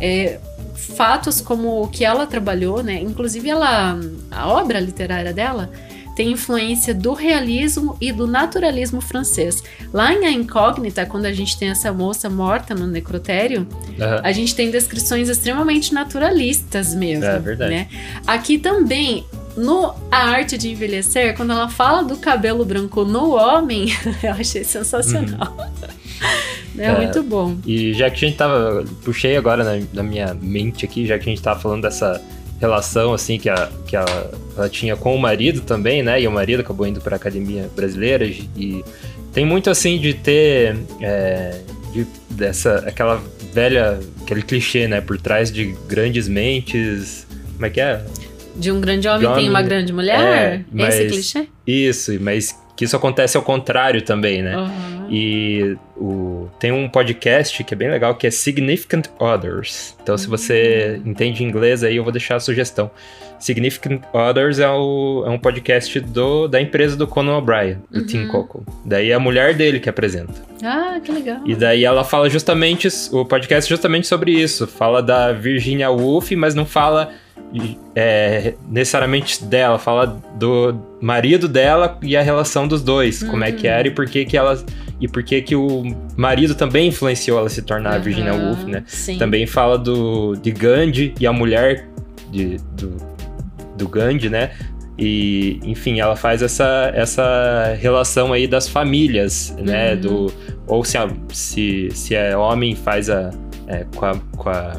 é, 0.00 0.38
fatos 0.84 1.40
como 1.40 1.82
o 1.82 1.88
que 1.88 2.04
ela 2.04 2.26
trabalhou, 2.26 2.82
né? 2.82 3.00
Inclusive 3.00 3.48
ela, 3.48 3.98
a 4.30 4.48
obra 4.48 4.78
literária 4.78 5.32
dela 5.32 5.70
tem 6.14 6.30
influência 6.30 6.94
do 6.94 7.12
realismo 7.12 7.96
e 8.00 8.12
do 8.12 8.26
naturalismo 8.26 9.00
francês. 9.00 9.62
Lá 9.92 10.12
em 10.12 10.24
A 10.24 10.30
Incógnita, 10.30 11.04
quando 11.04 11.26
a 11.26 11.32
gente 11.32 11.58
tem 11.58 11.70
essa 11.70 11.92
moça 11.92 12.30
morta 12.30 12.74
no 12.74 12.86
necrotério, 12.86 13.66
uhum. 13.70 14.20
a 14.22 14.32
gente 14.32 14.54
tem 14.54 14.70
descrições 14.70 15.28
extremamente 15.28 15.92
naturalistas 15.92 16.94
mesmo. 16.94 17.24
É 17.24 17.38
verdade. 17.38 17.74
Né? 17.74 17.88
Aqui 18.26 18.58
também 18.58 19.24
no 19.56 19.94
A 20.10 20.30
Arte 20.30 20.56
de 20.56 20.70
Envelhecer, 20.70 21.36
quando 21.36 21.52
ela 21.52 21.68
fala 21.68 22.02
do 22.02 22.16
cabelo 22.16 22.64
branco 22.64 23.04
no 23.04 23.34
homem, 23.34 23.88
eu 24.22 24.32
achei 24.32 24.64
sensacional. 24.64 25.56
Uhum. 25.58 26.04
É, 26.78 26.86
é, 26.86 26.96
muito 26.96 27.22
bom. 27.22 27.56
E 27.66 27.92
já 27.92 28.10
que 28.10 28.24
a 28.24 28.28
gente 28.28 28.36
tava. 28.36 28.84
Puxei 29.04 29.36
agora 29.36 29.64
na, 29.64 29.84
na, 29.92 30.02
minha 30.02 30.34
mente 30.34 30.84
aqui, 30.84 31.06
já 31.06 31.18
que 31.18 31.28
a 31.28 31.32
gente 31.32 31.42
tava 31.42 31.60
falando 31.60 31.82
dessa 31.82 32.20
relação, 32.60 33.12
assim, 33.12 33.38
que, 33.38 33.48
a, 33.48 33.70
que 33.86 33.96
a, 33.96 34.04
ela 34.56 34.68
tinha 34.68 34.96
com 34.96 35.14
o 35.14 35.18
marido 35.18 35.60
também, 35.60 36.02
né? 36.02 36.20
E 36.20 36.26
o 36.26 36.32
marido 36.32 36.60
acabou 36.60 36.86
indo 36.86 37.00
pra 37.00 37.16
academia 37.16 37.70
brasileira. 37.74 38.24
E 38.24 38.84
tem 39.32 39.44
muito, 39.44 39.70
assim, 39.70 39.98
de 39.98 40.14
ter. 40.14 40.76
É, 41.00 41.60
de, 41.92 42.06
dessa. 42.30 42.84
aquela 42.86 43.22
velha. 43.52 44.00
aquele 44.22 44.42
clichê, 44.42 44.88
né? 44.88 45.00
Por 45.00 45.18
trás 45.18 45.50
de 45.52 45.76
grandes 45.88 46.28
mentes. 46.28 47.26
Como 47.54 47.66
é 47.66 47.70
que 47.70 47.80
é? 47.80 48.04
De 48.56 48.70
um 48.70 48.80
grande 48.80 49.08
homem, 49.08 49.26
homem 49.26 49.40
tem 49.40 49.50
uma 49.50 49.62
grande 49.62 49.92
mulher? 49.92 50.64
É, 50.76 50.88
Esse 50.88 51.06
clichê? 51.06 51.48
Isso, 51.66 52.12
mas 52.20 52.54
que 52.76 52.84
isso 52.84 52.96
acontece 52.96 53.36
ao 53.36 53.42
contrário 53.42 54.02
também, 54.02 54.42
né? 54.42 54.56
Uhum. 54.56 55.10
E 55.10 55.76
o, 55.96 56.33
tem 56.58 56.72
um 56.72 56.88
podcast 56.88 57.62
que 57.64 57.74
é 57.74 57.76
bem 57.76 57.90
legal, 57.90 58.14
que 58.14 58.26
é 58.26 58.30
Significant 58.30 59.06
Others. 59.18 59.96
Então, 60.02 60.14
uhum. 60.14 60.18
se 60.18 60.26
você 60.28 61.00
hum. 61.04 61.10
entende 61.10 61.44
inglês 61.44 61.84
aí, 61.84 61.96
eu 61.96 62.02
vou 62.02 62.12
deixar 62.12 62.36
a 62.36 62.40
sugestão. 62.40 62.90
Significant 63.38 64.02
Others 64.12 64.58
é, 64.58 64.68
o, 64.68 65.24
é 65.26 65.30
um 65.30 65.38
podcast 65.38 66.00
do, 66.00 66.48
da 66.48 66.60
empresa 66.60 66.96
do 66.96 67.06
Conan 67.06 67.36
O'Brien, 67.36 67.78
do 67.90 68.00
uhum. 68.00 68.06
Tim 68.06 68.26
Coco. 68.28 68.64
Daí 68.84 69.10
é 69.10 69.14
a 69.14 69.20
mulher 69.20 69.54
dele 69.54 69.80
que 69.80 69.88
apresenta. 69.88 70.32
Ah, 70.62 70.98
que 71.02 71.12
legal. 71.12 71.40
E 71.44 71.54
daí 71.54 71.84
ela 71.84 72.04
fala 72.04 72.30
justamente, 72.30 72.88
o 73.12 73.24
podcast 73.24 73.68
justamente 73.68 74.06
sobre 74.06 74.30
isso. 74.30 74.66
Fala 74.66 75.02
da 75.02 75.32
Virginia 75.32 75.90
Woolf, 75.90 76.30
mas 76.32 76.54
não 76.54 76.64
fala 76.64 77.12
é, 77.94 78.54
necessariamente 78.68 79.44
dela, 79.44 79.78
fala 79.78 80.06
do 80.36 80.74
marido 81.00 81.46
dela 81.46 81.98
e 82.02 82.16
a 82.16 82.22
relação 82.22 82.66
dos 82.66 82.82
dois, 82.82 83.22
uhum. 83.22 83.30
como 83.30 83.44
é 83.44 83.52
que 83.52 83.66
era 83.66 83.86
e 83.86 83.90
por 83.90 84.06
que 84.06 84.24
que 84.24 84.36
ela 84.36 84.62
e 85.00 85.08
por 85.08 85.22
que 85.22 85.42
que 85.42 85.56
o 85.56 85.82
marido 86.16 86.54
também 86.54 86.88
influenciou 86.88 87.38
ela 87.38 87.46
a 87.46 87.50
se 87.50 87.62
tornar 87.62 87.90
uhum. 87.90 87.96
a 87.96 87.98
Virginia 87.98 88.34
Woolf, 88.34 88.64
né? 88.64 88.84
Sim. 88.86 89.18
Também 89.18 89.46
fala 89.46 89.76
do 89.76 90.34
de 90.36 90.50
Gandhi 90.52 91.14
e 91.18 91.26
a 91.26 91.32
mulher 91.32 91.88
de, 92.30 92.56
do, 92.76 92.96
do 93.76 93.88
Gandhi, 93.88 94.28
né? 94.28 94.50
E, 94.96 95.58
enfim, 95.64 95.98
ela 95.98 96.14
faz 96.14 96.40
essa, 96.40 96.92
essa 96.94 97.76
relação 97.80 98.32
aí 98.32 98.46
das 98.46 98.68
famílias, 98.68 99.54
né? 99.58 99.94
Uhum. 99.94 100.00
Do, 100.00 100.34
ou 100.66 100.84
se, 100.84 100.96
se, 101.32 101.88
se 101.90 102.14
é 102.14 102.36
homem, 102.36 102.76
faz 102.76 103.10
a, 103.10 103.30
é, 103.66 103.84
com, 103.96 104.06
a, 104.06 104.14
com 104.36 104.48
a 104.48 104.74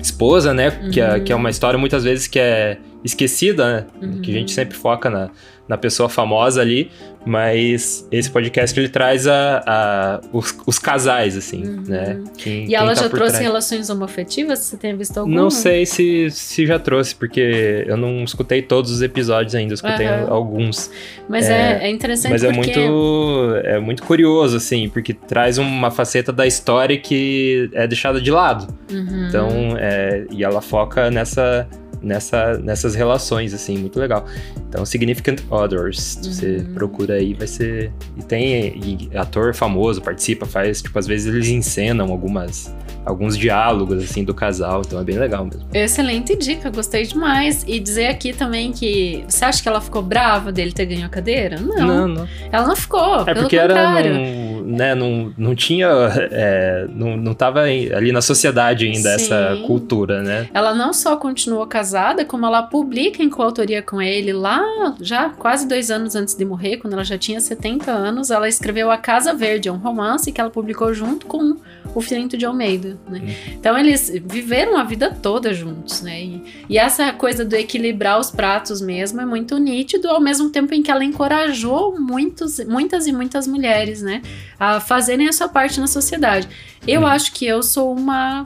esposa, 0.00 0.52
né? 0.52 0.68
Uhum. 0.68 0.90
Que, 0.90 1.00
é, 1.00 1.20
que 1.20 1.32
é 1.32 1.36
uma 1.36 1.48
história 1.48 1.78
muitas 1.78 2.04
vezes 2.04 2.26
que 2.26 2.38
é 2.38 2.78
esquecida, 3.02 3.72
né? 3.72 3.86
Uhum. 4.02 4.20
Que 4.20 4.30
a 4.30 4.34
gente 4.34 4.52
sempre 4.52 4.76
foca 4.76 5.08
na, 5.08 5.30
na 5.68 5.76
pessoa 5.76 6.08
famosa 6.08 6.60
ali, 6.60 6.90
mas 7.26 8.08
esse 8.10 8.30
podcast 8.30 8.78
ele 8.78 8.88
traz 8.88 9.26
a, 9.26 9.62
a 9.66 10.20
os, 10.32 10.56
os, 10.66 10.78
casais, 10.78 11.36
assim, 11.36 11.62
uhum. 11.62 11.82
né? 11.86 12.24
Quem, 12.38 12.66
e 12.66 12.74
ela 12.74 12.94
tá 12.94 13.02
já 13.02 13.08
trouxe 13.10 13.32
trás. 13.32 13.38
relações 13.38 13.90
homoafetivas? 13.90 14.60
Você 14.60 14.76
tem 14.78 14.96
visto 14.96 15.18
alguma? 15.18 15.36
Não 15.36 15.50
sei 15.50 15.84
se, 15.84 16.30
se 16.30 16.66
já 16.66 16.78
trouxe, 16.78 17.14
porque 17.14 17.84
eu 17.86 17.96
não 17.98 18.24
escutei 18.24 18.62
todos 18.62 18.90
os 18.90 19.02
episódios 19.02 19.54
ainda, 19.54 19.74
escutei 19.74 20.06
uhum. 20.06 20.32
alguns. 20.32 20.90
Mas 21.28 21.50
é, 21.50 21.82
é, 21.82 21.88
é 21.88 21.90
interessante 21.90 22.32
Mas 22.32 22.42
é 22.42 22.52
porque... 22.52 22.70
é 22.70 22.88
muito, 22.88 23.56
é 23.64 23.78
muito 23.78 24.02
curioso, 24.04 24.56
assim, 24.56 24.88
porque 24.88 25.12
traz 25.12 25.58
uma 25.58 25.90
faceta 25.90 26.32
da 26.32 26.46
história 26.46 26.96
que 26.98 27.68
é 27.74 27.86
deixada 27.86 28.20
de 28.20 28.30
lado. 28.30 28.74
Uhum. 28.90 29.26
Então, 29.28 29.48
é, 29.76 30.24
e 30.30 30.42
ela 30.42 30.62
foca 30.62 31.10
nessa 31.10 31.68
nessa, 32.02 32.58
nessas 32.58 32.94
relações, 32.94 33.54
assim, 33.54 33.78
muito 33.78 33.98
legal. 33.98 34.26
Então, 34.68 34.84
Significant 34.84 35.40
Others, 35.50 36.16
uhum. 36.16 36.22
você 36.32 36.66
procura 36.74 37.14
aí, 37.14 37.34
vai 37.34 37.46
ser. 37.46 37.92
E 38.16 38.22
tem 38.22 38.78
e 38.78 39.16
ator 39.16 39.54
famoso, 39.54 40.00
participa, 40.00 40.46
faz, 40.46 40.82
tipo, 40.82 40.98
às 40.98 41.06
vezes 41.06 41.32
eles 41.32 41.48
encenam 41.48 42.10
algumas 42.10 42.72
alguns 43.08 43.38
diálogos 43.38 44.04
assim 44.04 44.22
do 44.22 44.34
casal, 44.34 44.82
então 44.86 45.00
é 45.00 45.04
bem 45.04 45.18
legal 45.18 45.44
mesmo. 45.44 45.66
Excelente 45.72 46.36
dica, 46.36 46.70
gostei 46.70 47.04
demais. 47.04 47.64
E 47.66 47.80
dizer 47.80 48.08
aqui 48.08 48.34
também 48.34 48.70
que 48.70 49.24
você 49.26 49.46
acha 49.46 49.62
que 49.62 49.68
ela 49.68 49.80
ficou 49.80 50.02
brava 50.02 50.52
dele 50.52 50.72
ter 50.72 50.84
ganho 50.84 51.06
a 51.06 51.08
cadeira? 51.08 51.58
Não. 51.58 51.86
Não, 51.86 52.08
não. 52.08 52.28
Ela 52.52 52.66
não 52.66 52.76
ficou. 52.76 53.26
É 53.26 53.34
porque 53.34 53.58
contrário. 53.58 54.10
era 54.10 54.18
num, 54.18 54.62
né, 54.62 54.94
não, 54.94 55.32
não 55.38 55.54
tinha 55.54 55.88
é, 56.30 56.86
não, 56.90 57.16
não 57.16 57.32
tava 57.32 57.62
ali 57.62 58.12
na 58.12 58.20
sociedade 58.20 58.86
ainda 58.86 59.18
Sim. 59.18 59.24
essa 59.24 59.58
cultura, 59.66 60.22
né? 60.22 60.48
Ela 60.52 60.74
não 60.74 60.92
só 60.92 61.16
continuou 61.16 61.66
casada, 61.66 61.87
como 62.26 62.46
ela 62.46 62.62
publica 62.62 63.22
em 63.22 63.30
coautoria 63.30 63.82
com 63.82 64.00
ele 64.00 64.32
lá 64.32 64.62
já 65.00 65.30
quase 65.30 65.66
dois 65.66 65.90
anos 65.90 66.14
antes 66.14 66.34
de 66.34 66.44
morrer, 66.44 66.78
quando 66.78 66.92
ela 66.92 67.04
já 67.04 67.18
tinha 67.18 67.40
70 67.40 67.90
anos, 67.90 68.30
ela 68.30 68.48
escreveu 68.48 68.90
A 68.90 68.96
Casa 68.96 69.34
Verde, 69.34 69.70
um 69.70 69.76
romance 69.76 70.30
que 70.32 70.40
ela 70.40 70.50
publicou 70.50 70.92
junto 70.94 71.26
com 71.26 71.56
o 71.94 72.00
Fiorento 72.00 72.36
de 72.36 72.44
Almeida, 72.44 72.98
né? 73.08 73.18
Uhum. 73.20 73.52
Então 73.54 73.78
eles 73.78 74.12
viveram 74.24 74.76
a 74.76 74.84
vida 74.84 75.10
toda 75.10 75.52
juntos, 75.52 76.02
né? 76.02 76.22
E, 76.22 76.42
e, 76.68 76.78
essa 76.78 77.12
coisa 77.12 77.44
do 77.44 77.54
equilibrar 77.54 78.18
os 78.18 78.30
pratos 78.30 78.80
mesmo 78.80 79.20
é 79.20 79.26
muito 79.26 79.58
nítido, 79.58 80.08
ao 80.08 80.20
mesmo 80.20 80.50
tempo 80.50 80.74
em 80.74 80.82
que 80.82 80.90
ela 80.90 81.04
encorajou 81.04 81.98
muitos, 81.98 82.58
muitas 82.64 83.06
e 83.06 83.12
muitas 83.12 83.46
mulheres, 83.46 84.02
né? 84.02 84.22
A 84.58 84.80
fazerem 84.80 85.28
a 85.28 85.32
sua 85.32 85.48
parte 85.48 85.80
na 85.80 85.86
sociedade. 85.86 86.48
Eu 86.86 87.02
uhum. 87.02 87.06
acho 87.06 87.32
que 87.32 87.46
eu 87.46 87.62
sou 87.62 87.92
uma 87.92 88.44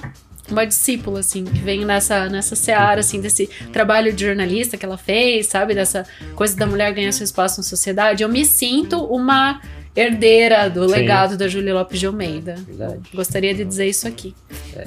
uma 0.50 0.64
discípula, 0.66 1.20
assim, 1.20 1.44
que 1.44 1.60
vem 1.60 1.84
nessa, 1.84 2.28
nessa 2.28 2.56
seara, 2.56 3.00
assim, 3.00 3.20
desse 3.20 3.48
trabalho 3.72 4.12
de 4.12 4.24
jornalista 4.24 4.76
que 4.76 4.84
ela 4.84 4.98
fez, 4.98 5.46
sabe? 5.46 5.74
Dessa 5.74 6.04
coisa 6.34 6.56
da 6.56 6.66
mulher 6.66 6.92
ganhar 6.92 7.12
seu 7.12 7.24
espaço 7.24 7.60
na 7.60 7.64
sociedade. 7.64 8.22
Eu 8.22 8.28
me 8.28 8.44
sinto 8.44 9.04
uma 9.04 9.60
herdeira 9.94 10.68
do 10.68 10.88
Sim. 10.88 10.94
legado 10.94 11.36
da 11.36 11.46
Júlia 11.48 11.74
Lopes 11.74 12.00
de 12.00 12.06
Almeida. 12.06 12.54
Verdade. 12.66 13.00
Gostaria 13.14 13.54
de 13.54 13.64
dizer 13.64 13.86
isso 13.86 14.08
aqui. 14.08 14.34
É 14.74 14.84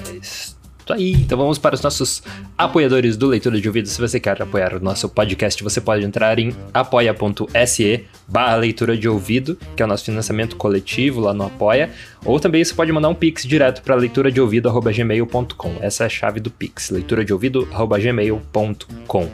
isso. 0.86 0.92
Isso 0.92 0.92
aí, 0.92 1.12
então 1.14 1.36
vamos 1.36 1.58
para 1.58 1.74
os 1.74 1.82
nossos 1.82 2.22
apoiadores 2.56 3.16
do 3.16 3.26
Leitura 3.26 3.60
de 3.60 3.66
Ouvido. 3.66 3.88
Se 3.88 4.00
você 4.00 4.20
quer 4.20 4.40
apoiar 4.40 4.72
o 4.74 4.80
nosso 4.80 5.08
podcast, 5.08 5.60
você 5.62 5.80
pode 5.80 6.04
entrar 6.04 6.38
em 6.38 6.54
apoia.se 6.72 8.04
barra 8.28 8.54
leitura 8.56 8.96
de 8.96 9.08
ouvido, 9.08 9.58
que 9.76 9.82
é 9.82 9.84
o 9.84 9.88
nosso 9.88 10.04
financiamento 10.04 10.54
coletivo 10.54 11.20
lá 11.20 11.34
no 11.34 11.44
Apoia, 11.44 11.90
ou 12.24 12.38
também 12.38 12.64
você 12.64 12.72
pode 12.72 12.92
mandar 12.92 13.08
um 13.08 13.14
pix 13.14 13.44
direto 13.44 13.82
para 13.82 13.96
leitura 13.96 14.30
de 14.30 14.40
ouvido@gmail.com. 14.40 15.76
Essa 15.80 16.04
é 16.04 16.06
a 16.06 16.08
chave 16.08 16.38
do 16.38 16.50
pix, 16.50 16.90
leitura 16.90 17.24
de 17.24 17.32
ouvido@gmail.com. 17.32 19.28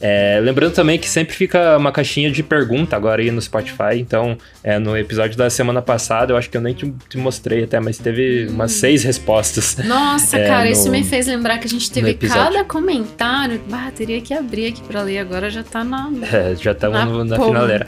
É, 0.00 0.38
lembrando 0.42 0.72
também 0.72 0.98
que 0.98 1.08
sempre 1.08 1.34
fica 1.34 1.76
uma 1.76 1.90
caixinha 1.90 2.30
de 2.30 2.42
pergunta 2.42 2.96
agora 2.96 3.20
aí 3.20 3.30
no 3.30 3.40
Spotify. 3.40 3.96
Então, 3.96 4.36
é, 4.62 4.78
no 4.78 4.96
episódio 4.96 5.36
da 5.36 5.50
semana 5.50 5.82
passada, 5.82 6.32
eu 6.32 6.36
acho 6.36 6.48
que 6.48 6.56
eu 6.56 6.60
nem 6.60 6.74
te, 6.74 6.92
te 7.08 7.18
mostrei 7.18 7.64
até, 7.64 7.80
mas 7.80 7.98
teve 7.98 8.46
hum. 8.48 8.54
umas 8.54 8.72
seis 8.72 9.02
respostas. 9.02 9.76
Nossa, 9.84 10.38
é, 10.38 10.46
cara, 10.46 10.64
no, 10.64 10.70
isso 10.70 10.90
me 10.90 11.02
fez 11.04 11.26
lembrar 11.26 11.58
que 11.58 11.66
a 11.66 11.70
gente 11.70 11.90
teve 11.90 12.14
cada 12.14 12.64
comentário. 12.64 13.60
Ah, 13.72 13.90
teria 13.94 14.20
que 14.20 14.34
abrir 14.34 14.66
aqui 14.66 14.82
pra 14.82 15.02
ler, 15.02 15.18
agora 15.18 15.50
já 15.50 15.62
tá 15.62 15.84
na. 15.84 16.08
É, 16.30 16.54
já 16.54 16.72
estamos 16.72 16.98
na, 16.98 17.36
na 17.36 17.44
finaleira. 17.44 17.86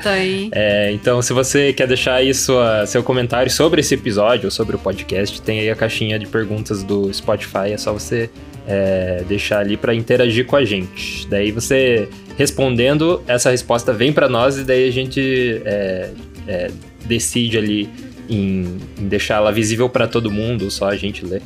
É, 0.52 0.90
então, 0.92 1.20
se 1.20 1.32
você 1.32 1.72
quer 1.72 1.86
deixar 1.86 2.14
aí 2.14 2.32
sua, 2.32 2.86
seu 2.86 3.02
comentário 3.02 3.50
sobre 3.50 3.80
esse 3.80 3.94
episódio 3.94 4.46
ou 4.46 4.50
sobre 4.50 4.76
o 4.76 4.78
podcast, 4.78 5.40
tem 5.42 5.61
aí 5.61 5.70
a 5.70 5.76
caixinha 5.76 6.18
de 6.18 6.26
perguntas 6.26 6.82
do 6.82 7.12
Spotify. 7.12 7.72
É 7.72 7.76
só 7.76 7.92
você 7.92 8.30
é, 8.70 9.24
deixar 9.26 9.58
ali 9.58 9.76
para 9.76 9.92
interagir 9.92 10.46
com 10.46 10.54
a 10.54 10.64
gente. 10.64 11.26
Daí 11.28 11.50
você 11.50 12.08
respondendo, 12.38 13.20
essa 13.26 13.50
resposta 13.50 13.92
vem 13.92 14.12
para 14.12 14.28
nós 14.28 14.56
e 14.56 14.64
daí 14.64 14.88
a 14.88 14.92
gente 14.92 15.60
é, 15.64 16.10
é, 16.46 16.70
decide 17.04 17.58
ali 17.58 17.90
em, 18.28 18.78
em 18.96 19.08
deixar 19.08 19.36
ela 19.36 19.50
visível 19.50 19.88
para 19.88 20.06
todo 20.06 20.30
mundo, 20.30 20.70
só 20.70 20.88
a 20.88 20.96
gente 20.96 21.26
ler. 21.26 21.42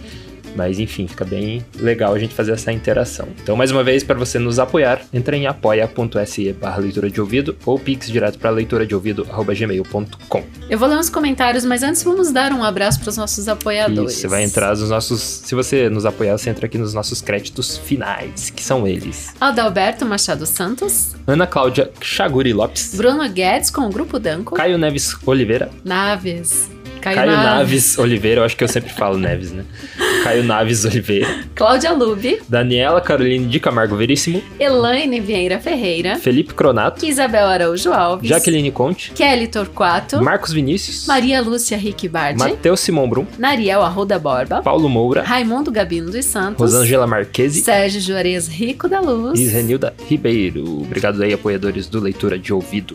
Mas 0.54 0.78
enfim, 0.78 1.06
fica 1.06 1.24
bem 1.24 1.64
legal 1.78 2.14
a 2.14 2.18
gente 2.18 2.34
fazer 2.34 2.52
essa 2.52 2.72
interação. 2.72 3.28
Então, 3.42 3.56
mais 3.56 3.70
uma 3.70 3.82
vez, 3.82 4.02
para 4.02 4.16
você 4.16 4.38
nos 4.38 4.58
apoiar, 4.58 5.00
entre 5.12 5.36
em 5.36 5.46
apoia.se 5.46 6.52
barra 6.52 6.78
leitura 6.78 7.10
de 7.10 7.20
ouvido 7.20 7.56
ou 7.64 7.78
pix 7.78 8.08
direto 8.10 8.38
para 8.38 8.50
leitura 8.50 8.86
de 8.86 8.94
ouvido 8.94 9.24
gmail.com. 9.24 10.44
Eu 10.68 10.78
vou 10.78 10.88
ler 10.88 10.96
uns 10.96 11.10
comentários, 11.10 11.64
mas 11.64 11.82
antes 11.82 12.02
vamos 12.02 12.32
dar 12.32 12.52
um 12.52 12.62
abraço 12.62 13.00
para 13.00 13.10
os 13.10 13.16
nossos 13.16 13.48
apoiadores. 13.48 14.12
Isso, 14.12 14.22
você 14.22 14.28
vai 14.28 14.44
entrar 14.44 14.70
nos 14.70 14.90
nossos. 14.90 15.20
Se 15.20 15.54
você 15.54 15.88
nos 15.88 16.06
apoiar, 16.06 16.36
você 16.36 16.50
entra 16.50 16.66
aqui 16.66 16.78
nos 16.78 16.94
nossos 16.94 17.20
créditos 17.20 17.76
finais, 17.78 18.50
que 18.50 18.62
são 18.62 18.86
eles: 18.86 19.34
Adalberto 19.40 20.04
Machado 20.04 20.46
Santos, 20.46 21.14
Ana 21.26 21.46
Cláudia 21.46 21.90
Chaguri 22.00 22.52
Lopes, 22.52 22.94
Bruno 22.94 23.28
Guedes 23.28 23.70
com 23.70 23.82
o 23.82 23.90
Grupo 23.90 24.18
Danco, 24.18 24.54
Caio 24.54 24.78
Neves 24.78 25.16
Oliveira, 25.26 25.70
Naves. 25.84 26.70
Caio, 27.00 27.16
Caio 27.16 27.30
Naves. 27.32 27.44
Naves. 27.44 27.98
Oliveira, 27.98 28.40
eu 28.40 28.44
acho 28.44 28.56
que 28.56 28.64
eu 28.64 28.68
sempre 28.68 28.90
falo 28.90 29.18
Neves, 29.18 29.52
né? 29.52 29.64
Caio 30.22 30.44
Naves 30.44 30.84
Oliveira. 30.84 31.44
Cláudia 31.54 31.92
Lube. 31.92 32.40
Daniela 32.48 33.00
Caroline 33.00 33.46
de 33.46 33.60
Camargo 33.60 33.96
Veríssimo. 33.96 34.42
Elaine 34.58 35.20
Vieira 35.20 35.58
Ferreira. 35.58 36.16
Felipe 36.16 36.54
Cronato. 36.54 37.04
Isabel 37.04 37.46
Araújo 37.46 37.92
Alves. 37.92 38.28
Jaqueline 38.28 38.70
Conte. 38.70 39.12
Kelly 39.14 39.48
Torquato. 39.48 40.22
Marcos 40.22 40.52
Vinícius. 40.52 41.06
Maria 41.06 41.40
Lúcia 41.40 41.76
Rick 41.76 42.08
Bardi. 42.08 42.38
Matheus 42.38 42.80
Simão 42.80 43.08
Brum. 43.08 43.26
Nariel 43.38 43.82
Arruda 43.82 44.18
Borba. 44.18 44.62
Paulo 44.62 44.88
Moura. 44.88 45.22
Raimundo 45.22 45.70
Gabino 45.70 46.10
dos 46.10 46.24
Santos. 46.24 46.60
Rosângela 46.60 47.06
Marquesi. 47.06 47.60
Sérgio 47.62 48.00
Juarez 48.00 48.48
Rico 48.48 48.88
da 48.88 49.00
Luz. 49.00 49.38
E 49.38 49.46
Renilda 49.46 49.94
Ribeiro. 50.08 50.82
Obrigado 50.82 51.22
aí, 51.22 51.32
apoiadores 51.32 51.86
do 51.86 52.00
Leitura 52.00 52.38
de 52.38 52.52
Ouvido. 52.52 52.94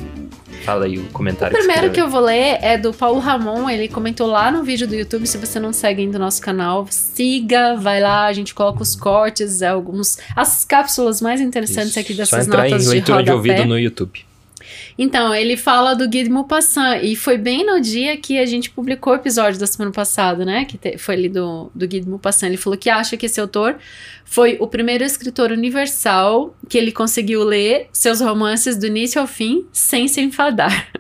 Fala 0.63 0.85
aí 0.85 0.97
o 0.97 1.05
comentário. 1.07 1.55
O 1.55 1.57
primeiro 1.57 1.87
que, 1.87 1.95
que, 1.95 2.01
eu 2.01 2.09
vou 2.09 2.21
ler 2.21 2.57
é 2.61 2.77
do 2.77 2.93
Paulo 2.93 3.19
Ramon. 3.19 3.69
Ele 3.69 3.87
comentou 3.87 4.27
lá 4.27 4.51
no 4.51 4.63
vídeo 4.63 4.87
do 4.87 4.95
YouTube. 4.95 5.25
Se 5.25 5.37
você 5.37 5.59
não 5.59 5.73
segue 5.73 6.01
ainda 6.01 6.17
o 6.17 6.19
nosso 6.19 6.41
canal, 6.41 6.87
siga, 6.89 7.75
vai 7.75 8.01
lá. 8.01 8.25
A 8.25 8.33
gente 8.33 8.53
coloca 8.53 8.81
os 8.81 8.95
cortes, 8.95 9.61
alguns, 9.61 10.17
as 10.35 10.63
cápsulas 10.65 11.21
mais 11.21 11.41
interessantes 11.41 11.91
Isso. 11.91 11.99
aqui 11.99 12.13
dessas 12.13 12.45
Só 12.45 12.51
notas 12.51 12.85
em 12.85 12.89
leitura 12.89 13.19
de, 13.19 13.25
de 13.25 13.31
ouvido 13.31 13.65
no 13.65 13.79
YouTube. 13.79 14.28
Então, 15.01 15.33
ele 15.33 15.55
fala 15.55 15.93
do 15.95 16.09
Guy 16.09 16.23
de 16.23 16.29
Maupassant, 16.29 16.99
e 17.01 17.15
foi 17.15 17.37
bem 17.37 17.65
no 17.65 17.79
dia 17.79 18.17
que 18.17 18.37
a 18.37 18.45
gente 18.45 18.69
publicou 18.69 19.13
o 19.13 19.15
episódio 19.15 19.57
da 19.57 19.65
semana 19.65 19.93
passada, 19.93 20.43
né? 20.43 20.65
Que 20.65 20.77
te, 20.77 20.97
foi 20.97 21.15
ali 21.15 21.29
do, 21.29 21.71
do 21.73 21.87
Guy 21.87 22.01
de 22.01 22.09
Maupassant. 22.09 22.49
Ele 22.49 22.57
falou 22.57 22.77
que 22.77 22.89
acha 22.89 23.15
que 23.15 23.25
esse 23.25 23.39
autor 23.39 23.77
foi 24.25 24.57
o 24.59 24.67
primeiro 24.67 25.05
escritor 25.05 25.53
universal 25.53 26.53
que 26.67 26.77
ele 26.77 26.91
conseguiu 26.91 27.45
ler 27.45 27.87
seus 27.93 28.19
romances 28.19 28.75
do 28.75 28.87
início 28.87 29.21
ao 29.21 29.25
fim 29.25 29.65
sem 29.71 30.05
se 30.09 30.19
enfadar. 30.19 30.91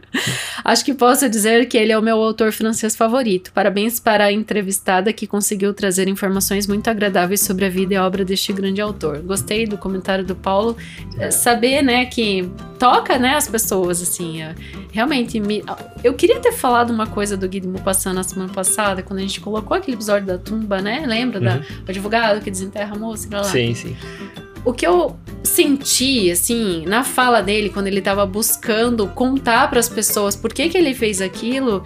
Acho 0.63 0.83
que 0.83 0.93
posso 0.93 1.29
dizer 1.29 1.67
que 1.67 1.77
ele 1.77 1.91
é 1.91 1.97
o 1.97 2.01
meu 2.01 2.21
autor 2.21 2.51
francês 2.51 2.95
favorito. 2.95 3.51
Parabéns 3.53 3.99
para 3.99 4.25
a 4.25 4.31
entrevistada 4.31 5.13
que 5.13 5.27
conseguiu 5.27 5.73
trazer 5.73 6.07
informações 6.07 6.67
muito 6.67 6.89
agradáveis 6.89 7.41
sobre 7.41 7.65
a 7.65 7.69
vida 7.69 7.93
e 7.93 7.97
a 7.97 8.05
obra 8.05 8.25
deste 8.25 8.51
grande 8.51 8.81
autor. 8.81 9.19
Gostei 9.19 9.65
do 9.65 9.77
comentário 9.77 10.25
do 10.25 10.35
Paulo. 10.35 10.75
É, 11.17 11.31
saber, 11.31 11.81
né, 11.81 12.05
que 12.05 12.49
toca, 12.77 13.17
né, 13.17 13.35
as 13.35 13.47
pessoas, 13.47 14.01
assim. 14.01 14.41
É, 14.41 14.55
realmente, 14.91 15.39
me... 15.39 15.63
eu 16.03 16.13
queria 16.13 16.39
ter 16.39 16.51
falado 16.51 16.91
uma 16.91 17.07
coisa 17.07 17.37
do 17.37 17.47
Guy 17.47 17.59
de 17.61 17.67
Maupassant 17.67 18.13
na 18.13 18.23
semana 18.23 18.51
passada, 18.51 19.01
quando 19.01 19.19
a 19.19 19.21
gente 19.21 19.39
colocou 19.39 19.75
aquele 19.75 19.95
episódio 19.95 20.27
da 20.27 20.37
tumba, 20.37 20.81
né? 20.81 21.03
Lembra? 21.05 21.39
Uhum. 21.39 21.45
Da, 21.45 21.55
o 21.87 21.89
advogado 21.89 22.41
que 22.41 22.51
desenterra 22.51 22.95
a 22.95 22.99
moça? 22.99 23.27
Lá. 23.31 23.43
Sim, 23.43 23.73
sim. 23.75 23.95
O 24.65 24.73
que 24.73 24.85
eu 24.85 25.17
senti, 25.43 26.29
assim, 26.29 26.85
na 26.85 27.03
fala 27.03 27.41
dele, 27.41 27.69
quando 27.69 27.87
ele 27.87 28.01
tava 28.01 28.25
buscando 28.25 29.07
contar 29.07 29.69
para 29.69 29.79
as 29.79 29.89
pessoas 29.89 30.35
por 30.35 30.53
que, 30.53 30.69
que 30.69 30.77
ele 30.77 30.93
fez 30.93 31.21
aquilo, 31.21 31.83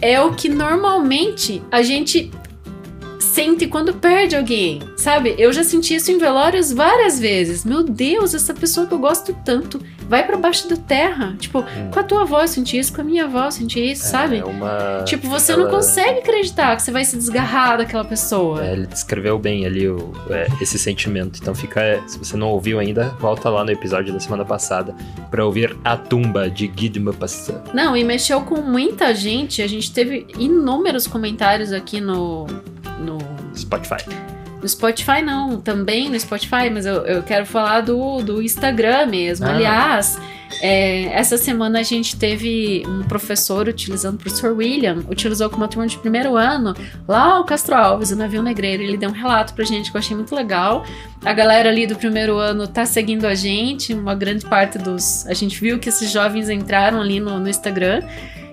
é 0.00 0.20
o 0.20 0.34
que 0.34 0.48
normalmente 0.48 1.62
a 1.70 1.82
gente 1.82 2.30
sente 3.18 3.66
quando 3.66 3.92
perde 3.92 4.34
alguém, 4.34 4.80
sabe? 4.96 5.34
Eu 5.38 5.52
já 5.52 5.62
senti 5.62 5.94
isso 5.94 6.10
em 6.10 6.18
velórios 6.18 6.72
várias 6.72 7.20
vezes. 7.20 7.64
Meu 7.64 7.82
Deus, 7.82 8.32
essa 8.32 8.54
pessoa 8.54 8.86
que 8.86 8.94
eu 8.94 8.98
gosto 8.98 9.36
tanto 9.44 9.78
vai 10.08 10.26
para 10.26 10.36
baixo 10.36 10.68
da 10.68 10.76
terra. 10.76 11.34
Tipo, 11.38 11.60
hum. 11.60 11.90
com 11.92 12.00
a 12.00 12.02
tua 12.02 12.22
avó 12.22 12.42
eu 12.42 12.48
senti 12.48 12.78
isso, 12.78 12.92
com 12.92 13.00
a 13.00 13.04
minha 13.04 13.24
avó 13.24 13.46
eu 13.46 13.52
senti 13.52 13.92
isso, 13.92 14.04
é, 14.06 14.08
sabe? 14.08 14.38
É 14.38 14.44
uma... 14.44 15.02
Tipo, 15.04 15.28
você 15.28 15.52
Ela... 15.52 15.64
não 15.64 15.70
consegue 15.70 16.20
acreditar 16.20 16.76
que 16.76 16.82
você 16.82 16.90
vai 16.90 17.04
se 17.04 17.16
desgarrar 17.16 17.78
daquela 17.78 18.04
pessoa. 18.04 18.64
É, 18.64 18.72
ele 18.72 18.86
descreveu 18.86 19.38
bem 19.38 19.66
ali 19.66 19.88
o, 19.88 20.12
é, 20.30 20.46
esse 20.60 20.78
sentimento. 20.78 21.38
Então 21.40 21.54
fica, 21.54 22.02
se 22.06 22.18
você 22.18 22.36
não 22.36 22.48
ouviu 22.48 22.78
ainda, 22.78 23.08
volta 23.20 23.48
lá 23.48 23.64
no 23.64 23.70
episódio 23.70 24.12
da 24.12 24.20
semana 24.20 24.44
passada 24.44 24.94
para 25.30 25.44
ouvir 25.44 25.76
A 25.84 25.96
Tumba 25.96 26.48
de 26.50 26.66
Guy 26.66 26.88
de 26.88 27.00
Maupassant. 27.00 27.62
Não, 27.74 27.96
e 27.96 28.04
mexeu 28.04 28.40
com 28.42 28.60
muita 28.60 29.14
gente. 29.14 29.62
A 29.62 29.66
gente 29.66 29.92
teve 29.92 30.26
inúmeros 30.38 31.06
comentários 31.06 31.72
aqui 31.72 32.00
no, 32.00 32.46
no 32.98 33.18
Spotify. 33.54 34.35
No 34.66 34.70
Spotify 34.70 35.22
não, 35.22 35.60
também 35.60 36.10
no 36.10 36.18
Spotify, 36.18 36.68
mas 36.72 36.84
eu, 36.84 37.06
eu 37.06 37.22
quero 37.22 37.46
falar 37.46 37.82
do, 37.82 38.20
do 38.20 38.42
Instagram 38.42 39.06
mesmo. 39.06 39.46
Ah. 39.46 39.50
Aliás, 39.50 40.18
é, 40.60 41.04
essa 41.12 41.38
semana 41.38 41.78
a 41.78 41.82
gente 41.84 42.16
teve 42.16 42.82
um 42.84 43.04
professor 43.04 43.68
utilizando, 43.68 44.16
o 44.16 44.18
professor 44.18 44.56
William, 44.56 45.04
utilizou 45.08 45.48
com 45.48 45.56
uma 45.56 45.68
turma 45.68 45.86
de 45.86 45.96
primeiro 45.98 46.34
ano, 46.34 46.74
lá 47.06 47.38
o 47.38 47.44
Castro 47.44 47.76
Alves, 47.76 48.10
o 48.10 48.16
navio 48.16 48.42
negreiro. 48.42 48.82
Ele 48.82 48.96
deu 48.96 49.08
um 49.08 49.12
relato 49.12 49.54
pra 49.54 49.64
gente 49.64 49.92
que 49.92 49.96
eu 49.96 50.00
achei 50.00 50.16
muito 50.16 50.34
legal. 50.34 50.84
A 51.24 51.32
galera 51.32 51.68
ali 51.68 51.86
do 51.86 51.94
primeiro 51.94 52.36
ano 52.36 52.66
tá 52.66 52.84
seguindo 52.84 53.24
a 53.24 53.36
gente, 53.36 53.94
uma 53.94 54.16
grande 54.16 54.44
parte 54.46 54.78
dos. 54.78 55.24
A 55.28 55.32
gente 55.32 55.60
viu 55.60 55.78
que 55.78 55.90
esses 55.90 56.10
jovens 56.10 56.50
entraram 56.50 57.00
ali 57.00 57.20
no, 57.20 57.38
no 57.38 57.48
Instagram. 57.48 58.02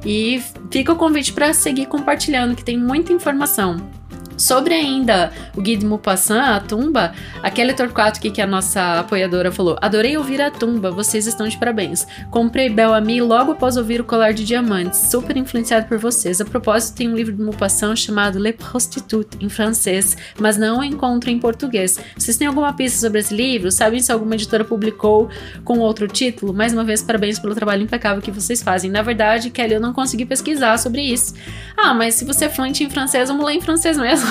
E 0.05 0.43
fica 0.70 0.91
o 0.91 0.95
convite 0.95 1.34
para 1.34 1.53
seguir 1.53 1.88
compartilhando, 1.88 2.55
que 2.55 2.64
tem 2.64 2.78
muita 2.78 3.11
informação. 3.11 4.03
Sobre 4.38 4.73
ainda 4.73 5.31
o 5.55 5.61
Guy 5.61 5.77
de 5.77 5.86
a 6.31 6.59
tumba, 6.59 7.13
a 7.41 7.49
Kelly 7.49 7.73
Torquato, 7.73 8.19
que 8.19 8.41
é 8.41 8.43
a 8.43 8.47
nossa 8.47 8.99
apoiadora, 8.99 9.51
falou: 9.51 9.77
Adorei 9.81 10.17
ouvir 10.17 10.41
a 10.41 10.49
tumba, 10.49 10.91
vocês 10.91 11.27
estão 11.27 11.47
de 11.47 11.57
parabéns. 11.57 12.07
Comprei 12.31 12.69
Bel 12.69 12.93
Ami 12.93 13.21
logo 13.21 13.51
após 13.51 13.77
ouvir 13.77 14.01
o 14.01 14.03
Colar 14.03 14.34
de 14.34 14.43
Diamantes, 14.43 14.99
super 15.11 15.38
influenciado 15.38 15.88
por 15.88 15.97
vocês. 15.97 16.41
A 16.41 16.45
propósito, 16.45 16.97
tem 16.97 17.09
um 17.09 17.15
livro 17.15 17.34
de 17.34 17.41
Maupassant 17.41 17.95
chamado 17.95 18.39
Le 18.39 18.53
Prostitute, 18.53 19.38
em 19.39 19.49
francês, 19.49 20.17
mas 20.39 20.57
não 20.57 20.84
encontro 20.84 21.29
em 21.29 21.39
português. 21.39 21.99
Vocês 22.17 22.38
têm 22.38 22.47
alguma 22.47 22.73
pista 22.73 22.99
sobre 22.99 23.19
esse 23.19 23.34
livro? 23.34 23.71
Sabem 23.71 23.99
se 23.99 24.11
alguma 24.11 24.36
editora 24.36 24.65
publicou 24.65 25.29
com 25.63 25.79
outro 25.79 26.07
título? 26.07 26.53
Mais 26.53 26.73
uma 26.73 26.84
vez, 26.84 27.03
parabéns 27.03 27.39
pelo 27.39 27.53
trabalho 27.53 27.84
impecável 27.84 28.21
que 28.21 28.31
vocês 28.31 28.63
fazem. 28.63 28.89
Na 28.89 29.01
verdade, 29.01 29.49
Kelly, 29.49 29.75
eu 29.75 29.79
não 29.79 29.93
consegui 29.93 30.25
pesquisar 30.25 30.77
sobre 30.77 31.01
isso. 31.01 31.34
Ah, 31.77 31.93
mas 31.93 32.15
se 32.15 32.25
você 32.25 32.45
é 32.45 32.49
fluente 32.49 32.84
em 32.84 32.89
francês, 32.89 33.29
vamos 33.29 33.45
ler 33.45 33.53
em 33.53 33.61
francês 33.61 33.97
mesmo. 33.97 34.22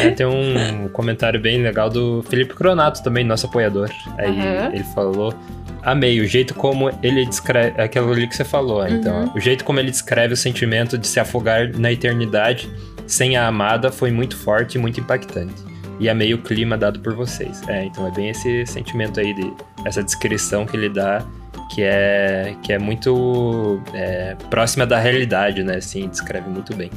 É, 0.00 0.10
tem 0.10 0.26
um 0.26 0.88
comentário 0.88 1.40
bem 1.40 1.62
legal 1.62 1.90
do 1.90 2.22
Felipe 2.28 2.54
Cronato 2.54 3.02
também, 3.02 3.24
nosso 3.24 3.46
apoiador. 3.46 3.90
Aí 4.16 4.30
uhum. 4.30 4.74
ele 4.74 4.84
falou. 4.94 5.34
Amei 5.82 6.20
o 6.20 6.26
jeito 6.26 6.54
como 6.54 6.90
ele 7.02 7.24
descreve. 7.24 7.74
É 7.76 7.84
aquilo 7.84 8.12
ali 8.12 8.26
que 8.26 8.36
você 8.36 8.44
falou, 8.44 8.80
uhum. 8.80 8.88
então. 8.88 9.32
O 9.34 9.40
jeito 9.40 9.64
como 9.64 9.78
ele 9.78 9.90
descreve 9.90 10.34
o 10.34 10.36
sentimento 10.36 10.98
de 10.98 11.06
se 11.06 11.20
afogar 11.20 11.70
na 11.78 11.92
eternidade 11.92 12.68
sem 13.06 13.36
a 13.36 13.46
amada 13.46 13.90
foi 13.90 14.10
muito 14.10 14.36
forte 14.36 14.76
e 14.76 14.78
muito 14.78 15.00
impactante. 15.00 15.54
E 15.98 16.08
amei 16.08 16.32
o 16.34 16.38
clima 16.38 16.76
dado 16.76 17.00
por 17.00 17.14
vocês. 17.14 17.62
É, 17.68 17.84
então 17.84 18.06
é 18.06 18.10
bem 18.10 18.28
esse 18.28 18.66
sentimento 18.66 19.18
aí, 19.18 19.34
de, 19.34 19.52
essa 19.84 20.02
descrição 20.02 20.66
que 20.66 20.76
ele 20.76 20.88
dá 20.88 21.24
que 21.68 21.82
é, 21.82 22.54
que 22.62 22.72
é 22.72 22.78
muito 22.78 23.80
é, 23.92 24.34
próxima 24.48 24.86
da 24.86 24.98
realidade, 24.98 25.62
né? 25.62 25.76
Assim, 25.76 26.08
descreve 26.08 26.48
muito 26.48 26.74
bem. 26.74 26.90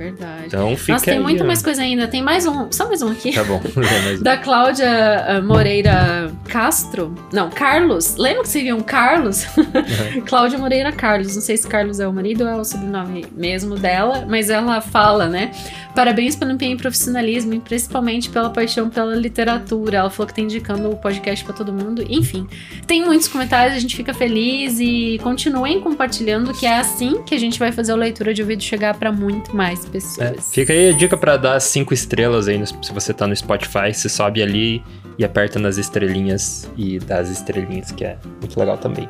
Verdade. 0.00 0.46
Então 0.46 0.74
fica 0.78 0.92
Nossa, 0.94 1.04
tem 1.04 1.18
aí, 1.18 1.22
muito 1.22 1.42
ó. 1.42 1.46
mais 1.46 1.62
coisa 1.62 1.82
ainda. 1.82 2.08
Tem 2.08 2.22
mais 2.22 2.46
um, 2.46 2.72
só 2.72 2.88
mais 2.88 3.02
um 3.02 3.10
aqui. 3.10 3.32
Tá 3.32 3.44
bom. 3.44 3.60
um. 4.16 4.22
Da 4.22 4.38
Cláudia 4.38 4.86
eh, 4.86 5.40
Moreira 5.42 6.32
Castro. 6.48 7.14
Não, 7.30 7.50
Carlos. 7.50 8.16
Lembra 8.16 8.42
que 8.42 8.48
seria 8.48 8.74
um 8.74 8.80
Carlos? 8.80 9.44
Cláudia 10.24 10.58
Moreira 10.58 10.90
Carlos. 10.90 11.34
Não 11.34 11.42
sei 11.42 11.58
se 11.58 11.68
Carlos 11.68 12.00
é 12.00 12.08
o 12.08 12.12
marido 12.14 12.44
ou 12.44 12.48
é 12.48 12.56
o 12.56 12.64
sobrenome 12.64 13.26
mesmo 13.32 13.76
dela, 13.76 14.24
mas 14.26 14.48
ela 14.48 14.80
fala, 14.80 15.28
né? 15.28 15.50
Parabéns 15.94 16.36
pelo 16.36 16.52
empenho 16.52 16.74
e 16.74 16.76
profissionalismo, 16.76 17.52
e 17.52 17.60
principalmente 17.60 18.30
pela 18.30 18.48
paixão 18.48 18.88
pela 18.88 19.14
literatura. 19.14 19.98
Ela 19.98 20.10
falou 20.10 20.28
que 20.28 20.34
tá 20.34 20.40
indicando 20.40 20.88
o 20.88 20.96
podcast 20.96 21.44
pra 21.44 21.52
todo 21.52 21.72
mundo. 21.72 22.02
Enfim, 22.08 22.48
tem 22.86 23.04
muitos 23.04 23.28
comentários, 23.28 23.76
a 23.76 23.80
gente 23.80 23.96
fica 23.96 24.14
feliz 24.14 24.78
e 24.80 25.18
continuem 25.22 25.80
compartilhando, 25.80 26.54
que 26.54 26.64
é 26.64 26.78
assim 26.78 27.22
que 27.22 27.34
a 27.34 27.38
gente 27.38 27.58
vai 27.58 27.70
fazer 27.70 27.92
a 27.92 27.96
leitura 27.96 28.32
de 28.32 28.40
ouvido 28.40 28.62
chegar 28.62 28.94
pra 28.94 29.12
muito 29.12 29.54
mais 29.54 29.84
É, 29.90 29.92
pessoas. 29.92 30.52
fica 30.52 30.72
aí 30.72 30.88
a 30.90 30.92
dica 30.92 31.16
pra 31.16 31.36
dar 31.36 31.58
cinco 31.60 31.92
estrelas 31.92 32.48
aí, 32.48 32.56
no- 32.58 32.66
se 32.66 32.92
você 32.92 33.12
tá 33.12 33.26
no 33.26 33.34
Spotify, 33.34 33.92
você 33.92 34.08
sobe 34.08 34.42
ali 34.42 34.82
e 35.18 35.24
aperta 35.24 35.58
nas 35.58 35.76
estrelinhas 35.76 36.68
e 36.76 36.98
dá 36.98 37.18
as 37.18 37.28
estrelinhas, 37.28 37.90
que 37.92 38.04
é 38.04 38.16
muito 38.40 38.58
legal 38.58 38.78
também. 38.78 39.08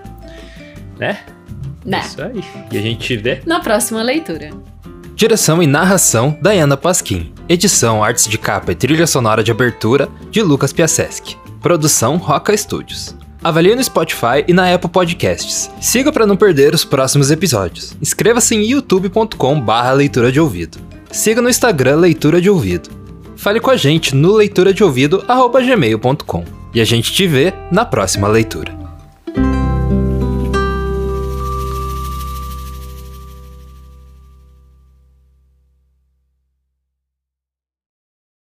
Né? 0.98 1.18
Né? 1.84 2.02
Isso 2.04 2.22
aí. 2.22 2.44
E 2.72 2.78
a 2.78 2.82
gente 2.82 3.16
vê. 3.16 3.40
Na 3.46 3.60
próxima 3.60 4.02
leitura. 4.02 4.50
Direção 5.14 5.62
e 5.62 5.66
narração, 5.66 6.36
Diana 6.42 6.76
Pasquim. 6.76 7.32
Edição, 7.48 8.02
artes 8.02 8.26
de 8.26 8.38
capa 8.38 8.72
e 8.72 8.74
trilha 8.74 9.06
sonora 9.06 9.42
de 9.44 9.50
abertura, 9.50 10.08
de 10.30 10.42
Lucas 10.42 10.72
Piaseschi. 10.72 11.36
Produção, 11.60 12.16
Roca 12.16 12.56
Studios. 12.56 13.14
Avalie 13.43 13.74
no 13.74 13.82
Spotify 13.82 14.45
e 14.47 14.53
na 14.53 14.74
Apple 14.74 14.91
Podcasts. 14.91 15.70
Siga 15.80 16.12
para 16.12 16.26
não 16.26 16.36
perder 16.36 16.74
os 16.74 16.84
próximos 16.84 17.30
episódios. 17.30 17.97
Inscreva-se 18.01 18.55
em 18.55 18.62
youtube.com 18.62 19.61
barra 19.61 19.93
leitura 19.93 20.30
de 20.30 20.38
ouvido. 20.38 20.78
Siga 21.11 21.41
no 21.41 21.49
Instagram 21.49 21.97
Leitura 21.97 22.38
de 22.41 22.51
Ouvido. 22.51 22.91
Fale 23.36 23.59
com 23.59 23.70
a 23.70 23.76
gente 23.76 24.14
no 24.14 24.34
leituradeouvido.gmail.com. 24.34 26.45
E 26.72 26.80
a 26.80 26.84
gente 26.84 27.12
te 27.12 27.26
vê 27.26 27.53
na 27.72 27.84
próxima 27.84 28.28
leitura. 28.28 28.78